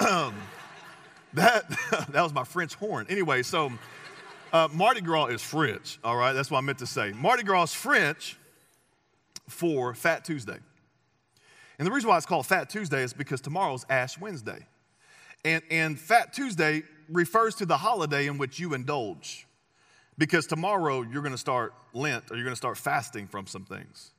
Um, 0.00 0.34
that, 1.34 1.68
that 2.10 2.22
was 2.22 2.32
my 2.32 2.44
French 2.44 2.74
horn. 2.74 3.06
Anyway, 3.08 3.42
so 3.42 3.72
uh, 4.52 4.68
Mardi 4.72 5.00
Gras 5.00 5.26
is 5.26 5.42
French, 5.42 5.98
all 6.04 6.16
right? 6.16 6.32
That's 6.32 6.50
what 6.50 6.58
I 6.58 6.60
meant 6.60 6.78
to 6.78 6.86
say. 6.86 7.12
Mardi 7.12 7.42
Gras 7.42 7.64
is 7.64 7.74
French 7.74 8.36
for 9.48 9.94
Fat 9.94 10.24
Tuesday. 10.24 10.58
And 11.78 11.86
the 11.86 11.92
reason 11.92 12.08
why 12.08 12.16
it's 12.16 12.26
called 12.26 12.46
Fat 12.46 12.70
Tuesday 12.70 13.02
is 13.02 13.12
because 13.12 13.40
tomorrow's 13.40 13.84
Ash 13.90 14.18
Wednesday. 14.18 14.66
And, 15.44 15.62
and 15.70 15.98
Fat 15.98 16.32
Tuesday 16.32 16.84
refers 17.08 17.56
to 17.56 17.66
the 17.66 17.76
holiday 17.76 18.26
in 18.26 18.38
which 18.38 18.58
you 18.60 18.74
indulge. 18.74 19.46
Because 20.16 20.46
tomorrow 20.46 21.02
you're 21.02 21.22
going 21.22 21.32
to 21.32 21.38
start 21.38 21.74
Lent 21.92 22.30
or 22.30 22.36
you're 22.36 22.44
going 22.44 22.52
to 22.52 22.56
start 22.56 22.78
fasting 22.78 23.26
from 23.26 23.48
some 23.48 23.64
things. 23.64 24.12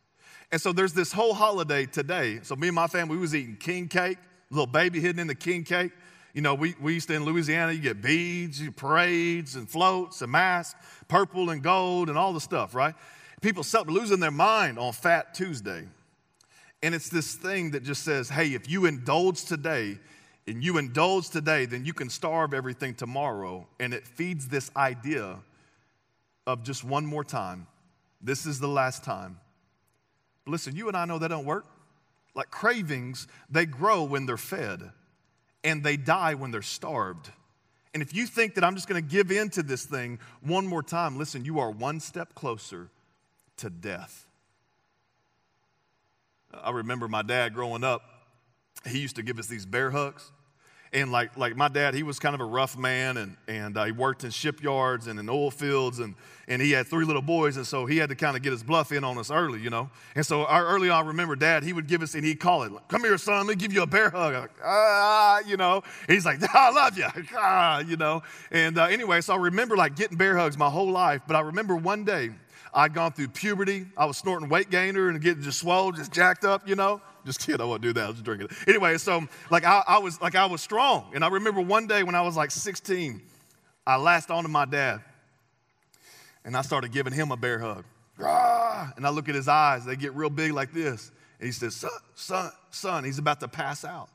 And 0.55 0.61
so 0.61 0.71
there's 0.71 0.93
this 0.93 1.11
whole 1.11 1.33
holiday 1.33 1.85
today. 1.85 2.39
So 2.41 2.55
me 2.55 2.69
and 2.69 2.75
my 2.75 2.87
family, 2.87 3.17
we 3.17 3.21
was 3.21 3.35
eating 3.35 3.57
king 3.57 3.89
cake, 3.89 4.17
little 4.49 4.65
baby 4.65 5.01
hidden 5.01 5.19
in 5.19 5.27
the 5.27 5.35
king 5.35 5.65
cake. 5.65 5.91
You 6.33 6.41
know, 6.41 6.55
we, 6.55 6.75
we 6.79 6.93
used 6.93 7.09
to 7.09 7.13
in 7.13 7.25
Louisiana, 7.25 7.73
you 7.73 7.81
get 7.81 8.01
beads, 8.01 8.61
you 8.61 8.71
parades, 8.71 9.57
and 9.57 9.69
floats, 9.69 10.21
and 10.21 10.31
masks, 10.31 10.79
purple 11.09 11.49
and 11.49 11.61
gold, 11.61 12.07
and 12.07 12.17
all 12.17 12.31
the 12.31 12.39
stuff, 12.39 12.73
right? 12.73 12.95
People 13.41 13.63
start 13.63 13.87
losing 13.87 14.21
their 14.21 14.31
mind 14.31 14.79
on 14.79 14.93
Fat 14.93 15.33
Tuesday. 15.33 15.89
And 16.81 16.95
it's 16.95 17.09
this 17.09 17.35
thing 17.35 17.71
that 17.71 17.83
just 17.83 18.03
says, 18.03 18.29
hey, 18.29 18.53
if 18.53 18.69
you 18.69 18.85
indulge 18.85 19.43
today, 19.43 19.99
and 20.47 20.63
you 20.63 20.77
indulge 20.77 21.31
today, 21.31 21.65
then 21.65 21.83
you 21.83 21.91
can 21.91 22.09
starve 22.09 22.53
everything 22.53 22.93
tomorrow. 22.95 23.67
And 23.81 23.93
it 23.93 24.07
feeds 24.07 24.47
this 24.47 24.71
idea 24.77 25.35
of 26.47 26.63
just 26.63 26.85
one 26.85 27.05
more 27.05 27.25
time. 27.25 27.67
This 28.21 28.45
is 28.45 28.61
the 28.61 28.69
last 28.69 29.03
time. 29.03 29.37
But 30.45 30.51
listen, 30.51 30.75
you 30.75 30.87
and 30.87 30.95
I 30.95 31.05
know 31.05 31.19
that 31.19 31.27
don't 31.27 31.45
work. 31.45 31.65
Like 32.35 32.51
cravings, 32.51 33.27
they 33.49 33.65
grow 33.65 34.03
when 34.03 34.25
they're 34.25 34.37
fed, 34.37 34.91
and 35.63 35.83
they 35.83 35.97
die 35.97 36.35
when 36.35 36.51
they're 36.51 36.61
starved. 36.61 37.31
And 37.93 38.03
if 38.03 38.13
you 38.13 38.27
think 38.27 38.55
that 38.55 38.63
I'm 38.63 38.75
just 38.75 38.89
going 38.89 39.01
to 39.01 39.09
give 39.09 39.31
in 39.31 39.49
to 39.51 39.63
this 39.63 39.85
thing 39.85 40.19
one 40.41 40.67
more 40.67 40.83
time, 40.83 41.17
listen, 41.17 41.45
you 41.45 41.59
are 41.59 41.71
one 41.71 41.99
step 42.01 42.35
closer 42.35 42.89
to 43.57 43.69
death. 43.69 44.27
I 46.53 46.71
remember 46.71 47.07
my 47.07 47.21
dad 47.21 47.53
growing 47.53 47.83
up, 47.83 48.03
he 48.85 48.99
used 48.99 49.15
to 49.15 49.23
give 49.23 49.39
us 49.39 49.47
these 49.47 49.65
bear 49.65 49.91
hugs 49.91 50.31
and 50.95 51.11
like 51.11 51.37
like 51.37 51.55
my 51.57 51.67
dad, 51.67 51.93
he 51.93 52.03
was 52.03 52.17
kind 52.19 52.33
of 52.33 52.41
a 52.41 52.45
rough 52.45 52.77
man, 52.77 53.17
and 53.17 53.37
and 53.47 53.77
uh, 53.77 53.83
he 53.83 53.91
worked 53.91 54.23
in 54.23 54.31
shipyards 54.31 55.07
and 55.07 55.19
in 55.19 55.29
oil 55.29 55.51
fields, 55.51 55.99
and 55.99 56.15
and 56.47 56.61
he 56.61 56.71
had 56.71 56.87
three 56.87 57.05
little 57.05 57.21
boys, 57.21 57.57
and 57.57 57.67
so 57.67 57.85
he 57.85 57.97
had 57.97 58.09
to 58.09 58.15
kind 58.15 58.37
of 58.37 58.41
get 58.41 58.53
his 58.53 58.63
bluff 58.63 58.91
in 58.91 59.03
on 59.03 59.17
us 59.17 59.29
early, 59.29 59.59
you 59.59 59.69
know. 59.69 59.89
And 60.15 60.25
so 60.25 60.45
our, 60.45 60.65
early 60.65 60.89
on, 60.89 61.03
I 61.03 61.07
remember 61.07 61.35
Dad, 61.35 61.63
he 61.63 61.73
would 61.73 61.87
give 61.87 62.01
us, 62.01 62.15
and 62.15 62.23
he'd 62.23 62.39
call 62.39 62.63
it, 62.63 62.71
"Come 62.87 63.01
here, 63.03 63.17
son, 63.17 63.45
let 63.45 63.57
me 63.57 63.61
give 63.61 63.73
you 63.73 63.81
a 63.81 63.87
bear 63.87 64.09
hug," 64.09 64.33
like, 64.33 64.51
ah, 64.63 65.41
you 65.45 65.57
know. 65.57 65.83
And 66.07 66.15
he's 66.15 66.25
like, 66.25 66.39
"I 66.55 66.71
love 66.71 66.97
you," 66.97 67.07
ah, 67.37 67.79
you 67.79 67.97
know. 67.97 68.23
And 68.51 68.77
uh, 68.77 68.85
anyway, 68.85 69.19
so 69.19 69.33
I 69.33 69.37
remember 69.37 69.75
like 69.75 69.95
getting 69.97 70.17
bear 70.17 70.37
hugs 70.37 70.57
my 70.57 70.69
whole 70.69 70.89
life, 70.89 71.21
but 71.27 71.35
I 71.35 71.41
remember 71.41 71.75
one 71.75 72.05
day 72.05 72.29
I'd 72.73 72.93
gone 72.93 73.11
through 73.11 73.29
puberty, 73.29 73.85
I 73.97 74.05
was 74.05 74.17
snorting 74.17 74.47
weight 74.47 74.69
gainer 74.69 75.09
and 75.09 75.21
getting 75.21 75.43
just 75.43 75.59
swole, 75.59 75.91
just 75.91 76.13
jacked 76.13 76.45
up, 76.45 76.67
you 76.67 76.75
know. 76.75 77.01
Just 77.25 77.39
kidding, 77.39 77.59
I 77.59 77.65
won't 77.65 77.81
do 77.81 77.91
that. 77.93 78.05
I 78.05 78.09
was 78.09 78.21
drinking. 78.21 78.49
Anyway, 78.67 78.97
so 78.97 79.27
like 79.49 79.65
I, 79.65 79.83
I, 79.87 79.97
was 79.97 80.21
like 80.21 80.35
I 80.35 80.45
was 80.45 80.61
strong. 80.61 81.11
And 81.15 81.25
I 81.25 81.27
remember 81.27 81.59
one 81.59 81.87
day 81.87 82.03
when 82.03 82.13
I 82.13 82.21
was 82.21 82.35
like 82.35 82.51
16, 82.51 83.21
I 83.85 83.95
latched 83.97 84.29
onto 84.29 84.49
my 84.49 84.65
dad 84.65 85.01
and 86.43 86.55
I 86.55 86.61
started 86.61 86.91
giving 86.91 87.13
him 87.13 87.31
a 87.31 87.37
bear 87.37 87.59
hug. 87.59 87.83
And 88.95 89.05
I 89.05 89.09
look 89.09 89.27
at 89.27 89.35
his 89.35 89.47
eyes, 89.47 89.85
they 89.85 89.95
get 89.95 90.13
real 90.13 90.29
big 90.29 90.53
like 90.53 90.71
this. 90.71 91.11
And 91.39 91.47
he 91.47 91.51
says, 91.51 91.75
Son, 91.75 91.91
son, 92.13 92.51
son, 92.69 93.03
he's 93.03 93.17
about 93.17 93.39
to 93.39 93.47
pass 93.47 93.83
out. 93.83 94.09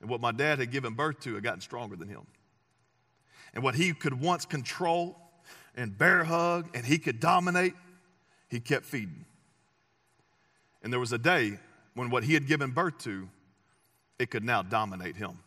And 0.00 0.08
what 0.08 0.20
my 0.20 0.32
dad 0.32 0.60
had 0.60 0.70
given 0.70 0.94
birth 0.94 1.20
to 1.20 1.34
had 1.34 1.42
gotten 1.42 1.60
stronger 1.60 1.96
than 1.96 2.08
him. 2.08 2.26
And 3.54 3.62
what 3.62 3.74
he 3.74 3.92
could 3.92 4.18
once 4.18 4.44
control 4.44 5.18
and 5.76 5.96
bear 5.96 6.24
hug 6.24 6.68
and 6.74 6.86
he 6.86 6.98
could 6.98 7.20
dominate, 7.20 7.74
he 8.48 8.60
kept 8.60 8.84
feeding. 8.84 9.24
And 10.82 10.92
there 10.92 11.00
was 11.00 11.12
a 11.12 11.18
day 11.18 11.58
when 11.94 12.10
what 12.10 12.24
he 12.24 12.34
had 12.34 12.46
given 12.46 12.70
birth 12.70 12.98
to, 12.98 13.28
it 14.18 14.30
could 14.30 14.44
now 14.44 14.62
dominate 14.62 15.16
him. 15.16 15.38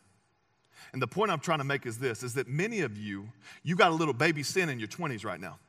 And 0.94 1.02
the 1.02 1.08
point 1.08 1.32
I'm 1.32 1.40
trying 1.40 1.58
to 1.60 1.66
make 1.66 1.86
is 1.86 1.98
this 1.98 2.24
is 2.24 2.36
that 2.36 2.48
many 2.48 2.82
of 2.82 2.98
you, 2.98 3.28
you 3.64 3.76
got 3.76 3.92
a 3.92 3.96
little 3.96 4.14
baby 4.14 4.44
sin 4.44 4.70
in 4.70 4.80
your 4.80 4.88
20s 4.88 5.26
right 5.26 5.40
now. 5.40 5.60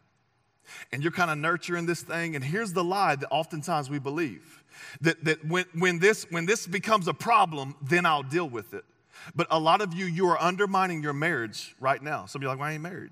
And 0.93 1.03
you're 1.03 1.13
kind 1.13 1.31
of 1.31 1.39
nurturing 1.39 1.87
this 1.87 2.03
thing. 2.03 2.35
And 2.35 2.45
here's 2.45 2.73
the 2.73 2.83
lie 2.83 3.17
that 3.17 3.29
oftentimes 3.31 3.89
we 3.89 3.99
believe 3.99 4.65
that, 5.01 5.25
that 5.25 5.45
when, 5.47 5.65
when, 5.75 5.99
this, 6.01 6.27
when 6.31 6.45
this 6.45 6.67
becomes 6.67 7.09
a 7.09 7.15
problem, 7.15 7.77
then 7.83 8.05
I'll 8.05 8.25
deal 8.25 8.49
with 8.49 8.75
it. 8.75 8.85
But 9.35 9.47
a 9.51 9.59
lot 9.59 9.81
of 9.81 9.95
you, 9.95 10.07
you 10.07 10.29
are 10.29 10.41
undermining 10.41 11.03
your 11.03 11.13
marriage 11.13 11.75
right 11.81 12.03
now. 12.03 12.27
Some 12.27 12.41
of 12.41 12.43
you 12.43 12.49
are 12.49 12.53
like, 12.53 12.61
well, 12.61 12.71
ain't 12.71 12.83
married? 12.83 13.11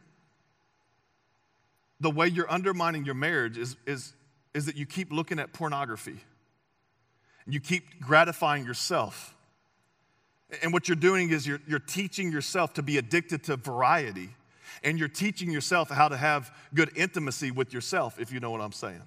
The 2.01 2.11
way 2.11 2.29
you're 2.29 2.51
undermining 2.51 3.05
your 3.05 3.15
marriage 3.15 3.57
is, 3.57 3.77
is, 3.87 4.13
is 4.53 4.67
that 4.67 4.77
you 4.77 4.85
keep 4.85 5.13
looking 5.13 5.39
at 5.39 5.53
pornography 5.53 6.19
you 7.47 7.61
keep 7.61 8.01
gratifying 8.01 8.65
yourself. 8.65 9.35
And 10.63 10.73
what 10.73 10.89
you're 10.89 10.97
doing 10.97 11.31
is 11.31 11.47
you're, 11.47 11.61
you're 11.67 11.79
teaching 11.79 12.31
yourself 12.31 12.75
to 12.75 12.83
be 12.83 12.99
addicted 12.99 13.45
to 13.45 13.57
variety. 13.57 14.31
And 14.83 14.99
you're 14.99 15.09
teaching 15.09 15.51
yourself 15.51 15.91
how 15.91 16.09
to 16.09 16.17
have 16.17 16.55
good 16.75 16.91
intimacy 16.97 17.51
with 17.51 17.73
yourself, 17.73 18.19
if 18.19 18.33
you 18.33 18.41
know 18.41 18.51
what 18.51 18.61
I'm 18.61 18.73
saying. 18.73 19.03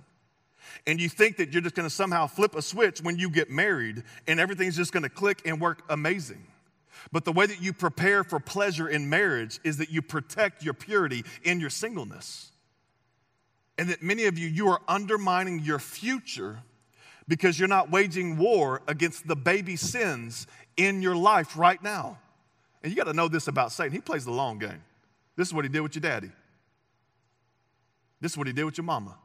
And 0.86 1.00
you 1.00 1.10
think 1.10 1.38
that 1.38 1.54
you're 1.54 1.62
just 1.62 1.76
gonna 1.76 1.90
somehow 1.90 2.28
flip 2.28 2.56
a 2.56 2.62
switch 2.62 3.02
when 3.02 3.18
you 3.18 3.30
get 3.30 3.50
married 3.50 4.04
and 4.28 4.40
everything's 4.40 4.76
just 4.76 4.92
gonna 4.92 5.10
click 5.10 5.42
and 5.46 5.62
work 5.62 5.84
amazing. 5.90 6.46
But 7.12 7.26
the 7.26 7.32
way 7.32 7.46
that 7.46 7.62
you 7.62 7.74
prepare 7.74 8.24
for 8.24 8.40
pleasure 8.40 8.88
in 8.88 9.10
marriage 9.10 9.60
is 9.64 9.78
that 9.78 9.90
you 9.90 10.02
protect 10.02 10.64
your 10.64 10.74
purity 10.74 11.24
in 11.44 11.60
your 11.60 11.70
singleness. 11.70 12.52
And 13.78 13.90
that 13.90 14.02
many 14.02 14.26
of 14.26 14.38
you, 14.38 14.48
you 14.48 14.70
are 14.70 14.82
undermining 14.88 15.60
your 15.60 15.80
future 15.80 16.60
because 17.28 17.60
you're 17.60 17.68
not 17.68 17.92
waging 17.92 18.38
war 18.38 18.82
against 18.88 19.28
the 19.28 19.36
baby 19.36 19.76
sins 19.76 20.48
in 20.78 21.02
your 21.02 21.16
life 21.16 21.58
right 21.58 21.82
now. 21.84 22.18
And 22.82 22.92
you 22.92 22.96
got 22.96 23.06
to 23.06 23.14
know 23.14 23.28
this 23.28 23.48
about 23.48 23.72
Satan. 23.72 23.92
He 23.92 24.00
plays 24.00 24.24
the 24.24 24.32
long 24.32 24.60
game. 24.60 24.82
This 25.36 25.50
is 25.50 25.54
what 25.54 25.66
he 25.66 25.70
did 25.70 25.82
with 25.82 25.96
your 25.96 26.02
daddy. 26.02 26.32
This 28.22 28.32
is 28.32 28.38
what 28.38 28.48
he 28.48 28.54
did 28.54 28.64
with 28.64 28.78
your 28.78 28.86
mama. 28.86 29.16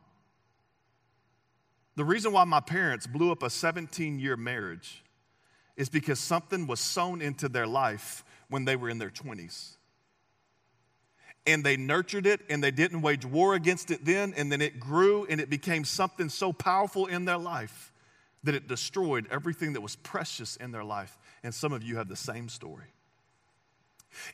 The 1.94 2.04
reason 2.04 2.32
why 2.32 2.44
my 2.44 2.60
parents 2.60 3.06
blew 3.06 3.30
up 3.30 3.42
a 3.42 3.50
17 3.50 4.18
year 4.18 4.36
marriage 4.36 5.02
is 5.76 5.88
because 5.88 6.18
something 6.18 6.66
was 6.66 6.80
sown 6.80 7.22
into 7.22 7.48
their 7.48 7.66
life 7.66 8.24
when 8.48 8.64
they 8.64 8.76
were 8.76 8.88
in 8.88 8.98
their 8.98 9.10
20s. 9.10 9.76
And 11.46 11.64
they 11.64 11.76
nurtured 11.76 12.26
it 12.26 12.40
and 12.48 12.62
they 12.62 12.70
didn't 12.70 13.02
wage 13.02 13.24
war 13.24 13.54
against 13.54 13.90
it 13.90 14.04
then, 14.04 14.32
and 14.36 14.50
then 14.50 14.60
it 14.60 14.78
grew 14.78 15.26
and 15.28 15.40
it 15.40 15.50
became 15.50 15.84
something 15.84 16.28
so 16.28 16.52
powerful 16.52 17.06
in 17.06 17.24
their 17.24 17.38
life 17.38 17.91
that 18.44 18.54
it 18.54 18.68
destroyed 18.68 19.26
everything 19.30 19.72
that 19.74 19.80
was 19.80 19.96
precious 19.96 20.56
in 20.56 20.72
their 20.72 20.84
life. 20.84 21.18
And 21.42 21.54
some 21.54 21.72
of 21.72 21.82
you 21.82 21.96
have 21.96 22.08
the 22.08 22.16
same 22.16 22.48
story. 22.48 22.86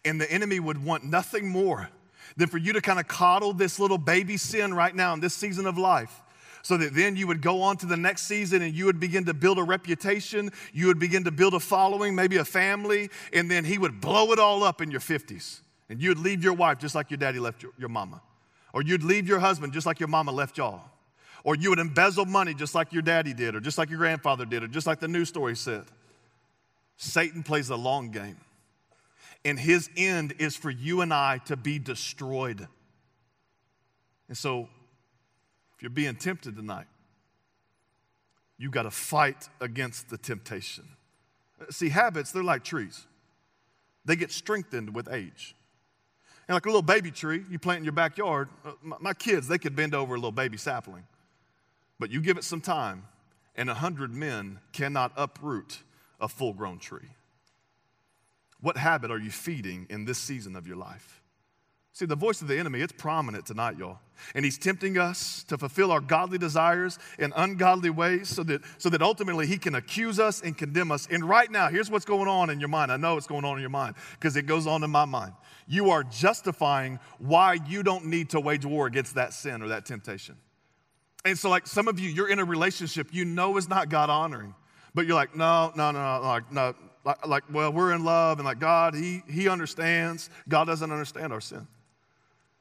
And 0.04 0.20
the 0.20 0.30
enemy 0.30 0.60
would 0.60 0.82
want 0.82 1.04
nothing 1.04 1.48
more 1.48 1.88
than 2.36 2.48
for 2.48 2.58
you 2.58 2.72
to 2.72 2.80
kind 2.80 2.98
of 2.98 3.08
coddle 3.08 3.52
this 3.52 3.78
little 3.78 3.98
baby 3.98 4.36
sin 4.36 4.74
right 4.74 4.94
now 4.94 5.14
in 5.14 5.20
this 5.20 5.34
season 5.34 5.66
of 5.66 5.78
life. 5.78 6.22
So 6.62 6.76
that 6.76 6.92
then 6.92 7.16
you 7.16 7.26
would 7.28 7.40
go 7.40 7.62
on 7.62 7.76
to 7.78 7.86
the 7.86 7.96
next 7.96 8.22
season 8.22 8.62
and 8.62 8.74
you 8.74 8.84
would 8.86 8.98
begin 8.98 9.24
to 9.26 9.34
build 9.34 9.58
a 9.58 9.62
reputation, 9.62 10.50
you 10.72 10.88
would 10.88 10.98
begin 10.98 11.24
to 11.24 11.30
build 11.30 11.54
a 11.54 11.60
following, 11.60 12.14
maybe 12.14 12.36
a 12.36 12.44
family, 12.44 13.10
and 13.32 13.50
then 13.50 13.64
he 13.64 13.78
would 13.78 14.00
blow 14.00 14.32
it 14.32 14.38
all 14.38 14.64
up 14.64 14.82
in 14.82 14.90
your 14.90 15.00
50s. 15.00 15.60
And 15.88 16.02
you 16.02 16.10
would 16.10 16.18
leave 16.18 16.42
your 16.44 16.52
wife 16.52 16.78
just 16.78 16.94
like 16.94 17.10
your 17.10 17.18
daddy 17.18 17.38
left 17.38 17.62
your, 17.62 17.72
your 17.78 17.88
mama. 17.88 18.20
Or 18.74 18.82
you'd 18.82 19.04
leave 19.04 19.26
your 19.26 19.38
husband 19.38 19.72
just 19.72 19.86
like 19.86 20.00
your 20.00 20.08
mama 20.08 20.32
left 20.32 20.58
y'all. 20.58 20.82
Or 21.48 21.56
you 21.56 21.70
would 21.70 21.78
embezzle 21.78 22.26
money 22.26 22.52
just 22.52 22.74
like 22.74 22.92
your 22.92 23.00
daddy 23.00 23.32
did, 23.32 23.54
or 23.54 23.61
just 23.61 23.78
like 23.78 23.88
your 23.88 23.98
grandfather 23.98 24.44
did, 24.44 24.62
or 24.62 24.66
just 24.66 24.87
like 24.87 25.00
the 25.00 25.08
news 25.08 25.30
story 25.30 25.56
said. 25.56 25.84
Satan 26.98 27.42
plays 27.42 27.70
a 27.70 27.74
long 27.74 28.11
game. 28.11 28.37
And 29.46 29.58
his 29.58 29.88
end 29.96 30.34
is 30.40 30.56
for 30.56 30.68
you 30.68 31.00
and 31.00 31.11
I 31.11 31.38
to 31.46 31.56
be 31.56 31.78
destroyed. 31.78 32.68
And 34.28 34.37
so, 34.37 34.68
if 35.74 35.80
you're 35.80 35.88
being 35.88 36.16
tempted 36.16 36.54
tonight, 36.54 36.84
you 38.58 38.68
got 38.68 38.82
to 38.82 38.90
fight 38.90 39.49
against 39.59 40.11
the 40.11 40.18
temptation. 40.18 40.84
See, 41.70 41.88
habits, 41.88 42.30
they're 42.30 42.44
like 42.44 42.62
trees, 42.62 43.07
they 44.05 44.16
get 44.16 44.32
strengthened 44.32 44.94
with 44.94 45.11
age. 45.11 45.57
And 46.46 46.55
like 46.57 46.66
a 46.66 46.68
little 46.68 46.82
baby 46.82 47.11
tree 47.11 47.42
you 47.51 47.59
plant 47.59 47.78
in 47.78 47.84
your 47.84 47.94
backyard, 47.94 48.51
uh, 48.66 48.72
my 49.01 49.14
kids, 49.14 49.49
they 49.49 49.57
could 49.57 49.74
bend 49.74 49.94
over 49.94 50.12
a 50.14 50.18
little 50.18 50.30
baby 50.30 50.59
sapling. 50.59 51.05
But 51.99 52.11
you 52.11 52.20
give 52.20 52.38
it 52.38 52.44
some 52.44 52.61
time, 52.61 53.05
and 53.57 53.68
a 53.68 53.74
hundred 53.74 54.12
men 54.12 54.61
cannot 54.72 55.12
uproot 55.16 55.82
a 56.20 56.28
full 56.28 56.53
grown 56.53 56.78
tree. 56.78 57.09
What 58.61 58.76
habit 58.76 59.11
are 59.11 59.18
you 59.18 59.30
feeding 59.30 59.86
in 59.88 60.05
this 60.05 60.18
season 60.18 60.57
of 60.57 60.66
your 60.66 60.76
life? 60.76 61.22
See, 61.92 62.07
the 62.07 62.16
voice 62.16 62.42
of 62.42 62.46
the 62.49 62.57
enemy, 62.57 62.80
it's 62.80 62.92
prominent 62.92 63.44
tonight, 63.44 63.76
y'all. 63.76 63.99
And 64.34 64.44
he's 64.44 64.57
tempting 64.57 64.99
us 64.99 65.42
to 65.49 65.59
fulfill 65.59 65.90
our 65.90 66.01
godly 66.01 66.38
desires 66.38 66.96
in 67.18 67.32
ungodly 67.34 67.90
ways 67.90 68.28
so 68.28 68.44
that, 68.44 68.62
so 68.78 68.88
that 68.90 69.03
ultimately 69.03 69.49
he 69.49 69.59
can 69.59 69.74
accuse 69.74 70.20
us 70.20 70.40
and 70.40 70.57
condemn 70.57 70.92
us. 70.92 71.09
And 71.11 71.28
right 71.28 71.51
now, 71.51 71.68
here's 71.68 71.90
what's 71.90 72.05
going 72.05 72.28
on 72.28 72.51
in 72.51 72.61
your 72.61 72.68
mind. 72.68 72.92
I 72.92 72.99
know 72.99 73.16
it's 73.16 73.26
going 73.26 73.44
on 73.44 73.57
in 73.57 73.61
your 73.61 73.70
mind 73.70 73.96
because 74.12 74.36
it 74.36 74.46
goes 74.46 74.64
on 74.66 74.84
in 74.84 74.90
my 74.90 75.07
mind. 75.07 75.32
You 75.66 75.90
are 75.90 76.05
justifying 76.05 77.01
why 77.18 77.59
you 77.66 77.82
don't 77.82 78.07
need 78.07 78.30
to 78.30 78.40
wage 78.40 78.64
war 78.64 78.86
against 78.86 79.16
that 79.16 79.32
sin 79.32 79.61
or 79.61 79.68
that 79.68 79.84
temptation. 79.84 80.36
And 81.24 81.38
so, 81.38 81.50
like 81.50 81.66
some 81.66 81.88
of 81.88 81.98
you, 81.98 82.08
you're 82.08 82.28
in 82.28 82.38
a 82.38 82.44
relationship 82.44 83.08
you 83.12 83.24
know 83.24 83.56
is 83.56 83.68
not 83.68 83.88
God 83.88 84.10
honoring, 84.10 84.54
but 84.94 85.06
you're 85.06 85.16
like, 85.16 85.36
no, 85.36 85.72
no, 85.76 85.90
no, 85.90 86.20
no, 86.20 86.26
like, 86.26 86.52
no, 86.52 86.74
like, 87.04 87.26
like, 87.26 87.44
well, 87.52 87.72
we're 87.72 87.92
in 87.92 88.04
love, 88.04 88.38
and 88.38 88.46
like 88.46 88.58
God, 88.58 88.94
He 88.94 89.22
He 89.28 89.48
understands. 89.48 90.30
God 90.48 90.66
doesn't 90.66 90.90
understand 90.90 91.32
our 91.32 91.40
sin. 91.40 91.66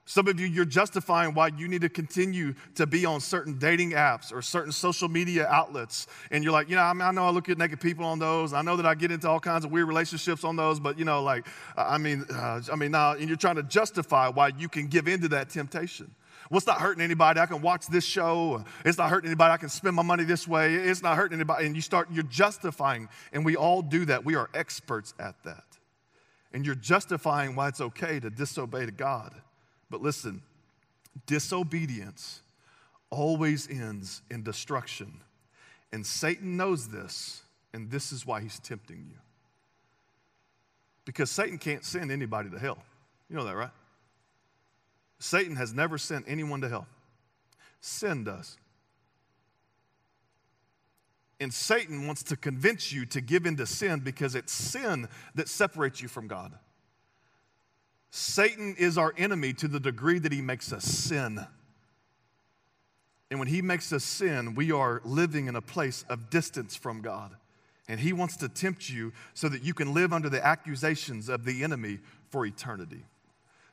Some 0.10 0.30
of 0.30 0.40
you, 0.40 0.48
you're 0.48 0.64
justifying 0.64 1.34
why 1.34 1.50
you 1.58 1.68
need 1.68 1.82
to 1.82 1.90
continue 1.90 2.54
to 2.76 2.88
be 2.88 3.06
on 3.06 3.20
certain 3.20 3.60
dating 3.60 3.92
apps 3.92 4.32
or 4.32 4.42
certain 4.42 4.72
social 4.72 5.10
media 5.10 5.46
outlets. 5.48 6.08
And 6.32 6.46
you're 6.46 6.54
like, 6.54 6.70
you 6.70 6.78
know, 6.78 6.82
I, 6.82 6.94
mean, 6.94 7.02
I 7.02 7.12
know 7.12 7.26
I 7.26 7.30
look 7.30 7.50
at 7.50 7.58
naked 7.58 7.82
people 7.82 8.06
on 8.06 8.18
those. 8.18 8.54
I 8.54 8.62
know 8.62 8.78
that 8.78 8.86
I 8.86 8.96
get 8.96 9.12
into 9.12 9.28
all 9.28 9.42
kinds 9.42 9.66
of 9.66 9.72
weird 9.72 9.90
relationships 9.90 10.46
on 10.46 10.56
those, 10.56 10.80
but, 10.80 10.98
you 10.98 11.04
know, 11.04 11.22
like, 11.22 11.46
I 11.76 11.98
mean, 11.98 12.24
uh, 12.34 12.62
I 12.72 12.78
mean, 12.78 12.92
now, 12.92 13.12
and 13.16 13.28
you're 13.28 13.36
trying 13.36 13.58
to 13.58 13.64
justify 13.64 14.30
why 14.30 14.54
you 14.58 14.70
can 14.70 14.88
give 14.88 15.10
into 15.10 15.28
that 15.28 15.50
temptation. 15.50 16.10
Well, 16.50 16.58
it's 16.58 16.68
not 16.68 16.80
hurting 16.80 17.04
anybody. 17.04 17.40
I 17.40 17.46
can 17.46 17.62
watch 17.62 17.88
this 17.88 18.06
show. 18.06 18.64
It's 18.86 18.98
not 18.98 19.10
hurting 19.10 19.28
anybody. 19.28 19.54
I 19.54 19.58
can 19.58 19.70
spend 19.70 19.96
my 19.96 20.04
money 20.04 20.24
this 20.24 20.48
way. 20.48 20.76
It's 20.76 21.04
not 21.04 21.18
hurting 21.18 21.36
anybody. 21.36 21.66
And 21.66 21.76
you 21.76 21.82
start, 21.82 22.08
you're 22.12 22.24
justifying. 22.24 23.10
And 23.34 23.44
we 23.44 23.56
all 23.56 23.82
do 23.82 24.06
that. 24.06 24.24
We 24.24 24.36
are 24.36 24.50
experts 24.54 25.14
at 25.20 25.36
that. 25.44 25.66
And 26.54 26.66
you're 26.66 26.76
justifying 26.76 27.56
why 27.56 27.68
it's 27.68 27.82
okay 27.82 28.20
to 28.20 28.30
disobey 28.30 28.86
to 28.86 28.92
God. 28.92 29.34
But 29.90 30.02
listen, 30.02 30.42
disobedience 31.26 32.42
always 33.10 33.70
ends 33.70 34.22
in 34.30 34.44
destruction. 34.44 35.22
And 35.92 36.06
Satan 36.06 36.58
knows 36.58 36.90
this, 36.90 37.42
and 37.74 37.90
this 37.90 38.12
is 38.12 38.26
why 38.26 38.42
he's 38.42 38.60
tempting 38.60 39.06
you. 39.10 39.18
Because 41.06 41.32
Satan 41.32 41.58
can't 41.58 41.86
send 41.86 42.12
anybody 42.12 42.50
to 42.50 42.60
hell. 42.60 42.80
You 43.30 43.36
know 43.38 43.46
that, 43.46 43.56
right? 43.56 43.70
Satan 45.20 45.56
has 45.56 45.74
never 45.74 45.98
sent 45.98 46.26
anyone 46.28 46.62
to 46.62 46.70
hell. 46.70 46.88
Sin 47.82 48.24
does. 48.24 48.58
And 51.40 51.54
Satan 51.54 52.08
wants 52.08 52.24
to 52.24 52.36
convince 52.36 52.92
you 52.92 53.06
to 53.08 53.22
give 53.22 53.46
in 53.46 53.58
to 53.58 53.66
sin 53.66 54.00
because 54.00 54.36
it's 54.36 54.52
sin 54.52 55.08
that 55.36 55.48
separates 55.48 56.02
you 56.02 56.08
from 56.08 56.28
God. 56.28 56.54
Satan 58.10 58.76
is 58.80 58.98
our 58.98 59.14
enemy 59.18 59.54
to 59.54 59.68
the 59.68 59.80
degree 59.80 60.18
that 60.20 60.32
he 60.32 60.42
makes 60.42 60.74
us 60.74 60.84
sin. 60.84 61.46
And 63.30 63.40
when 63.40 63.48
he 63.48 63.62
makes 63.62 63.92
us 63.92 64.04
sin, 64.04 64.56
we 64.56 64.72
are 64.72 65.02
living 65.04 65.48
in 65.48 65.56
a 65.56 65.62
place 65.62 66.06
of 66.10 66.30
distance 66.30 66.76
from 66.76 67.02
God. 67.02 67.36
And 67.88 68.00
he 68.00 68.14
wants 68.14 68.38
to 68.38 68.50
tempt 68.50 68.90
you 68.90 69.14
so 69.34 69.48
that 69.50 69.64
you 69.64 69.74
can 69.74 69.94
live 69.94 70.14
under 70.14 70.30
the 70.30 70.46
accusations 70.46 71.30
of 71.30 71.46
the 71.46 71.64
enemy 71.64 72.00
for 72.30 72.46
eternity. 72.46 73.04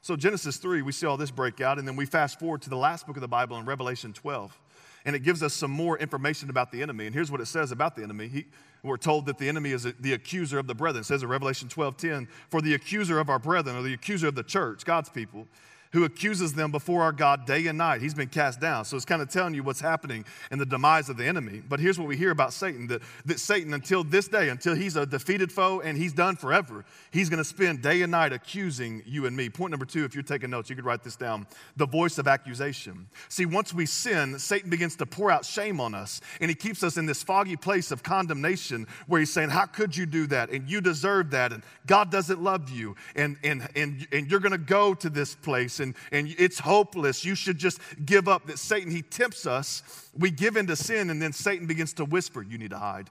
So, 0.04 0.16
Genesis 0.16 0.58
3, 0.58 0.82
we 0.82 0.92
see 0.92 1.06
all 1.06 1.16
this 1.16 1.30
break 1.30 1.62
out, 1.62 1.78
and 1.78 1.88
then 1.88 1.96
we 1.96 2.04
fast 2.04 2.38
forward 2.38 2.60
to 2.60 2.68
the 2.68 2.76
last 2.76 3.06
book 3.06 3.16
of 3.16 3.22
the 3.22 3.26
Bible 3.26 3.56
in 3.56 3.64
Revelation 3.64 4.12
12. 4.12 4.60
And 5.06 5.16
it 5.16 5.20
gives 5.20 5.42
us 5.42 5.54
some 5.54 5.70
more 5.70 5.96
information 5.96 6.50
about 6.50 6.70
the 6.70 6.82
enemy. 6.82 7.06
And 7.06 7.14
here's 7.14 7.30
what 7.30 7.40
it 7.40 7.46
says 7.46 7.72
about 7.72 7.96
the 7.96 8.02
enemy. 8.02 8.28
He, 8.28 8.44
we're 8.82 8.98
told 8.98 9.24
that 9.24 9.38
the 9.38 9.48
enemy 9.48 9.70
is 9.70 9.84
the 9.98 10.12
accuser 10.12 10.58
of 10.58 10.66
the 10.66 10.74
brethren. 10.74 11.00
It 11.00 11.06
says 11.06 11.22
in 11.22 11.30
Revelation 11.30 11.70
12 11.70 11.96
10, 11.96 12.28
for 12.50 12.60
the 12.60 12.74
accuser 12.74 13.18
of 13.18 13.30
our 13.30 13.38
brethren, 13.38 13.76
or 13.76 13.82
the 13.82 13.94
accuser 13.94 14.28
of 14.28 14.34
the 14.34 14.42
church, 14.42 14.84
God's 14.84 15.08
people, 15.08 15.48
who 15.94 16.02
accuses 16.02 16.52
them 16.52 16.72
before 16.72 17.02
our 17.02 17.12
God 17.12 17.46
day 17.46 17.68
and 17.68 17.78
night. 17.78 18.02
He's 18.02 18.14
been 18.14 18.28
cast 18.28 18.60
down. 18.60 18.84
So 18.84 18.96
it's 18.96 19.04
kind 19.04 19.22
of 19.22 19.28
telling 19.28 19.54
you 19.54 19.62
what's 19.62 19.80
happening 19.80 20.24
in 20.50 20.58
the 20.58 20.66
demise 20.66 21.08
of 21.08 21.16
the 21.16 21.24
enemy. 21.24 21.62
But 21.66 21.78
here's 21.78 22.00
what 22.00 22.08
we 22.08 22.16
hear 22.16 22.32
about 22.32 22.52
Satan 22.52 22.88
that, 22.88 23.00
that 23.26 23.38
Satan, 23.38 23.72
until 23.72 24.02
this 24.02 24.26
day, 24.26 24.48
until 24.48 24.74
he's 24.74 24.96
a 24.96 25.06
defeated 25.06 25.52
foe 25.52 25.80
and 25.80 25.96
he's 25.96 26.12
done 26.12 26.34
forever, 26.34 26.84
he's 27.12 27.28
going 27.28 27.38
to 27.38 27.44
spend 27.44 27.80
day 27.80 28.02
and 28.02 28.10
night 28.10 28.32
accusing 28.32 29.04
you 29.06 29.26
and 29.26 29.36
me. 29.36 29.48
Point 29.48 29.70
number 29.70 29.86
two, 29.86 30.04
if 30.04 30.16
you're 30.16 30.24
taking 30.24 30.50
notes, 30.50 30.68
you 30.68 30.74
could 30.74 30.84
write 30.84 31.04
this 31.04 31.14
down 31.14 31.46
the 31.76 31.86
voice 31.86 32.18
of 32.18 32.26
accusation. 32.26 33.06
See, 33.28 33.46
once 33.46 33.72
we 33.72 33.86
sin, 33.86 34.36
Satan 34.40 34.70
begins 34.70 34.96
to 34.96 35.06
pour 35.06 35.30
out 35.30 35.44
shame 35.44 35.80
on 35.80 35.94
us 35.94 36.20
and 36.40 36.50
he 36.50 36.56
keeps 36.56 36.82
us 36.82 36.96
in 36.96 37.06
this 37.06 37.22
foggy 37.22 37.56
place 37.56 37.92
of 37.92 38.02
condemnation 38.02 38.88
where 39.06 39.20
he's 39.20 39.32
saying, 39.32 39.50
How 39.50 39.66
could 39.66 39.96
you 39.96 40.06
do 40.06 40.26
that? 40.26 40.50
And 40.50 40.68
you 40.68 40.80
deserve 40.80 41.30
that. 41.30 41.52
And 41.52 41.62
God 41.86 42.10
doesn't 42.10 42.42
love 42.42 42.68
you. 42.68 42.96
And, 43.14 43.36
and, 43.44 43.68
and, 43.76 44.08
and 44.10 44.28
you're 44.28 44.40
going 44.40 44.50
to 44.50 44.58
go 44.58 44.92
to 44.94 45.08
this 45.08 45.36
place 45.36 45.83
and, 45.84 45.94
and 46.10 46.34
it's 46.36 46.58
hopeless. 46.58 47.24
You 47.24 47.36
should 47.36 47.58
just 47.58 47.78
give 48.04 48.26
up. 48.26 48.46
That 48.46 48.58
Satan, 48.58 48.90
he 48.90 49.02
tempts 49.02 49.46
us. 49.46 50.10
We 50.18 50.32
give 50.32 50.56
into 50.56 50.74
sin, 50.74 51.10
and 51.10 51.22
then 51.22 51.32
Satan 51.32 51.68
begins 51.68 51.92
to 51.94 52.04
whisper, 52.04 52.42
You 52.42 52.58
need 52.58 52.70
to 52.70 52.78
hide. 52.78 53.08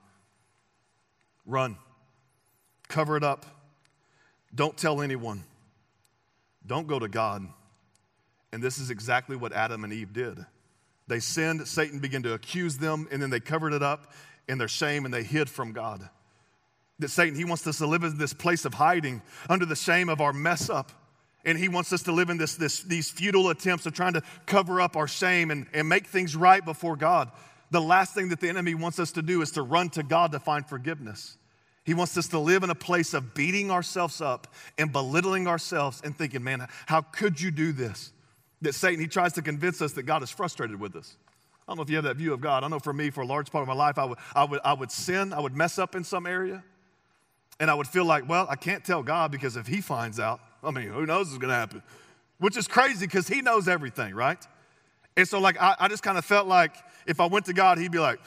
Run. 1.45 1.77
Cover 2.89 3.15
it 3.15 3.23
up. 3.23 3.45
Don't 4.53 4.77
tell 4.77 5.01
anyone. 5.01 5.43
Don't 6.65 6.87
go 6.87 6.99
to 6.99 7.07
God. 7.07 7.47
And 8.51 8.61
this 8.61 8.77
is 8.77 8.89
exactly 8.89 9.35
what 9.35 9.53
Adam 9.53 9.83
and 9.83 9.93
Eve 9.93 10.13
did. 10.13 10.45
They 11.07 11.19
sinned, 11.19 11.67
Satan 11.67 11.99
began 11.99 12.23
to 12.23 12.33
accuse 12.33 12.77
them, 12.77 13.07
and 13.11 13.21
then 13.21 13.29
they 13.29 13.39
covered 13.39 13.73
it 13.73 13.83
up 13.83 14.11
in 14.47 14.57
their 14.57 14.67
shame 14.67 15.05
and 15.05 15.13
they 15.13 15.23
hid 15.23 15.49
from 15.49 15.71
God. 15.71 16.07
That 16.99 17.09
Satan, 17.09 17.35
he 17.35 17.45
wants 17.45 17.65
us 17.67 17.79
to 17.79 17.87
live 17.87 18.03
in 18.03 18.17
this 18.17 18.33
place 18.33 18.65
of 18.65 18.75
hiding 18.75 19.21
under 19.49 19.65
the 19.65 19.75
shame 19.75 20.09
of 20.09 20.21
our 20.21 20.33
mess 20.33 20.69
up. 20.69 20.91
And 21.45 21.57
he 21.57 21.67
wants 21.67 21.91
us 21.91 22.03
to 22.03 22.11
live 22.11 22.29
in 22.29 22.37
this, 22.37 22.55
this, 22.55 22.81
these 22.83 23.09
futile 23.09 23.49
attempts 23.49 23.85
of 23.85 23.93
trying 23.93 24.13
to 24.13 24.21
cover 24.45 24.79
up 24.79 24.95
our 24.95 25.07
shame 25.07 25.51
and, 25.51 25.67
and 25.73 25.89
make 25.89 26.07
things 26.07 26.35
right 26.35 26.63
before 26.63 26.95
God. 26.95 27.31
The 27.69 27.81
last 27.81 28.13
thing 28.13 28.29
that 28.29 28.39
the 28.39 28.49
enemy 28.49 28.75
wants 28.75 28.99
us 28.99 29.11
to 29.13 29.21
do 29.21 29.41
is 29.41 29.51
to 29.51 29.61
run 29.61 29.89
to 29.91 30.03
God 30.03 30.31
to 30.31 30.39
find 30.39 30.65
forgiveness. 30.65 31.37
He 31.83 31.93
wants 31.93 32.17
us 32.17 32.29
to 32.29 32.39
live 32.39 32.63
in 32.63 32.69
a 32.69 32.75
place 32.75 33.13
of 33.13 33.33
beating 33.33 33.71
ourselves 33.71 34.21
up 34.21 34.47
and 34.77 34.91
belittling 34.91 35.47
ourselves 35.47 36.01
and 36.03 36.17
thinking, 36.17 36.43
man, 36.43 36.67
how 36.85 37.01
could 37.01 37.41
you 37.41 37.51
do 37.51 37.73
this? 37.73 38.13
That 38.61 38.73
Satan, 38.73 39.01
he 39.01 39.07
tries 39.07 39.33
to 39.33 39.41
convince 39.41 39.81
us 39.81 39.91
that 39.93 40.03
God 40.03 40.23
is 40.23 40.29
frustrated 40.29 40.79
with 40.79 40.95
us. 40.95 41.17
I 41.67 41.71
don't 41.71 41.77
know 41.77 41.83
if 41.83 41.89
you 41.89 41.97
have 41.97 42.05
that 42.05 42.15
view 42.15 42.33
of 42.33 42.39
God. 42.39 42.63
I 42.63 42.67
know 42.69 42.79
for 42.79 42.93
me, 42.93 43.09
for 43.09 43.21
a 43.21 43.25
large 43.25 43.51
part 43.51 43.63
of 43.63 43.67
my 43.67 43.73
life, 43.73 43.97
I 43.97 44.05
would, 44.05 44.17
I 44.33 44.43
would, 44.45 44.59
I 44.63 44.73
would 44.73 44.91
sin, 44.91 45.33
I 45.33 45.41
would 45.41 45.55
mess 45.55 45.77
up 45.77 45.95
in 45.95 46.05
some 46.05 46.25
area, 46.25 46.63
and 47.59 47.69
I 47.69 47.73
would 47.73 47.87
feel 47.87 48.05
like, 48.05 48.29
well, 48.29 48.47
I 48.49 48.55
can't 48.55 48.83
tell 48.85 49.03
God 49.03 49.31
because 49.31 49.57
if 49.57 49.67
he 49.67 49.81
finds 49.81 50.19
out, 50.19 50.39
I 50.63 50.71
mean, 50.71 50.87
who 50.87 51.05
knows 51.05 51.27
what's 51.27 51.39
going 51.39 51.49
to 51.49 51.55
happen? 51.55 51.83
Which 52.39 52.57
is 52.57 52.67
crazy 52.67 53.05
because 53.05 53.27
he 53.27 53.41
knows 53.41 53.67
everything, 53.67 54.15
right? 54.15 54.43
And 55.15 55.27
so, 55.27 55.39
like, 55.39 55.61
I, 55.61 55.75
I 55.79 55.87
just 55.87 56.03
kind 56.03 56.17
of 56.17 56.25
felt 56.25 56.47
like 56.47 56.75
if 57.05 57.19
I 57.19 57.25
went 57.25 57.45
to 57.45 57.53
God, 57.53 57.77
he'd 57.77 57.91
be 57.91 57.99
like, 57.99 58.19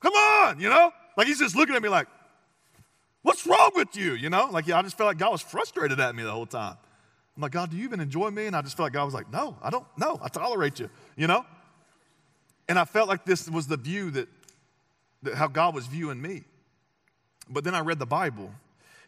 come 0.00 0.12
on, 0.12 0.60
you 0.60 0.68
know? 0.68 0.92
Like, 1.16 1.26
he's 1.26 1.38
just 1.38 1.54
looking 1.54 1.74
at 1.74 1.82
me 1.82 1.88
like, 1.88 2.08
what's 3.22 3.46
wrong 3.46 3.72
with 3.74 3.94
you, 3.96 4.14
you 4.14 4.30
know? 4.30 4.48
Like, 4.50 4.66
yeah, 4.66 4.78
I 4.78 4.82
just 4.82 4.96
felt 4.96 5.08
like 5.08 5.18
God 5.18 5.32
was 5.32 5.42
frustrated 5.42 6.00
at 6.00 6.14
me 6.14 6.22
the 6.22 6.32
whole 6.32 6.46
time. 6.46 6.76
I'm 7.36 7.42
like, 7.42 7.52
God, 7.52 7.70
do 7.70 7.76
you 7.76 7.84
even 7.84 8.00
enjoy 8.00 8.30
me? 8.30 8.46
And 8.46 8.56
I 8.56 8.62
just 8.62 8.76
felt 8.76 8.86
like 8.86 8.92
God 8.92 9.04
was 9.04 9.14
like, 9.14 9.30
no, 9.30 9.56
I 9.62 9.70
don't, 9.70 9.86
no, 9.96 10.18
I 10.22 10.28
tolerate 10.28 10.80
you, 10.80 10.90
you 11.16 11.26
know? 11.26 11.44
And 12.68 12.78
I 12.78 12.84
felt 12.84 13.08
like 13.08 13.24
this 13.24 13.48
was 13.48 13.66
the 13.66 13.76
view 13.76 14.10
that, 14.12 14.28
that 15.22 15.34
how 15.34 15.48
God 15.48 15.74
was 15.74 15.86
viewing 15.86 16.20
me. 16.20 16.44
But 17.50 17.64
then 17.64 17.74
I 17.74 17.80
read 17.80 17.98
the 17.98 18.06
Bible 18.06 18.52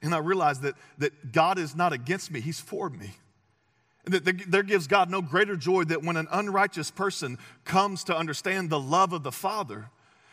and 0.02 0.14
I 0.14 0.18
realized 0.18 0.62
that, 0.62 0.74
that 0.98 1.32
God 1.32 1.58
is 1.58 1.76
not 1.76 1.92
against 1.92 2.30
me, 2.30 2.40
He's 2.40 2.60
for 2.60 2.90
me. 2.90 3.12
And 4.04 4.14
that 4.14 4.50
there 4.50 4.64
gives 4.64 4.88
God 4.88 5.10
no 5.10 5.22
greater 5.22 5.56
joy 5.56 5.84
that 5.84 6.02
when 6.02 6.16
an 6.16 6.26
unrighteous 6.30 6.90
person 6.90 7.38
comes 7.64 8.02
to 8.04 8.16
understand 8.16 8.68
the 8.68 8.80
love 8.80 9.12
of 9.12 9.22
the 9.22 9.30
Father, 9.30 9.90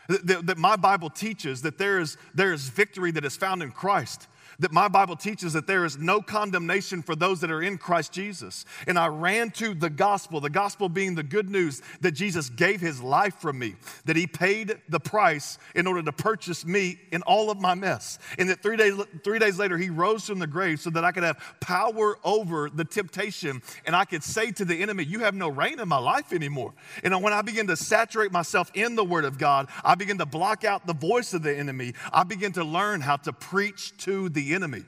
that, 0.08 0.46
that 0.48 0.58
my 0.58 0.74
Bible 0.74 1.08
teaches 1.08 1.62
that 1.62 1.78
there 1.78 2.00
is, 2.00 2.16
there 2.34 2.52
is 2.52 2.68
victory 2.68 3.12
that 3.12 3.24
is 3.24 3.36
found 3.36 3.62
in 3.62 3.70
Christ 3.70 4.26
that 4.60 4.72
my 4.72 4.88
Bible 4.88 5.16
teaches 5.16 5.54
that 5.54 5.66
there 5.66 5.84
is 5.84 5.98
no 5.98 6.20
condemnation 6.20 7.02
for 7.02 7.16
those 7.16 7.40
that 7.40 7.50
are 7.50 7.62
in 7.62 7.78
Christ 7.78 8.12
Jesus. 8.12 8.64
And 8.86 8.98
I 8.98 9.08
ran 9.08 9.50
to 9.52 9.74
the 9.74 9.90
gospel, 9.90 10.40
the 10.40 10.50
gospel 10.50 10.88
being 10.88 11.14
the 11.14 11.22
good 11.22 11.50
news 11.50 11.82
that 12.02 12.12
Jesus 12.12 12.50
gave 12.50 12.80
his 12.80 13.02
life 13.02 13.34
for 13.34 13.52
me, 13.52 13.74
that 14.04 14.16
he 14.16 14.26
paid 14.26 14.78
the 14.88 15.00
price 15.00 15.58
in 15.74 15.86
order 15.86 16.02
to 16.02 16.12
purchase 16.12 16.64
me 16.64 17.00
in 17.10 17.22
all 17.22 17.50
of 17.50 17.60
my 17.60 17.74
mess. 17.74 18.18
And 18.38 18.48
that 18.50 18.62
three 18.62 18.76
days, 18.76 18.94
three 19.24 19.38
days 19.38 19.58
later, 19.58 19.78
he 19.78 19.90
rose 19.90 20.26
from 20.26 20.38
the 20.38 20.46
grave 20.46 20.80
so 20.80 20.90
that 20.90 21.04
I 21.04 21.12
could 21.12 21.22
have 21.22 21.38
power 21.60 22.18
over 22.22 22.68
the 22.68 22.84
temptation 22.84 23.62
and 23.86 23.96
I 23.96 24.04
could 24.04 24.22
say 24.22 24.52
to 24.52 24.64
the 24.64 24.82
enemy, 24.82 25.04
You 25.04 25.20
have 25.20 25.34
no 25.34 25.48
reign 25.48 25.80
in 25.80 25.88
my 25.88 25.98
life 25.98 26.32
anymore. 26.32 26.74
And 27.02 27.22
when 27.22 27.32
I 27.32 27.42
begin 27.42 27.66
to 27.68 27.76
saturate 27.76 28.30
myself 28.30 28.70
in 28.74 28.94
the 28.94 29.04
Word 29.04 29.24
of 29.24 29.38
God, 29.38 29.68
I 29.82 29.94
begin 29.94 30.18
to 30.18 30.26
block 30.26 30.64
out 30.64 30.86
the 30.86 30.94
voice 30.94 31.32
of 31.32 31.42
the 31.42 31.56
enemy. 31.56 31.94
I 32.12 32.24
begin 32.24 32.52
to 32.52 32.64
learn 32.64 33.00
how 33.00 33.16
to 33.16 33.32
preach 33.32 33.96
to 33.98 34.28
the 34.28 34.49
enemy 34.54 34.84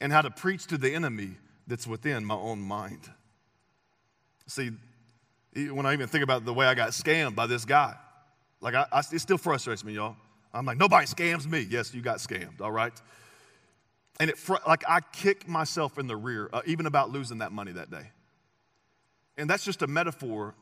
and 0.00 0.12
how 0.12 0.22
to 0.22 0.30
preach 0.30 0.66
to 0.66 0.78
the 0.78 0.92
enemy 0.92 1.30
that's 1.66 1.86
within 1.86 2.24
my 2.24 2.34
own 2.34 2.60
mind. 2.60 3.10
See, 4.46 4.70
when 5.54 5.86
I 5.86 5.92
even 5.92 6.06
think 6.06 6.22
about 6.22 6.44
the 6.44 6.54
way 6.54 6.66
I 6.66 6.74
got 6.74 6.90
scammed 6.90 7.34
by 7.34 7.46
this 7.46 7.64
guy, 7.64 7.94
like 8.60 8.74
I, 8.74 8.86
I, 8.92 9.00
it 9.12 9.20
still 9.20 9.38
frustrates 9.38 9.84
me, 9.84 9.94
y'all. 9.94 10.16
I'm 10.52 10.64
like, 10.64 10.78
nobody 10.78 11.06
scams 11.06 11.46
me. 11.46 11.66
Yes, 11.68 11.92
you 11.92 12.00
got 12.00 12.18
scammed, 12.18 12.60
all 12.60 12.72
right? 12.72 12.92
And 14.18 14.30
it, 14.30 14.38
like, 14.66 14.84
I 14.88 15.00
kick 15.00 15.46
myself 15.46 15.98
in 15.98 16.06
the 16.06 16.16
rear, 16.16 16.48
uh, 16.52 16.62
even 16.64 16.86
about 16.86 17.10
losing 17.10 17.38
that 17.38 17.52
money 17.52 17.72
that 17.72 17.90
day. 17.90 18.10
And 19.36 19.50
that's 19.50 19.64
just 19.64 19.82
a 19.82 19.86
metaphor 19.86 20.54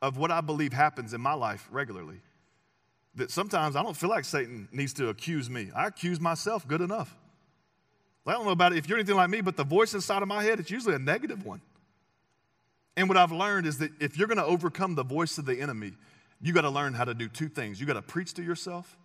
of 0.00 0.16
what 0.16 0.30
I 0.30 0.40
believe 0.40 0.72
happens 0.72 1.12
in 1.14 1.20
my 1.20 1.32
life 1.32 1.66
regularly. 1.72 2.20
That 3.16 3.32
sometimes 3.32 3.74
I 3.74 3.82
don't 3.82 3.96
feel 3.96 4.10
like 4.10 4.24
Satan 4.24 4.68
needs 4.70 4.92
to 4.94 5.08
accuse 5.08 5.50
me. 5.50 5.70
I 5.74 5.86
accuse 5.86 6.20
myself 6.20 6.68
good 6.68 6.80
enough. 6.80 7.16
I 8.28 8.32
don't 8.32 8.44
know 8.44 8.52
about 8.52 8.72
it 8.72 8.78
if 8.78 8.88
you're 8.88 8.98
anything 8.98 9.16
like 9.16 9.30
me, 9.30 9.40
but 9.40 9.56
the 9.56 9.64
voice 9.64 9.94
inside 9.94 10.22
of 10.22 10.28
my 10.28 10.42
head, 10.42 10.60
it's 10.60 10.70
usually 10.70 10.94
a 10.94 10.98
negative 10.98 11.44
one. 11.44 11.60
And 12.96 13.08
what 13.08 13.16
I've 13.16 13.32
learned 13.32 13.66
is 13.66 13.78
that 13.78 13.90
if 14.00 14.18
you're 14.18 14.26
going 14.26 14.38
to 14.38 14.44
overcome 14.44 14.96
the 14.96 15.04
voice 15.04 15.38
of 15.38 15.46
the 15.46 15.60
enemy, 15.60 15.92
you 16.40 16.52
got 16.52 16.62
to 16.62 16.70
learn 16.70 16.94
how 16.94 17.04
to 17.04 17.14
do 17.14 17.28
two 17.28 17.48
things. 17.48 17.80
You 17.80 17.86
got 17.86 17.94
to 17.94 18.02
preach 18.02 18.34
to 18.34 18.42
yourself, 18.42 18.98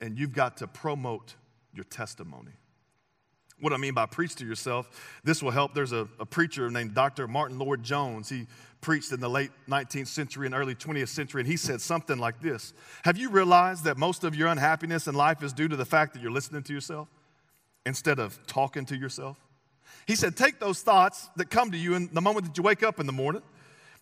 and 0.00 0.18
you've 0.18 0.32
got 0.32 0.56
to 0.58 0.66
promote 0.66 1.34
your 1.74 1.84
testimony. 1.84 2.52
What 3.60 3.72
I 3.72 3.76
mean 3.76 3.94
by 3.94 4.06
preach 4.06 4.34
to 4.36 4.46
yourself, 4.46 5.20
this 5.22 5.42
will 5.42 5.52
help. 5.52 5.72
There's 5.72 5.92
a, 5.92 6.08
a 6.18 6.26
preacher 6.26 6.68
named 6.68 6.94
Dr. 6.94 7.28
Martyn 7.28 7.58
Lloyd-Jones. 7.58 8.28
He 8.28 8.46
preached 8.80 9.12
in 9.12 9.20
the 9.20 9.30
late 9.30 9.52
19th 9.68 10.08
century 10.08 10.46
and 10.46 10.54
early 10.54 10.74
20th 10.74 11.08
century, 11.08 11.42
and 11.42 11.48
he 11.48 11.56
said 11.56 11.80
something 11.80 12.18
like 12.18 12.40
this 12.40 12.72
Have 13.04 13.16
you 13.16 13.30
realized 13.30 13.84
that 13.84 13.98
most 13.98 14.24
of 14.24 14.34
your 14.34 14.48
unhappiness 14.48 15.06
in 15.06 15.14
life 15.14 15.42
is 15.42 15.52
due 15.52 15.68
to 15.68 15.76
the 15.76 15.84
fact 15.84 16.14
that 16.14 16.22
you're 16.22 16.32
listening 16.32 16.62
to 16.64 16.72
yourself 16.72 17.08
instead 17.86 18.18
of 18.18 18.44
talking 18.46 18.84
to 18.86 18.96
yourself? 18.96 19.36
He 20.06 20.16
said, 20.16 20.36
Take 20.36 20.58
those 20.58 20.82
thoughts 20.82 21.28
that 21.36 21.50
come 21.50 21.70
to 21.70 21.76
you 21.76 21.94
in 21.94 22.08
the 22.12 22.20
moment 22.20 22.46
that 22.46 22.56
you 22.56 22.62
wake 22.62 22.82
up 22.82 23.00
in 23.00 23.06
the 23.06 23.12
morning, 23.12 23.42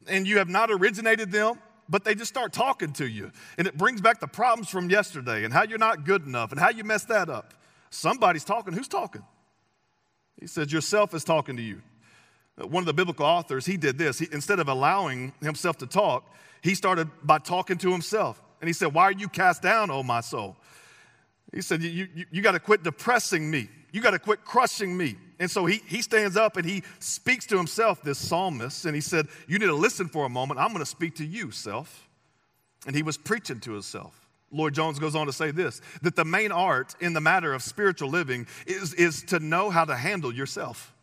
and 0.08 0.26
you 0.26 0.38
have 0.38 0.48
not 0.48 0.70
originated 0.70 1.30
them, 1.30 1.58
but 1.88 2.04
they 2.04 2.14
just 2.14 2.30
start 2.30 2.52
talking 2.52 2.92
to 2.94 3.06
you. 3.06 3.32
And 3.58 3.66
it 3.66 3.76
brings 3.76 4.00
back 4.00 4.20
the 4.20 4.28
problems 4.28 4.68
from 4.68 4.88
yesterday 4.88 5.44
and 5.44 5.52
how 5.52 5.64
you're 5.64 5.78
not 5.78 6.04
good 6.04 6.26
enough 6.26 6.52
and 6.52 6.60
how 6.60 6.70
you 6.70 6.84
messed 6.84 7.08
that 7.08 7.28
up. 7.28 7.54
Somebody's 7.90 8.44
talking. 8.44 8.72
Who's 8.72 8.88
talking? 8.88 9.22
He 10.40 10.46
says, 10.46 10.72
Yourself 10.72 11.14
is 11.14 11.24
talking 11.24 11.56
to 11.56 11.62
you. 11.62 11.82
Uh, 12.60 12.66
one 12.66 12.82
of 12.82 12.86
the 12.86 12.94
biblical 12.94 13.26
authors, 13.26 13.66
he 13.66 13.76
did 13.76 13.98
this. 13.98 14.18
He, 14.18 14.28
instead 14.32 14.60
of 14.60 14.68
allowing 14.68 15.32
himself 15.42 15.78
to 15.78 15.86
talk, 15.86 16.32
he 16.62 16.74
started 16.74 17.08
by 17.22 17.38
talking 17.38 17.78
to 17.78 17.90
himself. 17.90 18.42
And 18.60 18.68
he 18.68 18.72
said, 18.72 18.94
Why 18.94 19.04
are 19.04 19.12
you 19.12 19.28
cast 19.28 19.62
down, 19.62 19.90
O 19.90 20.02
my 20.02 20.20
soul? 20.20 20.56
He 21.52 21.62
said, 21.62 21.82
You, 21.82 22.08
you, 22.14 22.26
you 22.30 22.42
got 22.42 22.52
to 22.52 22.60
quit 22.60 22.82
depressing 22.82 23.50
me. 23.50 23.68
You 23.92 24.00
got 24.00 24.12
to 24.12 24.18
quit 24.18 24.44
crushing 24.44 24.96
me. 24.96 25.16
And 25.38 25.50
so 25.50 25.66
he, 25.66 25.80
he 25.86 26.02
stands 26.02 26.36
up 26.36 26.56
and 26.56 26.66
he 26.68 26.82
speaks 26.98 27.46
to 27.46 27.56
himself, 27.56 28.02
this 28.02 28.18
psalmist, 28.18 28.84
and 28.84 28.94
he 28.94 29.00
said, 29.00 29.26
You 29.48 29.58
need 29.58 29.66
to 29.66 29.74
listen 29.74 30.08
for 30.08 30.26
a 30.26 30.28
moment. 30.28 30.60
I'm 30.60 30.68
going 30.68 30.80
to 30.80 30.86
speak 30.86 31.16
to 31.16 31.24
you, 31.24 31.50
self. 31.50 32.08
And 32.86 32.94
he 32.94 33.02
was 33.02 33.16
preaching 33.16 33.60
to 33.60 33.72
himself. 33.72 34.28
Lloyd-Jones 34.52 34.98
goes 34.98 35.14
on 35.14 35.26
to 35.26 35.32
say 35.32 35.50
this 35.50 35.80
that 36.02 36.16
the 36.16 36.24
main 36.24 36.52
art 36.52 36.94
in 37.00 37.12
the 37.12 37.20
matter 37.20 37.52
of 37.52 37.62
spiritual 37.62 38.10
living 38.10 38.46
is, 38.66 38.94
is 38.94 39.22
to 39.24 39.38
know 39.38 39.70
how 39.70 39.84
to 39.84 39.94
handle 39.94 40.32
yourself. 40.32 40.94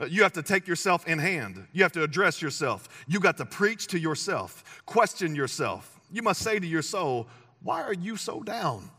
Uh, 0.00 0.06
you 0.06 0.22
have 0.22 0.32
to 0.32 0.42
take 0.42 0.66
yourself 0.66 1.06
in 1.06 1.18
hand. 1.18 1.66
You 1.72 1.82
have 1.82 1.92
to 1.92 2.02
address 2.02 2.42
yourself. 2.42 3.04
You 3.06 3.20
got 3.20 3.36
to 3.38 3.46
preach 3.46 3.86
to 3.88 3.98
yourself, 3.98 4.82
question 4.86 5.34
yourself. 5.34 6.00
You 6.10 6.22
must 6.22 6.42
say 6.42 6.58
to 6.58 6.66
your 6.66 6.82
soul, 6.82 7.28
Why 7.62 7.82
are 7.82 7.94
you 7.94 8.16
so 8.16 8.42
down? 8.42 8.90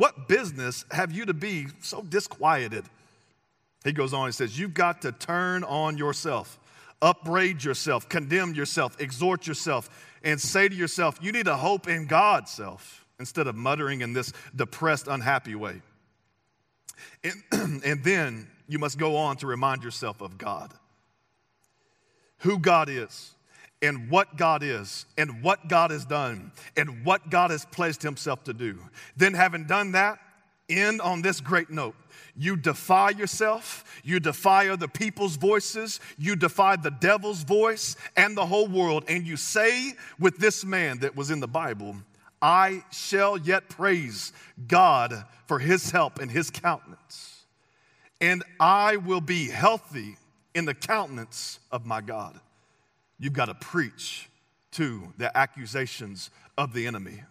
What 0.00 0.28
business 0.28 0.86
have 0.90 1.12
you 1.12 1.26
to 1.26 1.34
be 1.34 1.66
so 1.80 2.00
disquieted? 2.00 2.86
He 3.84 3.92
goes 3.92 4.14
on, 4.14 4.28
he 4.28 4.32
says, 4.32 4.58
You've 4.58 4.72
got 4.72 5.02
to 5.02 5.12
turn 5.12 5.62
on 5.62 5.98
yourself, 5.98 6.58
upbraid 7.02 7.62
yourself, 7.62 8.08
condemn 8.08 8.54
yourself, 8.54 8.98
exhort 8.98 9.46
yourself 9.46 9.90
and 10.22 10.40
say 10.40 10.70
to 10.70 10.74
yourself, 10.74 11.18
you 11.20 11.32
need 11.32 11.44
to 11.44 11.56
hope 11.56 11.86
in 11.86 12.06
God, 12.06 12.48
self, 12.48 13.04
instead 13.18 13.46
of 13.46 13.56
muttering 13.56 14.00
in 14.00 14.14
this 14.14 14.32
depressed, 14.56 15.06
unhappy 15.06 15.54
way. 15.54 15.82
And, 17.22 17.34
and 17.84 18.02
then 18.02 18.48
you 18.68 18.78
must 18.78 18.96
go 18.96 19.16
on 19.16 19.36
to 19.36 19.46
remind 19.46 19.84
yourself 19.84 20.22
of 20.22 20.38
God, 20.38 20.72
who 22.38 22.58
God 22.58 22.88
is, 22.88 23.34
and 23.82 24.10
what 24.10 24.36
God 24.36 24.62
is, 24.62 25.06
and 25.16 25.42
what 25.42 25.68
God 25.68 25.90
has 25.90 26.04
done, 26.04 26.52
and 26.76 27.04
what 27.04 27.30
God 27.30 27.50
has 27.50 27.64
pledged 27.64 28.02
Himself 28.02 28.44
to 28.44 28.52
do. 28.52 28.78
Then, 29.16 29.34
having 29.34 29.64
done 29.64 29.92
that, 29.92 30.18
end 30.68 31.00
on 31.00 31.22
this 31.22 31.40
great 31.40 31.70
note 31.70 31.94
you 32.36 32.56
defy 32.56 33.10
yourself, 33.10 33.84
you 34.04 34.20
defy 34.20 34.68
other 34.68 34.88
people's 34.88 35.36
voices, 35.36 36.00
you 36.16 36.36
defy 36.36 36.76
the 36.76 36.90
devil's 36.90 37.42
voice 37.42 37.96
and 38.16 38.36
the 38.36 38.46
whole 38.46 38.68
world, 38.68 39.04
and 39.08 39.26
you 39.26 39.36
say 39.36 39.92
with 40.18 40.38
this 40.38 40.64
man 40.64 40.98
that 41.00 41.14
was 41.14 41.30
in 41.30 41.40
the 41.40 41.48
Bible, 41.48 41.96
I 42.40 42.84
shall 42.90 43.36
yet 43.36 43.68
praise 43.68 44.32
God 44.66 45.24
for 45.46 45.58
his 45.58 45.90
help 45.90 46.18
and 46.18 46.30
his 46.30 46.50
countenance, 46.50 47.44
and 48.20 48.42
I 48.58 48.96
will 48.96 49.20
be 49.20 49.48
healthy 49.48 50.16
in 50.54 50.64
the 50.64 50.74
countenance 50.74 51.58
of 51.70 51.84
my 51.84 52.00
God. 52.00 52.40
You've 53.20 53.34
got 53.34 53.46
to 53.46 53.54
preach 53.54 54.28
to 54.72 55.12
the 55.18 55.36
accusations 55.36 56.30
of 56.56 56.72
the 56.72 56.86
enemy. 56.86 57.22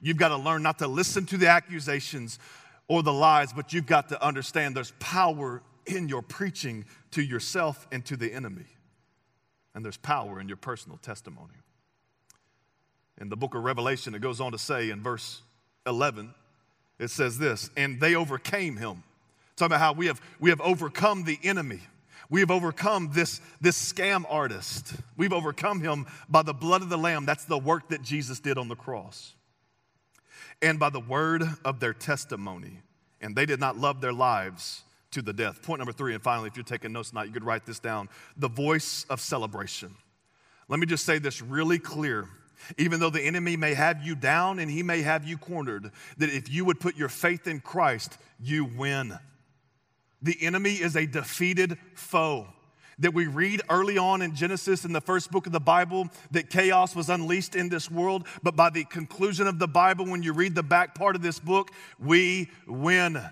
You've 0.00 0.16
got 0.16 0.28
to 0.28 0.36
learn 0.36 0.62
not 0.62 0.78
to 0.80 0.88
listen 0.88 1.26
to 1.26 1.36
the 1.36 1.48
accusations 1.48 2.38
or 2.88 3.02
the 3.02 3.12
lies, 3.12 3.52
but 3.52 3.72
you've 3.72 3.86
got 3.86 4.08
to 4.08 4.22
understand 4.24 4.76
there's 4.76 4.92
power 4.98 5.62
in 5.86 6.08
your 6.08 6.22
preaching 6.22 6.84
to 7.12 7.22
yourself 7.22 7.86
and 7.92 8.04
to 8.06 8.16
the 8.16 8.32
enemy. 8.32 8.66
And 9.74 9.84
there's 9.84 9.96
power 9.96 10.40
in 10.40 10.48
your 10.48 10.56
personal 10.56 10.98
testimony. 10.98 11.54
In 13.20 13.28
the 13.28 13.36
book 13.36 13.54
of 13.54 13.62
Revelation, 13.62 14.14
it 14.14 14.20
goes 14.20 14.40
on 14.40 14.52
to 14.52 14.58
say 14.58 14.90
in 14.90 15.02
verse 15.02 15.42
11, 15.86 16.34
it 16.98 17.10
says 17.10 17.38
this, 17.38 17.70
and 17.76 18.00
they 18.00 18.14
overcame 18.14 18.76
him. 18.76 19.04
Talking 19.56 19.72
about 19.72 19.80
how 19.80 19.92
we 19.92 20.06
have, 20.06 20.20
we 20.40 20.50
have 20.50 20.60
overcome 20.60 21.24
the 21.24 21.38
enemy. 21.42 21.80
We 22.30 22.40
have 22.40 22.50
overcome 22.50 23.10
this, 23.12 23.40
this 23.60 23.92
scam 23.92 24.24
artist. 24.28 24.92
We've 25.16 25.32
overcome 25.32 25.80
him 25.80 26.06
by 26.28 26.42
the 26.42 26.52
blood 26.52 26.82
of 26.82 26.90
the 26.90 26.98
Lamb. 26.98 27.24
That's 27.24 27.44
the 27.44 27.58
work 27.58 27.88
that 27.88 28.02
Jesus 28.02 28.38
did 28.38 28.58
on 28.58 28.68
the 28.68 28.76
cross 28.76 29.34
and 30.60 30.78
by 30.78 30.90
the 30.90 31.00
word 31.00 31.44
of 31.64 31.80
their 31.80 31.94
testimony. 31.94 32.82
And 33.20 33.34
they 33.34 33.46
did 33.46 33.60
not 33.60 33.76
love 33.76 34.00
their 34.00 34.12
lives 34.12 34.82
to 35.12 35.22
the 35.22 35.32
death. 35.32 35.62
Point 35.62 35.78
number 35.78 35.92
three, 35.92 36.14
and 36.14 36.22
finally, 36.22 36.48
if 36.48 36.56
you're 36.56 36.64
taking 36.64 36.92
notes 36.92 37.10
tonight, 37.10 37.24
you 37.24 37.32
could 37.32 37.44
write 37.44 37.64
this 37.64 37.78
down 37.78 38.08
the 38.36 38.48
voice 38.48 39.06
of 39.08 39.20
celebration. 39.20 39.94
Let 40.68 40.80
me 40.80 40.86
just 40.86 41.06
say 41.06 41.18
this 41.18 41.40
really 41.40 41.78
clear. 41.78 42.28
Even 42.76 42.98
though 43.00 43.08
the 43.08 43.22
enemy 43.22 43.56
may 43.56 43.72
have 43.72 44.04
you 44.04 44.16
down 44.16 44.58
and 44.58 44.70
he 44.70 44.82
may 44.82 45.00
have 45.02 45.24
you 45.24 45.38
cornered, 45.38 45.92
that 46.18 46.28
if 46.28 46.50
you 46.50 46.64
would 46.64 46.80
put 46.80 46.96
your 46.96 47.08
faith 47.08 47.46
in 47.46 47.60
Christ, 47.60 48.18
you 48.40 48.64
win. 48.64 49.16
The 50.22 50.36
enemy 50.40 50.74
is 50.74 50.96
a 50.96 51.06
defeated 51.06 51.78
foe 51.94 52.48
that 52.98 53.14
we 53.14 53.26
read 53.26 53.62
early 53.70 53.96
on 53.96 54.22
in 54.22 54.34
Genesis 54.34 54.84
in 54.84 54.92
the 54.92 55.00
first 55.00 55.30
book 55.30 55.46
of 55.46 55.52
the 55.52 55.60
Bible 55.60 56.08
that 56.32 56.50
chaos 56.50 56.96
was 56.96 57.08
unleashed 57.08 57.54
in 57.54 57.68
this 57.68 57.90
world. 57.90 58.26
But 58.42 58.56
by 58.56 58.70
the 58.70 58.84
conclusion 58.84 59.46
of 59.46 59.58
the 59.58 59.68
Bible, 59.68 60.06
when 60.06 60.22
you 60.22 60.32
read 60.32 60.54
the 60.54 60.62
back 60.62 60.94
part 60.94 61.14
of 61.14 61.22
this 61.22 61.38
book, 61.38 61.70
we 61.98 62.50
win. 62.66 63.22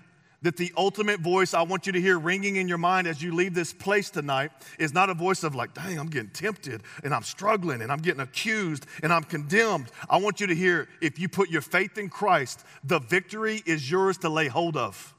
That 0.43 0.55
the 0.55 0.71
ultimate 0.77 1.19
voice 1.19 1.55
I 1.55 1.63
want 1.63 1.87
you 1.87 1.93
to 1.93 1.99
hear 1.99 2.17
ringing 2.17 2.57
in 2.57 2.67
your 2.67 2.77
mind 2.77 3.07
as 3.07 3.21
you 3.23 3.33
leave 3.33 3.55
this 3.55 3.73
place 3.73 4.11
tonight 4.11 4.51
is 4.77 4.93
not 4.93 5.09
a 5.09 5.15
voice 5.15 5.43
of, 5.43 5.55
like, 5.55 5.73
dang, 5.73 5.99
I'm 5.99 6.07
getting 6.07 6.29
tempted 6.29 6.83
and 7.03 7.11
I'm 7.11 7.23
struggling 7.23 7.81
and 7.81 7.91
I'm 7.91 7.99
getting 7.99 8.21
accused 8.21 8.85
and 9.01 9.11
I'm 9.11 9.23
condemned. 9.23 9.87
I 10.07 10.17
want 10.17 10.39
you 10.39 10.45
to 10.47 10.55
hear, 10.55 10.87
if 11.01 11.17
you 11.19 11.27
put 11.27 11.49
your 11.49 11.63
faith 11.63 11.97
in 11.97 12.07
Christ, 12.07 12.63
the 12.83 12.99
victory 12.99 13.63
is 13.65 13.89
yours 13.89 14.19
to 14.19 14.29
lay 14.29 14.47
hold 14.47 14.77
of. 14.77 15.15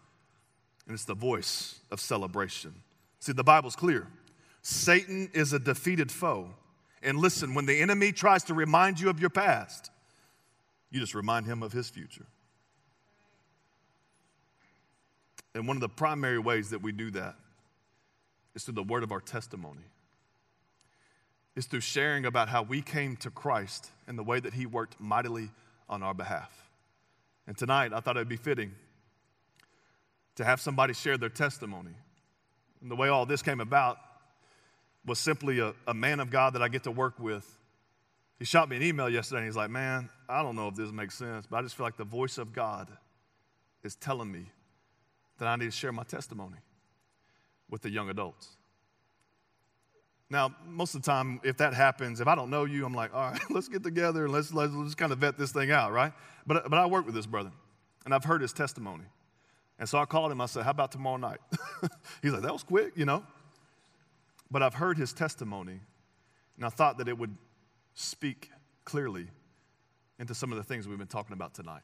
And 0.89 0.95
it's 0.95 1.05
the 1.05 1.15
voice 1.15 1.81
of 1.91 2.01
celebration. 2.01 2.75
See, 3.21 3.33
the 3.33 3.45
Bible's 3.45 3.77
clear. 3.77 4.09
Satan 4.63 5.31
is 5.35 5.53
a 5.53 5.59
defeated 5.59 6.11
foe. 6.11 6.49
And 7.03 7.19
listen, 7.19 7.55
when 7.55 7.67
the 7.67 7.81
enemy 7.81 8.11
tries 8.11 8.43
to 8.45 8.55
remind 8.55 8.99
you 8.99 9.11
of 9.11 9.21
your 9.21 9.31
past, 9.31 9.91
you 10.91 10.99
just 10.99 11.15
remind 11.15 11.45
him 11.45 11.63
of 11.63 11.73
his 11.73 11.91
future. 11.91 12.25
And 15.55 15.69
one 15.69 15.77
of 15.77 15.83
the 15.83 15.91
primary 15.91 16.39
ways 16.39 16.71
that 16.71 16.83
we 16.83 16.91
do 16.91 17.11
that 17.11 17.37
is 18.55 18.65
through 18.65 18.75
the 18.75 18.83
word 18.83 19.03
of 19.03 19.13
our 19.13 19.21
testimony. 19.21 19.85
It's 21.55 21.67
through 21.67 21.81
sharing 21.81 22.25
about 22.25 22.49
how 22.49 22.63
we 22.63 22.81
came 22.81 23.17
to 23.17 23.31
Christ 23.31 23.91
and 24.07 24.19
the 24.19 24.23
way 24.23 24.41
that 24.41 24.55
he 24.55 24.65
worked 24.65 24.99
mightily 24.99 25.51
on 25.89 26.03
our 26.03 26.15
behalf. 26.15 26.71
And 27.47 27.59
tonight, 27.59 27.93
I 27.93 28.01
thought 28.01 28.17
it 28.17 28.21
would 28.21 28.29
be 28.29 28.37
fitting 28.37 28.73
to 30.39 30.45
have 30.45 30.61
somebody 30.61 30.95
share 30.95 31.19
their 31.19 31.29
testimony. 31.29 31.91
And 32.81 32.89
the 32.89 32.95
way 32.95 33.09
all 33.09 33.27
this 33.27 33.43
came 33.43 33.61
about 33.61 33.99
was 35.05 35.19
simply 35.19 35.59
a, 35.59 35.75
a 35.89 35.93
man 35.93 36.21
of 36.21 36.31
God 36.31 36.55
that 36.55 36.63
I 36.63 36.69
get 36.69 36.85
to 36.85 36.93
work 36.93 37.19
with. 37.19 37.45
He 38.39 38.45
shot 38.45 38.69
me 38.69 38.77
an 38.77 38.85
email 38.85 39.09
yesterday 39.09 39.39
and 39.39 39.47
he's 39.47 39.57
like, 39.57 39.69
Man, 39.69 40.09
I 40.29 40.45
don't 40.45 40.55
know 40.55 40.69
if 40.69 40.77
this 40.77 40.93
makes 40.93 41.19
sense, 41.19 41.45
but 41.51 41.57
I 41.57 41.63
just 41.63 41.77
feel 41.77 41.85
like 41.85 41.97
the 41.97 42.05
voice 42.05 42.39
of 42.39 42.53
God 42.53 42.89
is 43.83 43.97
telling 43.97 44.31
me 44.31 44.45
that 45.39 45.49
I 45.49 45.57
need 45.57 45.65
to 45.65 45.71
share 45.73 45.91
my 45.91 46.05
testimony 46.05 46.59
with 47.69 47.83
the 47.83 47.91
young 47.91 48.09
adults. 48.09 48.51
Now, 50.31 50.55
most 50.65 50.95
of 50.95 51.03
the 51.03 51.11
time, 51.11 51.41
if 51.43 51.57
that 51.57 51.75
happens, 51.75 52.21
if 52.21 52.29
I 52.29 52.37
don't 52.37 52.51
know 52.51 52.65
you, 52.65 52.87
I'm 52.87 52.95
like, 52.95 53.13
all 53.13 53.33
right, 53.33 53.41
let's 53.51 53.67
get 53.67 53.83
together 53.83 54.27
and 54.27 54.33
let's, 54.33 54.53
let's, 54.53 54.73
let's 54.73 54.95
kind 54.95 55.11
of 55.11 55.19
vet 55.19 55.37
this 55.37 55.51
thing 55.51 55.73
out, 55.73 55.91
right? 55.91 56.13
But, 56.47 56.71
but 56.71 56.79
I 56.79 56.87
work 56.87 57.07
with 57.07 57.17
this 57.17 57.27
brother, 57.27 57.51
and 58.05 58.15
I've 58.15 58.25
heard 58.25 58.43
his 58.43 58.53
testimony. 58.53 59.05
And 59.79 59.89
so 59.89 59.99
I 59.99 60.05
called 60.05 60.33
him. 60.33 60.41
I 60.41 60.47
said, 60.47 60.65
How 60.65 60.71
about 60.71 60.93
tomorrow 60.93 61.17
night? 61.17 61.39
He's 62.23 62.33
like, 62.33 62.43
That 62.43 62.53
was 62.53 62.63
quick, 62.63 62.93
you 62.97 63.05
know. 63.05 63.25
But 64.51 64.63
I've 64.63 64.75
heard 64.75 64.97
his 64.97 65.13
testimony, 65.13 65.81
and 66.57 66.65
I 66.65 66.71
thought 66.71 66.99
that 66.99 67.09
it 67.09 67.19
would 67.19 67.37
speak 67.95 68.51
clearly 68.85 69.27
into 70.19 70.35
some 70.35 70.51
of 70.51 70.59
the 70.59 70.65
things 70.65 70.89
we've 70.89 70.99
been 70.99 71.07
talking 71.07 71.35
about 71.35 71.55
tonight. 71.55 71.83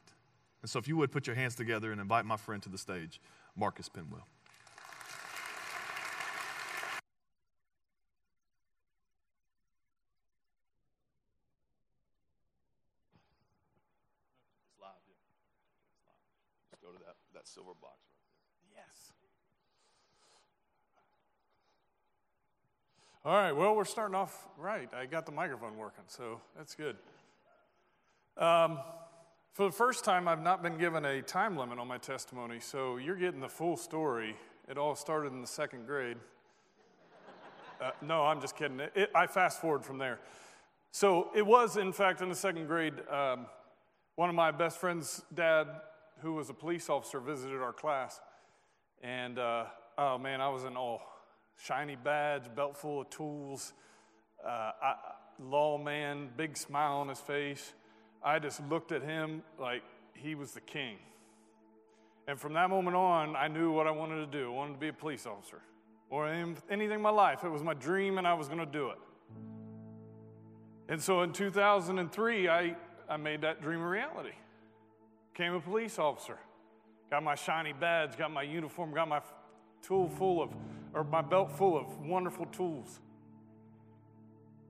And 0.61 0.69
so, 0.69 0.79
if 0.79 0.87
you 0.87 0.97
would 0.97 1.11
put 1.11 1.27
your 1.27 1.35
hands 1.35 1.55
together 1.55 1.91
and 1.91 2.01
invite 2.01 2.25
my 2.25 2.37
friend 2.37 2.61
to 2.63 2.69
the 2.69 2.77
stage, 2.77 3.21
Marcus 3.55 3.87
Penwell. 3.87 4.23
That 17.45 17.51
silver 17.51 17.71
box 17.81 17.97
right 18.09 18.21
there. 18.71 18.83
Yes. 18.83 19.11
All 23.23 23.33
right, 23.33 23.51
well, 23.51 23.75
we're 23.75 23.85
starting 23.85 24.15
off 24.15 24.47
right. 24.57 24.89
I 24.93 25.05
got 25.05 25.25
the 25.25 25.31
microphone 25.31 25.77
working, 25.77 26.03
so 26.07 26.41
that's 26.57 26.75
good. 26.75 26.97
Um, 28.37 28.79
for 29.53 29.65
the 29.65 29.71
first 29.71 30.03
time, 30.03 30.27
I've 30.27 30.41
not 30.41 30.61
been 30.61 30.77
given 30.77 31.05
a 31.05 31.21
time 31.21 31.57
limit 31.57 31.79
on 31.79 31.87
my 31.87 31.97
testimony, 31.97 32.59
so 32.59 32.97
you're 32.97 33.15
getting 33.15 33.39
the 33.39 33.49
full 33.49 33.77
story. 33.77 34.35
It 34.67 34.77
all 34.77 34.95
started 34.95 35.31
in 35.33 35.41
the 35.41 35.47
second 35.47 35.87
grade. 35.87 36.17
Uh, 37.81 37.91
no, 38.01 38.23
I'm 38.23 38.39
just 38.39 38.55
kidding. 38.55 38.79
It, 38.79 38.93
it, 38.95 39.11
I 39.13 39.27
fast 39.27 39.59
forward 39.59 39.83
from 39.83 39.97
there. 39.97 40.17
So 40.91 41.29
it 41.35 41.45
was, 41.45 41.75
in 41.75 41.91
fact, 41.91 42.21
in 42.21 42.29
the 42.29 42.35
second 42.35 42.67
grade. 42.67 42.93
Um, 43.09 43.47
one 44.15 44.29
of 44.29 44.35
my 44.35 44.51
best 44.51 44.77
friend's 44.77 45.21
dad 45.33 45.67
who 46.25 46.33
was 46.33 46.49
a 46.49 46.53
police 46.53 46.89
officer, 46.89 47.19
visited 47.19 47.61
our 47.61 47.71
class. 47.71 48.19
And 49.03 49.37
uh, 49.37 49.65
oh 49.97 50.17
man, 50.17 50.41
I 50.41 50.49
was 50.49 50.63
in 50.63 50.75
awe. 50.75 50.99
Shiny 51.57 51.95
badge, 51.95 52.43
belt 52.55 52.75
full 52.75 53.01
of 53.01 53.09
tools, 53.11 53.73
uh, 54.43 54.71
I, 54.81 54.95
lawman, 55.39 56.31
big 56.35 56.57
smile 56.57 56.95
on 56.95 57.07
his 57.07 57.19
face. 57.19 57.73
I 58.23 58.39
just 58.39 58.59
looked 58.69 58.91
at 58.91 59.03
him 59.03 59.43
like 59.59 59.83
he 60.15 60.33
was 60.33 60.51
the 60.51 60.61
king. 60.61 60.97
And 62.27 62.39
from 62.39 62.53
that 62.53 62.71
moment 62.71 62.97
on, 62.97 63.35
I 63.35 63.47
knew 63.47 63.71
what 63.71 63.85
I 63.85 63.91
wanted 63.91 64.29
to 64.29 64.37
do. 64.37 64.51
I 64.51 64.55
wanted 64.55 64.73
to 64.73 64.79
be 64.79 64.87
a 64.87 64.93
police 64.93 65.27
officer 65.27 65.61
or 66.09 66.27
anything 66.27 66.95
in 66.95 67.01
my 67.01 67.11
life. 67.11 67.43
It 67.43 67.49
was 67.49 67.61
my 67.61 67.75
dream, 67.75 68.17
and 68.17 68.27
I 68.27 68.33
was 68.33 68.47
going 68.47 68.59
to 68.59 68.65
do 68.65 68.89
it. 68.89 68.97
And 70.89 71.01
so 71.01 71.21
in 71.21 71.31
2003, 71.33 72.49
I, 72.49 72.75
I 73.07 73.17
made 73.17 73.41
that 73.41 73.61
dream 73.61 73.81
a 73.81 73.87
reality. 73.87 74.33
Became 75.35 75.53
a 75.55 75.59
police 75.59 75.99
officer. 75.99 76.37
Got 77.11 77.23
my 77.23 77.35
shiny 77.35 77.73
badge, 77.73 78.17
got 78.17 78.31
my 78.31 78.43
uniform, 78.43 78.93
got 78.93 79.09
my 79.09 79.19
tool 79.81 80.07
full 80.07 80.41
of, 80.41 80.49
or 80.93 81.03
my 81.03 81.21
belt 81.21 81.51
full 81.51 81.77
of 81.77 81.99
wonderful 81.99 82.45
tools. 82.45 83.01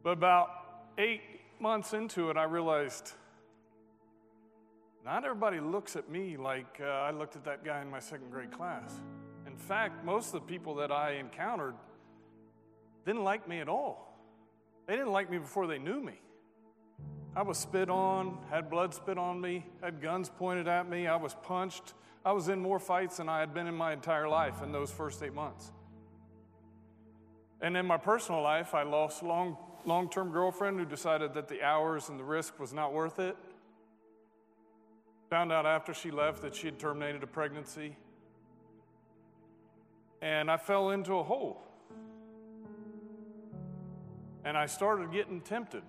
But 0.01 0.13
about 0.13 0.49
eight 0.97 1.21
months 1.59 1.93
into 1.93 2.31
it, 2.31 2.37
I 2.37 2.45
realized 2.45 3.11
not 5.05 5.23
everybody 5.23 5.59
looks 5.59 5.95
at 5.95 6.09
me 6.09 6.35
like 6.35 6.81
uh, 6.81 6.85
I 6.85 7.11
looked 7.11 7.35
at 7.35 7.45
that 7.45 7.63
guy 7.63 7.83
in 7.83 7.89
my 7.91 7.99
second 7.99 8.31
grade 8.31 8.51
class. 8.51 8.99
In 9.45 9.55
fact, 9.55 10.03
most 10.03 10.33
of 10.33 10.33
the 10.33 10.47
people 10.47 10.73
that 10.75 10.91
I 10.91 11.17
encountered 11.17 11.75
didn't 13.05 13.23
like 13.23 13.47
me 13.47 13.59
at 13.59 13.69
all. 13.69 14.19
They 14.87 14.95
didn't 14.95 15.11
like 15.11 15.29
me 15.29 15.37
before 15.37 15.67
they 15.67 15.77
knew 15.77 16.01
me. 16.01 16.19
I 17.37 17.41
was 17.41 17.57
spit 17.57 17.89
on, 17.89 18.37
had 18.49 18.69
blood 18.69 18.93
spit 18.93 19.17
on 19.17 19.41
me, 19.41 19.65
had 19.81 20.01
guns 20.01 20.29
pointed 20.29 20.69
at 20.69 20.89
me, 20.89 21.05
I 21.05 21.17
was 21.17 21.35
punched. 21.43 21.93
I 22.23 22.31
was 22.31 22.47
in 22.47 22.59
more 22.59 22.79
fights 22.79 23.17
than 23.17 23.27
I 23.27 23.39
had 23.39 23.53
been 23.53 23.67
in 23.67 23.75
my 23.75 23.91
entire 23.91 24.27
life 24.27 24.63
in 24.63 24.71
those 24.71 24.89
first 24.89 25.21
eight 25.21 25.33
months. 25.33 25.71
And 27.61 27.75
in 27.75 27.85
my 27.85 27.97
personal 27.97 28.41
life, 28.41 28.73
I 28.73 28.83
lost 28.83 29.21
a 29.21 29.25
long, 29.25 29.57
long-term 29.85 30.31
girlfriend 30.31 30.79
who 30.79 30.85
decided 30.85 31.33
that 31.33 31.47
the 31.47 31.61
hours 31.61 32.09
and 32.09 32.19
the 32.19 32.23
risk 32.23 32.59
was 32.59 32.73
not 32.73 32.93
worth 32.93 33.19
it. 33.19 33.35
Found 35.29 35.51
out 35.51 35.65
after 35.65 35.93
she 35.93 36.09
left 36.09 36.41
that 36.41 36.55
she 36.55 36.67
had 36.67 36.79
terminated 36.79 37.21
a 37.21 37.27
pregnancy. 37.27 37.95
And 40.21 40.49
I 40.49 40.57
fell 40.57 40.91
into 40.91 41.15
a 41.15 41.23
hole. 41.23 41.61
And 44.43 44.57
I 44.57 44.65
started 44.65 45.11
getting 45.11 45.41
tempted. 45.41 45.83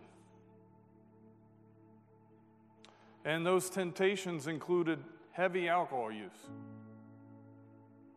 And 3.27 3.45
those 3.45 3.68
temptations 3.68 4.47
included 4.47 5.01
heavy 5.33 5.68
alcohol 5.68 6.12
use. 6.12 6.31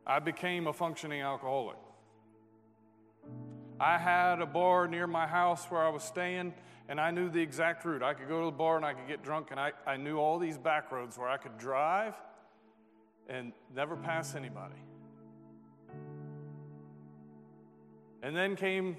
I 0.06 0.20
became 0.20 0.68
a 0.68 0.74
functioning 0.74 1.22
alcoholic. 1.22 1.78
I 3.80 3.98
had 3.98 4.40
a 4.40 4.46
bar 4.46 4.88
near 4.88 5.08
my 5.08 5.26
house 5.26 5.66
where 5.66 5.82
I 5.82 5.90
was 5.90 6.04
staying, 6.04 6.54
and 6.88 7.02
I 7.02 7.10
knew 7.10 7.28
the 7.28 7.42
exact 7.42 7.84
route. 7.86 8.04
I 8.04 8.14
could 8.14 8.28
go 8.28 8.42
to 8.42 8.46
the 8.46 8.52
bar 8.52 8.78
and 8.78 8.86
I 8.86 8.94
could 8.94 9.08
get 9.08 9.24
drunk, 9.24 9.48
and 9.50 9.60
I, 9.60 9.72
I 9.88 9.98
knew 9.98 10.18
all 10.18 10.38
these 10.38 10.60
back 10.60 10.92
roads 10.92 11.18
where 11.18 11.28
I 11.28 11.38
could 11.38 11.58
drive 11.58 12.14
and 13.28 13.52
never 13.76 13.96
pass 13.96 14.36
anybody. 14.36 14.76
And 18.22 18.36
then 18.36 18.56
came 18.56 18.98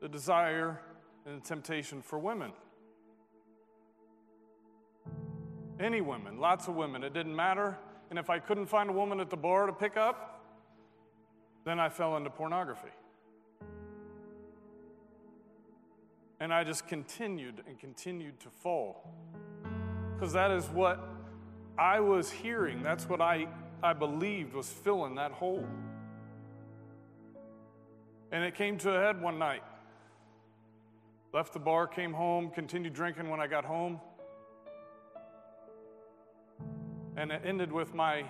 the 0.00 0.08
desire 0.08 0.80
and 1.26 1.40
the 1.40 1.46
temptation 1.46 2.02
for 2.02 2.18
women. 2.18 2.50
Any 5.80 6.00
women, 6.00 6.38
lots 6.38 6.68
of 6.68 6.74
women, 6.74 7.02
it 7.02 7.12
didn't 7.12 7.34
matter. 7.34 7.76
And 8.10 8.18
if 8.18 8.30
I 8.30 8.38
couldn't 8.38 8.66
find 8.66 8.90
a 8.90 8.92
woman 8.92 9.18
at 9.18 9.30
the 9.30 9.36
bar 9.36 9.66
to 9.66 9.72
pick 9.72 9.96
up, 9.96 10.42
then 11.64 11.80
I 11.80 11.88
fell 11.88 12.16
into 12.16 12.30
pornography. 12.30 12.92
And 16.38 16.52
I 16.52 16.62
just 16.62 16.86
continued 16.86 17.62
and 17.66 17.78
continued 17.78 18.38
to 18.40 18.50
fall. 18.50 19.14
Because 20.14 20.32
that 20.34 20.50
is 20.50 20.66
what 20.66 21.08
I 21.78 22.00
was 22.00 22.30
hearing. 22.30 22.82
That's 22.82 23.08
what 23.08 23.20
I, 23.20 23.48
I 23.82 23.94
believed 23.94 24.54
was 24.54 24.68
filling 24.68 25.16
that 25.16 25.32
hole. 25.32 25.64
And 28.30 28.44
it 28.44 28.54
came 28.54 28.78
to 28.78 28.90
a 28.90 29.00
head 29.00 29.20
one 29.20 29.38
night. 29.38 29.62
Left 31.32 31.52
the 31.52 31.58
bar, 31.58 31.86
came 31.86 32.12
home, 32.12 32.50
continued 32.50 32.94
drinking 32.94 33.28
when 33.28 33.40
I 33.40 33.46
got 33.46 33.64
home. 33.64 34.00
And 37.16 37.30
it 37.30 37.42
ended 37.44 37.72
with 37.72 37.94
my 37.94 38.24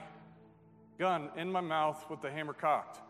gun 0.98 1.30
in 1.36 1.50
my 1.50 1.60
mouth 1.60 2.04
with 2.10 2.20
the 2.20 2.30
hammer 2.30 2.52
cocked. 2.52 3.00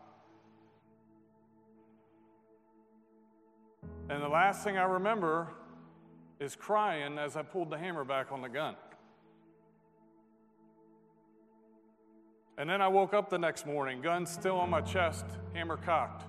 And 4.08 4.22
the 4.22 4.28
last 4.28 4.62
thing 4.62 4.76
I 4.76 4.84
remember 4.84 5.48
is 6.38 6.54
crying 6.54 7.18
as 7.18 7.36
I 7.36 7.42
pulled 7.42 7.70
the 7.70 7.78
hammer 7.78 8.04
back 8.04 8.32
on 8.32 8.42
the 8.42 8.48
gun. 8.48 8.76
And 12.56 12.70
then 12.70 12.80
I 12.80 12.86
woke 12.86 13.14
up 13.14 13.30
the 13.30 13.38
next 13.38 13.66
morning, 13.66 14.00
gun 14.00 14.26
still 14.26 14.58
on 14.58 14.70
my 14.70 14.80
chest, 14.80 15.24
hammer 15.54 15.76
cocked. 15.76 16.24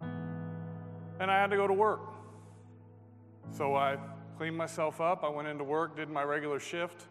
And 0.00 1.30
I 1.30 1.40
had 1.40 1.50
to 1.50 1.56
go 1.56 1.68
to 1.68 1.74
work. 1.74 2.00
So 3.52 3.76
I 3.76 3.98
cleaned 4.36 4.56
myself 4.56 5.00
up, 5.00 5.22
I 5.22 5.28
went 5.28 5.46
into 5.46 5.64
work, 5.64 5.96
did 5.96 6.08
my 6.08 6.22
regular 6.22 6.58
shift 6.58 7.06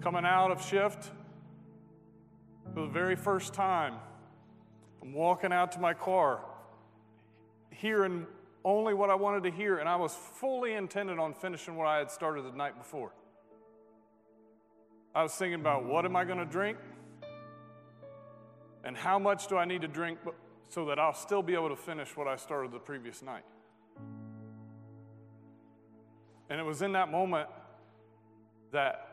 coming 0.00 0.24
out 0.24 0.50
of 0.50 0.64
shift 0.64 1.10
for 2.72 2.80
the 2.80 2.88
very 2.88 3.16
first 3.16 3.52
time. 3.52 3.94
I'm 5.02 5.12
walking 5.12 5.52
out 5.52 5.72
to 5.72 5.78
my 5.78 5.92
car, 5.92 6.40
hearing 7.70 8.26
only 8.64 8.94
what 8.94 9.10
I 9.10 9.14
wanted 9.14 9.44
to 9.44 9.50
hear, 9.50 9.78
and 9.78 9.88
I 9.88 9.96
was 9.96 10.14
fully 10.14 10.72
intended 10.72 11.18
on 11.18 11.34
finishing 11.34 11.76
what 11.76 11.86
I 11.86 11.98
had 11.98 12.10
started 12.10 12.44
the 12.44 12.56
night 12.56 12.78
before. 12.78 13.12
I 15.14 15.22
was 15.22 15.32
thinking 15.34 15.60
about 15.60 15.84
what 15.84 16.04
am 16.04 16.16
I 16.16 16.24
going 16.24 16.38
to 16.38 16.44
drink? 16.44 16.78
And 18.84 18.96
how 18.96 19.18
much 19.18 19.48
do 19.48 19.58
I 19.58 19.66
need 19.66 19.82
to 19.82 19.88
drink 19.88 20.18
so 20.68 20.86
that 20.86 20.98
I'll 20.98 21.14
still 21.14 21.42
be 21.42 21.54
able 21.54 21.68
to 21.68 21.76
finish 21.76 22.16
what 22.16 22.26
I 22.26 22.36
started 22.36 22.72
the 22.72 22.78
previous 22.78 23.22
night? 23.22 23.44
And 26.48 26.58
it 26.58 26.64
was 26.64 26.80
in 26.80 26.92
that 26.92 27.10
moment 27.10 27.48
that 28.72 29.09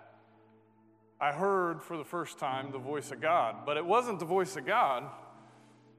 I 1.19 1.31
heard 1.31 1.81
for 1.81 1.97
the 1.97 2.03
first 2.03 2.37
time 2.37 2.71
the 2.71 2.77
voice 2.77 3.11
of 3.11 3.21
God. 3.21 3.65
But 3.65 3.77
it 3.77 3.85
wasn't 3.85 4.19
the 4.19 4.25
voice 4.25 4.55
of 4.55 4.65
God, 4.65 5.03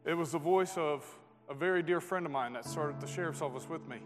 it 0.04 0.14
was 0.14 0.32
the 0.32 0.38
voice 0.38 0.76
of 0.76 1.04
a 1.50 1.54
very 1.54 1.82
dear 1.82 2.00
friend 2.00 2.26
of 2.26 2.32
mine 2.32 2.52
that 2.52 2.64
started 2.64 3.00
the 3.00 3.06
sheriff's 3.06 3.42
office 3.42 3.68
with 3.68 3.86
me. 3.88 3.98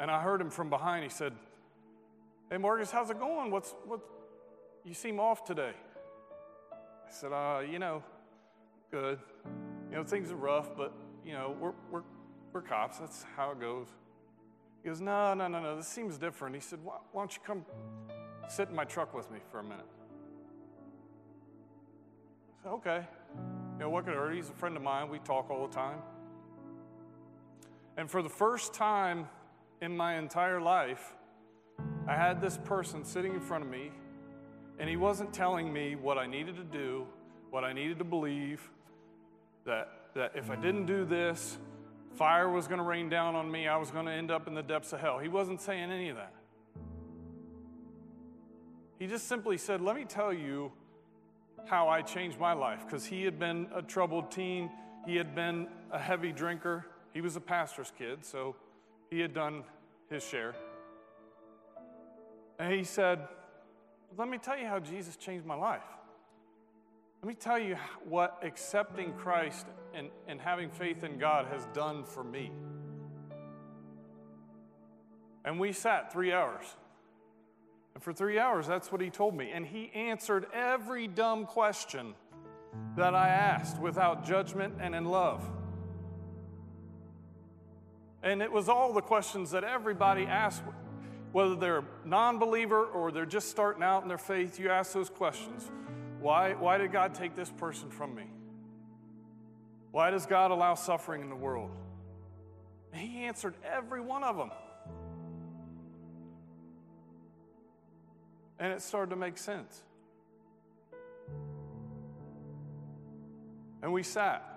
And 0.00 0.10
I 0.10 0.20
heard 0.20 0.40
him 0.40 0.50
from 0.50 0.70
behind. 0.70 1.04
He 1.04 1.10
said, 1.10 1.32
Hey, 2.50 2.58
Marcus, 2.58 2.90
how's 2.90 3.10
it 3.10 3.18
going? 3.18 3.50
What's, 3.50 3.74
what, 3.86 4.00
you 4.84 4.94
seem 4.94 5.20
off 5.20 5.44
today. 5.44 5.72
I 6.72 7.10
said, 7.10 7.32
uh, 7.32 7.60
you 7.60 7.78
know, 7.78 8.02
good. 8.90 9.18
You 9.90 9.96
know, 9.96 10.04
things 10.04 10.30
are 10.30 10.36
rough, 10.36 10.76
but, 10.76 10.92
you 11.24 11.32
know, 11.32 11.56
we're, 11.58 11.72
we're, 11.90 12.02
we're 12.52 12.62
cops. 12.62 12.98
That's 12.98 13.24
how 13.36 13.52
it 13.52 13.60
goes. 13.60 13.86
He 14.82 14.88
goes, 14.88 15.00
no, 15.00 15.34
no, 15.34 15.46
no, 15.46 15.60
no, 15.60 15.76
this 15.76 15.86
seems 15.86 16.18
different. 16.18 16.54
He 16.56 16.60
said, 16.60 16.80
why, 16.82 16.96
why 17.12 17.22
don't 17.22 17.34
you 17.34 17.40
come 17.46 17.64
sit 18.48 18.68
in 18.68 18.74
my 18.74 18.84
truck 18.84 19.14
with 19.14 19.30
me 19.30 19.38
for 19.50 19.60
a 19.60 19.62
minute. 19.62 19.86
I 22.48 22.62
said, 22.62 22.68
okay. 22.70 23.06
You 23.74 23.80
know, 23.80 23.90
what 23.90 24.04
could 24.04 24.14
hurt? 24.14 24.34
He's 24.34 24.50
a 24.50 24.52
friend 24.52 24.76
of 24.76 24.82
mine. 24.82 25.08
We 25.08 25.18
talk 25.20 25.50
all 25.50 25.66
the 25.66 25.74
time. 25.74 25.98
And 27.96 28.10
for 28.10 28.22
the 28.22 28.28
first 28.28 28.74
time 28.74 29.28
in 29.80 29.96
my 29.96 30.16
entire 30.16 30.60
life, 30.60 31.14
I 32.06 32.14
had 32.14 32.40
this 32.40 32.58
person 32.64 33.04
sitting 33.04 33.34
in 33.34 33.40
front 33.40 33.64
of 33.64 33.70
me, 33.70 33.90
and 34.78 34.88
he 34.88 34.96
wasn't 34.96 35.32
telling 35.32 35.72
me 35.72 35.94
what 35.96 36.18
I 36.18 36.26
needed 36.26 36.56
to 36.56 36.64
do, 36.64 37.06
what 37.50 37.64
I 37.64 37.72
needed 37.72 37.98
to 37.98 38.04
believe, 38.04 38.70
that, 39.66 39.88
that 40.14 40.32
if 40.34 40.50
I 40.50 40.56
didn't 40.56 40.86
do 40.86 41.04
this, 41.04 41.58
fire 42.14 42.48
was 42.50 42.66
going 42.66 42.78
to 42.78 42.84
rain 42.84 43.08
down 43.08 43.34
on 43.34 43.50
me, 43.50 43.68
I 43.68 43.76
was 43.76 43.90
going 43.90 44.06
to 44.06 44.12
end 44.12 44.30
up 44.30 44.48
in 44.48 44.54
the 44.54 44.62
depths 44.62 44.92
of 44.92 45.00
hell. 45.00 45.18
He 45.18 45.28
wasn't 45.28 45.60
saying 45.60 45.90
any 45.90 46.08
of 46.08 46.16
that. 46.16 46.32
He 49.02 49.08
just 49.08 49.26
simply 49.26 49.58
said, 49.58 49.80
Let 49.80 49.96
me 49.96 50.04
tell 50.04 50.32
you 50.32 50.70
how 51.66 51.88
I 51.88 52.02
changed 52.02 52.38
my 52.38 52.52
life. 52.52 52.84
Because 52.86 53.04
he 53.04 53.24
had 53.24 53.36
been 53.36 53.66
a 53.74 53.82
troubled 53.82 54.30
teen, 54.30 54.70
he 55.04 55.16
had 55.16 55.34
been 55.34 55.66
a 55.90 55.98
heavy 55.98 56.30
drinker, 56.30 56.86
he 57.12 57.20
was 57.20 57.34
a 57.34 57.40
pastor's 57.40 57.92
kid, 57.98 58.24
so 58.24 58.54
he 59.10 59.18
had 59.18 59.34
done 59.34 59.64
his 60.08 60.24
share. 60.24 60.54
And 62.60 62.72
he 62.72 62.84
said, 62.84 63.26
Let 64.16 64.28
me 64.28 64.38
tell 64.38 64.56
you 64.56 64.68
how 64.68 64.78
Jesus 64.78 65.16
changed 65.16 65.44
my 65.44 65.56
life. 65.56 65.82
Let 67.24 67.28
me 67.28 67.34
tell 67.34 67.58
you 67.58 67.74
what 68.08 68.38
accepting 68.44 69.14
Christ 69.14 69.66
and, 69.94 70.10
and 70.28 70.40
having 70.40 70.70
faith 70.70 71.02
in 71.02 71.18
God 71.18 71.48
has 71.48 71.66
done 71.74 72.04
for 72.04 72.22
me. 72.22 72.52
And 75.44 75.58
we 75.58 75.72
sat 75.72 76.12
three 76.12 76.32
hours. 76.32 76.76
And 77.94 78.02
for 78.02 78.12
three 78.12 78.38
hours, 78.38 78.66
that's 78.66 78.90
what 78.90 79.00
he 79.00 79.10
told 79.10 79.36
me. 79.36 79.50
And 79.52 79.66
he 79.66 79.90
answered 79.94 80.46
every 80.52 81.06
dumb 81.06 81.46
question 81.46 82.14
that 82.96 83.14
I 83.14 83.28
asked 83.28 83.78
without 83.78 84.26
judgment 84.26 84.74
and 84.80 84.94
in 84.94 85.04
love. 85.04 85.42
And 88.22 88.40
it 88.40 88.50
was 88.50 88.68
all 88.68 88.92
the 88.92 89.02
questions 89.02 89.50
that 89.50 89.64
everybody 89.64 90.24
asked, 90.24 90.62
whether 91.32 91.56
they're 91.56 91.84
non 92.04 92.38
believer 92.38 92.84
or 92.84 93.10
they're 93.10 93.26
just 93.26 93.50
starting 93.50 93.82
out 93.82 94.02
in 94.02 94.08
their 94.08 94.18
faith. 94.18 94.58
You 94.58 94.70
ask 94.70 94.92
those 94.92 95.10
questions 95.10 95.68
why, 96.20 96.54
why 96.54 96.78
did 96.78 96.92
God 96.92 97.14
take 97.14 97.34
this 97.34 97.50
person 97.50 97.90
from 97.90 98.14
me? 98.14 98.24
Why 99.90 100.10
does 100.10 100.24
God 100.24 100.52
allow 100.52 100.74
suffering 100.74 101.20
in 101.20 101.28
the 101.28 101.36
world? 101.36 101.70
He 102.94 103.24
answered 103.24 103.54
every 103.64 104.00
one 104.00 104.22
of 104.22 104.36
them. 104.36 104.50
And 108.62 108.72
it 108.72 108.80
started 108.80 109.10
to 109.10 109.16
make 109.16 109.38
sense. 109.38 109.82
And 113.82 113.92
we 113.92 114.04
sat. 114.04 114.48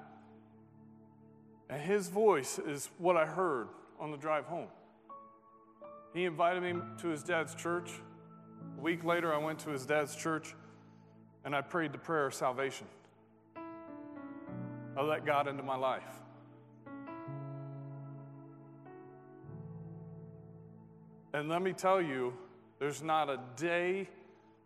And 1.72 1.82
his 1.82 2.08
voice 2.08 2.60
is 2.60 2.88
what 3.00 3.18
I 3.18 3.26
heard 3.26 3.68
on 4.00 4.12
the 4.12 4.18
drive 4.18 4.46
home. 4.46 4.68
He 6.14 6.26
invited 6.26 6.62
me 6.62 6.80
to 7.00 7.08
his 7.08 7.24
dad's 7.24 7.56
church. 7.56 7.90
A 8.78 8.80
week 8.80 9.04
later, 9.04 9.34
I 9.34 9.40
went 9.40 9.58
to 9.62 9.72
his 9.72 9.88
dad's 9.88 10.16
church 10.16 10.54
and 11.44 11.56
I 11.56 11.62
prayed 11.62 11.92
the 11.92 11.98
prayer 11.98 12.28
of 12.28 12.36
salvation. 12.36 12.86
I 14.96 15.02
let 15.02 15.26
God 15.26 15.48
into 15.48 15.64
my 15.64 15.78
life. 15.78 16.04
And 21.34 21.50
let 21.50 21.64
me 21.64 21.74
tell 21.74 22.00
you, 22.00 22.36
there's 22.86 23.02
not 23.02 23.32
a 23.32 23.40
day 23.56 24.08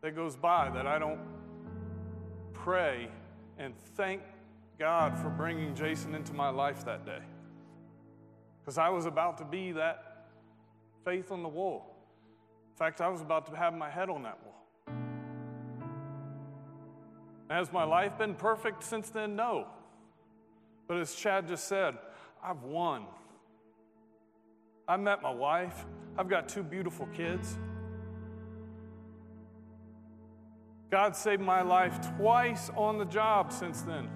that 0.02 0.14
goes 0.14 0.36
by 0.36 0.70
that 0.70 0.86
I 0.86 1.00
don't 1.00 1.22
pray 2.52 3.08
and 3.58 3.74
thank 3.96 4.22
God 4.78 5.18
for 5.18 5.30
bringing 5.30 5.74
Jason 5.74 6.14
into 6.14 6.34
my 6.34 6.50
life 6.50 6.84
that 6.84 7.06
day. 7.06 7.22
Because 8.60 8.78
I 8.78 8.90
was 8.90 9.06
about 9.06 9.38
to 9.38 9.46
be 9.46 9.72
that 9.72 10.26
faith 11.06 11.32
on 11.32 11.44
the 11.44 11.48
wall. 11.48 11.96
In 12.74 12.78
fact, 12.78 13.00
I 13.00 13.08
was 13.08 13.22
about 13.22 13.46
to 13.52 13.56
have 13.56 13.74
my 13.74 13.90
head 13.90 14.10
on 14.10 14.24
that 14.24 14.38
wall. 14.44 14.66
Has 17.50 17.72
my 17.72 17.86
life 17.86 18.18
been 18.18 18.36
perfect 18.36 18.84
since 18.84 19.10
then? 19.10 19.38
No. 19.38 19.66
But 20.90 20.98
as 20.98 21.16
Chad 21.16 21.48
just 21.48 21.70
said, 21.70 21.98
I've 22.44 22.64
won. 22.64 23.06
I 24.90 24.98
met 24.98 25.22
my 25.22 25.32
wife. 25.32 25.86
I've 26.18 26.28
got 26.28 26.50
two 26.50 26.64
beautiful 26.64 27.08
kids. 27.16 27.58
God 30.90 31.16
saved 31.16 31.42
my 31.42 31.62
life 31.62 32.00
twice 32.18 32.72
on 32.76 32.98
the 32.98 33.06
job 33.06 33.52
since 33.52 33.82
then. 33.82 34.10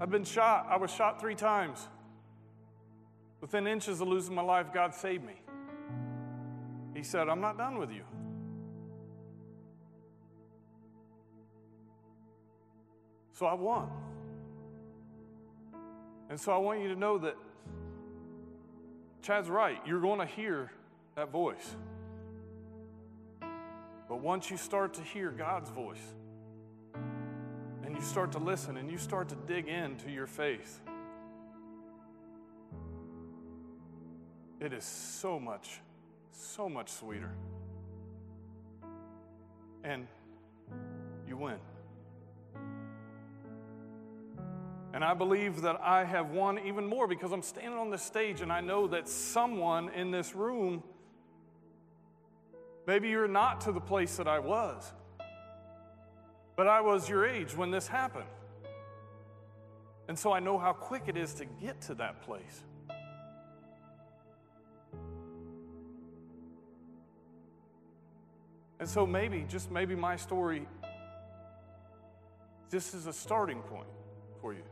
I've 0.00 0.10
been 0.10 0.24
shot. 0.24 0.66
I 0.68 0.76
was 0.76 0.90
shot 0.90 1.20
three 1.20 1.34
times. 1.34 1.86
Within 3.40 3.66
inches 3.66 4.00
of 4.00 4.08
losing 4.08 4.34
my 4.34 4.42
life, 4.42 4.72
God 4.74 4.94
saved 4.94 5.24
me. 5.24 5.40
He 6.94 7.02
said, 7.02 7.28
I'm 7.28 7.40
not 7.40 7.56
done 7.56 7.78
with 7.78 7.92
you. 7.92 8.02
So 13.32 13.46
I 13.46 13.54
won. 13.54 13.88
And 16.30 16.40
so 16.40 16.52
I 16.52 16.56
want 16.56 16.80
you 16.80 16.88
to 16.88 16.96
know 16.96 17.18
that 17.18 17.36
Chad's 19.22 19.48
right. 19.48 19.78
You're 19.86 20.00
going 20.00 20.20
to 20.20 20.26
hear 20.26 20.72
that 21.16 21.30
voice. 21.30 21.76
But 24.08 24.20
once 24.20 24.50
you 24.50 24.56
start 24.56 24.94
to 24.94 25.02
hear 25.02 25.30
God's 25.30 25.70
voice, 25.70 26.14
and 27.84 27.94
you 27.94 28.02
start 28.02 28.32
to 28.32 28.38
listen 28.38 28.76
and 28.76 28.90
you 28.90 28.98
start 28.98 29.28
to 29.28 29.36
dig 29.46 29.68
into 29.68 30.10
your 30.10 30.26
faith, 30.26 30.80
it 34.60 34.72
is 34.72 34.84
so 34.84 35.38
much, 35.38 35.80
so 36.32 36.68
much 36.68 36.90
sweeter. 36.90 37.32
And 39.84 40.06
you 41.28 41.36
win. 41.36 41.58
And 44.92 45.04
I 45.04 45.12
believe 45.14 45.60
that 45.60 45.80
I 45.82 46.04
have 46.04 46.30
won 46.30 46.58
even 46.66 46.86
more 46.86 47.06
because 47.06 47.30
I'm 47.30 47.42
standing 47.42 47.78
on 47.78 47.90
this 47.90 48.02
stage 48.02 48.40
and 48.40 48.50
I 48.50 48.62
know 48.62 48.86
that 48.88 49.08
someone 49.08 49.90
in 49.90 50.10
this 50.10 50.34
room, 50.34 50.82
maybe 52.86 53.08
you're 53.08 53.28
not 53.28 53.62
to 53.62 53.72
the 53.72 53.80
place 53.80 54.16
that 54.16 54.28
I 54.28 54.38
was. 54.38 54.92
But 56.56 56.68
I 56.68 56.80
was 56.80 57.08
your 57.08 57.26
age 57.26 57.54
when 57.54 57.70
this 57.70 57.86
happened. 57.86 58.24
And 60.08 60.18
so 60.18 60.32
I 60.32 60.40
know 60.40 60.56
how 60.56 60.72
quick 60.72 61.04
it 61.06 61.16
is 61.16 61.34
to 61.34 61.44
get 61.44 61.80
to 61.82 61.94
that 61.96 62.22
place. 62.22 62.64
And 68.78 68.88
so 68.88 69.06
maybe, 69.06 69.44
just 69.48 69.70
maybe 69.70 69.94
my 69.94 70.16
story, 70.16 70.66
this 72.70 72.94
is 72.94 73.06
a 73.06 73.12
starting 73.12 73.60
point 73.62 73.88
for 74.40 74.52
you. 74.52 74.62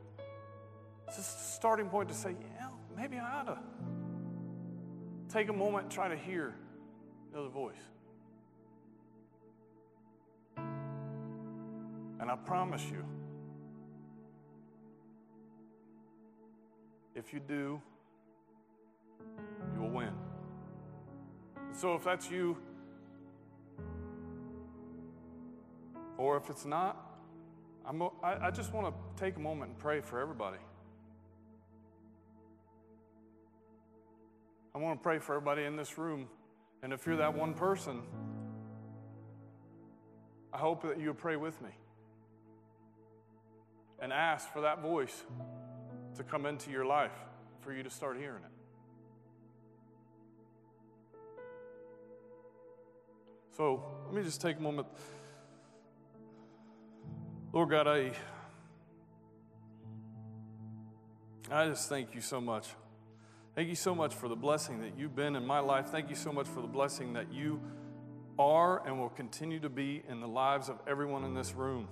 It's 1.08 1.16
just 1.16 1.38
a 1.38 1.52
starting 1.54 1.88
point 1.88 2.08
to 2.10 2.14
say, 2.14 2.34
yeah, 2.58 2.68
maybe 2.96 3.18
I 3.18 3.40
ought 3.40 3.46
to 3.46 3.58
take 5.28 5.48
a 5.48 5.52
moment 5.52 5.84
and 5.84 5.92
try 5.92 6.08
to 6.08 6.16
hear 6.16 6.54
the 7.32 7.40
other 7.40 7.48
voice. 7.48 7.74
And 12.24 12.30
I 12.30 12.36
promise 12.36 12.82
you, 12.90 13.04
if 17.14 17.34
you 17.34 17.40
do, 17.46 17.82
you 19.74 19.80
will 19.82 19.90
win. 19.90 20.14
So 21.72 21.94
if 21.94 22.04
that's 22.04 22.30
you, 22.30 22.56
or 26.16 26.38
if 26.38 26.48
it's 26.48 26.64
not, 26.64 26.96
I'm, 27.84 28.00
I, 28.22 28.46
I 28.46 28.50
just 28.50 28.72
want 28.72 28.86
to 28.86 29.22
take 29.22 29.36
a 29.36 29.40
moment 29.40 29.72
and 29.72 29.78
pray 29.78 30.00
for 30.00 30.18
everybody. 30.18 30.56
I 34.74 34.78
want 34.78 34.98
to 34.98 35.02
pray 35.02 35.18
for 35.18 35.34
everybody 35.34 35.64
in 35.64 35.76
this 35.76 35.98
room. 35.98 36.28
And 36.82 36.94
if 36.94 37.04
you're 37.04 37.18
that 37.18 37.34
one 37.34 37.52
person, 37.52 38.00
I 40.54 40.56
hope 40.56 40.80
that 40.84 40.98
you 40.98 41.12
pray 41.12 41.36
with 41.36 41.60
me 41.60 41.68
and 44.00 44.12
ask 44.12 44.52
for 44.52 44.62
that 44.62 44.82
voice 44.82 45.24
to 46.16 46.22
come 46.22 46.46
into 46.46 46.70
your 46.70 46.84
life 46.84 47.12
for 47.60 47.72
you 47.72 47.82
to 47.82 47.90
start 47.90 48.18
hearing 48.18 48.42
it. 48.42 48.50
So 53.56 53.84
let 54.06 54.14
me 54.14 54.22
just 54.22 54.40
take 54.40 54.58
a 54.58 54.60
moment. 54.60 54.88
Lord 57.52 57.70
God, 57.70 57.86
I, 57.86 58.12
I 61.50 61.68
just 61.68 61.88
thank 61.88 62.14
you 62.14 62.20
so 62.20 62.40
much. 62.40 62.66
Thank 63.54 63.68
you 63.68 63.76
so 63.76 63.94
much 63.94 64.12
for 64.12 64.28
the 64.28 64.34
blessing 64.34 64.80
that 64.80 64.98
you've 64.98 65.14
been 65.14 65.36
in 65.36 65.46
my 65.46 65.60
life. 65.60 65.86
Thank 65.86 66.10
you 66.10 66.16
so 66.16 66.32
much 66.32 66.48
for 66.48 66.60
the 66.60 66.66
blessing 66.66 67.12
that 67.12 67.32
you 67.32 67.60
are 68.36 68.84
and 68.84 68.98
will 68.98 69.10
continue 69.10 69.60
to 69.60 69.68
be 69.68 70.02
in 70.08 70.20
the 70.20 70.26
lives 70.26 70.68
of 70.68 70.80
everyone 70.88 71.22
in 71.22 71.34
this 71.34 71.54
room. 71.54 71.86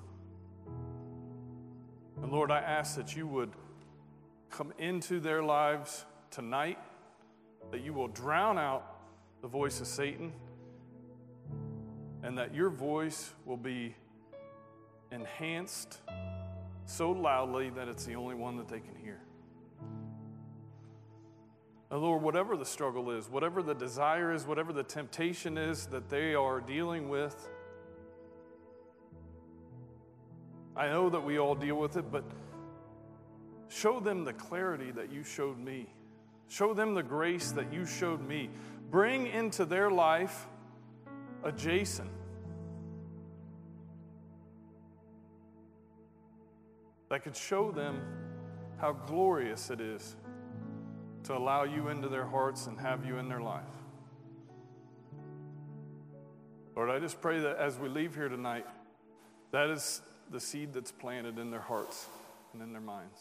And 2.22 2.30
Lord, 2.30 2.52
I 2.52 2.60
ask 2.60 2.96
that 2.96 3.16
you 3.16 3.26
would 3.26 3.50
come 4.48 4.72
into 4.78 5.18
their 5.18 5.42
lives 5.42 6.04
tonight, 6.30 6.78
that 7.72 7.82
you 7.82 7.92
will 7.92 8.08
drown 8.08 8.58
out 8.58 8.84
the 9.42 9.48
voice 9.48 9.80
of 9.80 9.88
Satan, 9.88 10.32
and 12.22 12.38
that 12.38 12.54
your 12.54 12.70
voice 12.70 13.32
will 13.44 13.56
be 13.56 13.96
enhanced 15.10 16.00
so 16.86 17.10
loudly 17.10 17.70
that 17.70 17.88
it's 17.88 18.04
the 18.04 18.14
only 18.14 18.36
one 18.36 18.56
that 18.56 18.68
they 18.68 18.80
can 18.80 18.94
hear. 18.94 19.20
And 21.90 22.00
Lord, 22.00 22.22
whatever 22.22 22.56
the 22.56 22.64
struggle 22.64 23.10
is, 23.10 23.28
whatever 23.28 23.62
the 23.62 23.74
desire 23.74 24.32
is, 24.32 24.46
whatever 24.46 24.72
the 24.72 24.84
temptation 24.84 25.58
is 25.58 25.86
that 25.86 26.08
they 26.08 26.34
are 26.34 26.60
dealing 26.60 27.08
with, 27.08 27.50
I 30.82 30.88
know 30.88 31.08
that 31.10 31.20
we 31.20 31.38
all 31.38 31.54
deal 31.54 31.76
with 31.76 31.96
it, 31.96 32.10
but 32.10 32.24
show 33.68 34.00
them 34.00 34.24
the 34.24 34.32
clarity 34.32 34.90
that 34.90 35.12
you 35.12 35.22
showed 35.22 35.56
me. 35.56 35.86
Show 36.48 36.74
them 36.74 36.94
the 36.94 37.04
grace 37.04 37.52
that 37.52 37.72
you 37.72 37.86
showed 37.86 38.20
me. 38.20 38.50
Bring 38.90 39.28
into 39.28 39.64
their 39.64 39.92
life 39.92 40.48
a 41.44 41.52
Jason. 41.52 42.10
That 47.10 47.22
could 47.22 47.36
show 47.36 47.70
them 47.70 48.00
how 48.80 48.94
glorious 48.94 49.70
it 49.70 49.80
is 49.80 50.16
to 51.22 51.36
allow 51.36 51.62
you 51.62 51.90
into 51.90 52.08
their 52.08 52.26
hearts 52.26 52.66
and 52.66 52.76
have 52.80 53.06
you 53.06 53.18
in 53.18 53.28
their 53.28 53.40
life. 53.40 53.62
Lord, 56.74 56.90
I 56.90 56.98
just 56.98 57.20
pray 57.20 57.38
that 57.38 57.58
as 57.58 57.78
we 57.78 57.88
leave 57.88 58.16
here 58.16 58.28
tonight, 58.28 58.66
that 59.52 59.70
is 59.70 60.02
the 60.32 60.40
seed 60.40 60.72
that's 60.72 60.92
planted 60.92 61.38
in 61.38 61.50
their 61.50 61.60
hearts 61.60 62.06
and 62.52 62.62
in 62.62 62.72
their 62.72 62.82
minds. 62.82 63.18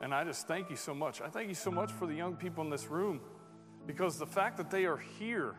And 0.00 0.14
I 0.14 0.24
just 0.24 0.46
thank 0.46 0.70
you 0.70 0.76
so 0.76 0.94
much. 0.94 1.20
I 1.20 1.28
thank 1.28 1.48
you 1.48 1.54
so 1.54 1.70
much 1.70 1.92
for 1.92 2.06
the 2.06 2.14
young 2.14 2.36
people 2.36 2.64
in 2.64 2.70
this 2.70 2.88
room 2.88 3.20
because 3.86 4.18
the 4.18 4.26
fact 4.26 4.56
that 4.56 4.70
they 4.70 4.84
are 4.84 4.96
here 4.96 5.54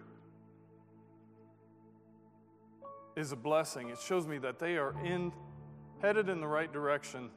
is 3.16 3.32
a 3.32 3.36
blessing. 3.36 3.90
It 3.90 4.00
shows 4.00 4.26
me 4.26 4.38
that 4.40 4.58
they 4.58 4.78
are 4.78 4.96
in 5.04 5.32
headed 6.02 6.30
in 6.30 6.40
the 6.40 6.48
right 6.48 6.72
direction 6.72 7.30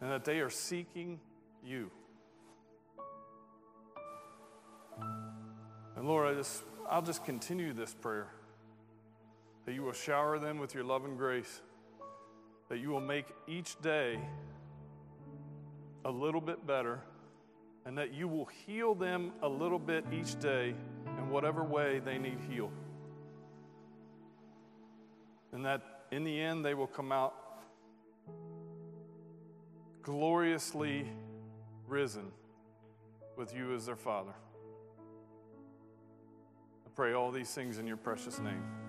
and 0.00 0.10
that 0.10 0.24
they 0.24 0.40
are 0.40 0.50
seeking 0.50 1.20
you. 1.62 1.90
And 5.96 6.08
Lord, 6.08 6.28
I 6.28 6.38
just, 6.38 6.62
I'll 6.88 7.02
just 7.02 7.24
continue 7.24 7.72
this 7.72 7.92
prayer 7.94 8.28
that 9.64 9.74
you 9.74 9.82
will 9.82 9.92
shower 9.92 10.38
them 10.38 10.58
with 10.58 10.74
your 10.74 10.84
love 10.84 11.04
and 11.04 11.16
grace, 11.16 11.60
that 12.68 12.78
you 12.78 12.88
will 12.90 13.00
make 13.00 13.26
each 13.46 13.80
day 13.80 14.18
a 16.04 16.10
little 16.10 16.40
bit 16.40 16.66
better, 16.66 17.00
and 17.84 17.96
that 17.98 18.12
you 18.12 18.26
will 18.26 18.46
heal 18.66 18.94
them 18.94 19.32
a 19.42 19.48
little 19.48 19.78
bit 19.78 20.04
each 20.12 20.38
day 20.40 20.74
in 21.18 21.30
whatever 21.30 21.62
way 21.62 22.00
they 22.00 22.18
need 22.18 22.38
healed. 22.50 22.72
And 25.52 25.64
that 25.64 26.04
in 26.10 26.24
the 26.24 26.40
end, 26.40 26.64
they 26.64 26.74
will 26.74 26.86
come 26.86 27.12
out 27.12 27.34
gloriously 30.02 31.06
risen 31.86 32.32
with 33.36 33.54
you 33.54 33.74
as 33.74 33.86
their 33.86 33.96
Father. 33.96 34.32
I 36.86 36.90
pray 36.94 37.12
all 37.12 37.30
these 37.30 37.50
things 37.54 37.78
in 37.78 37.86
your 37.86 37.96
precious 37.96 38.38
name. 38.38 38.81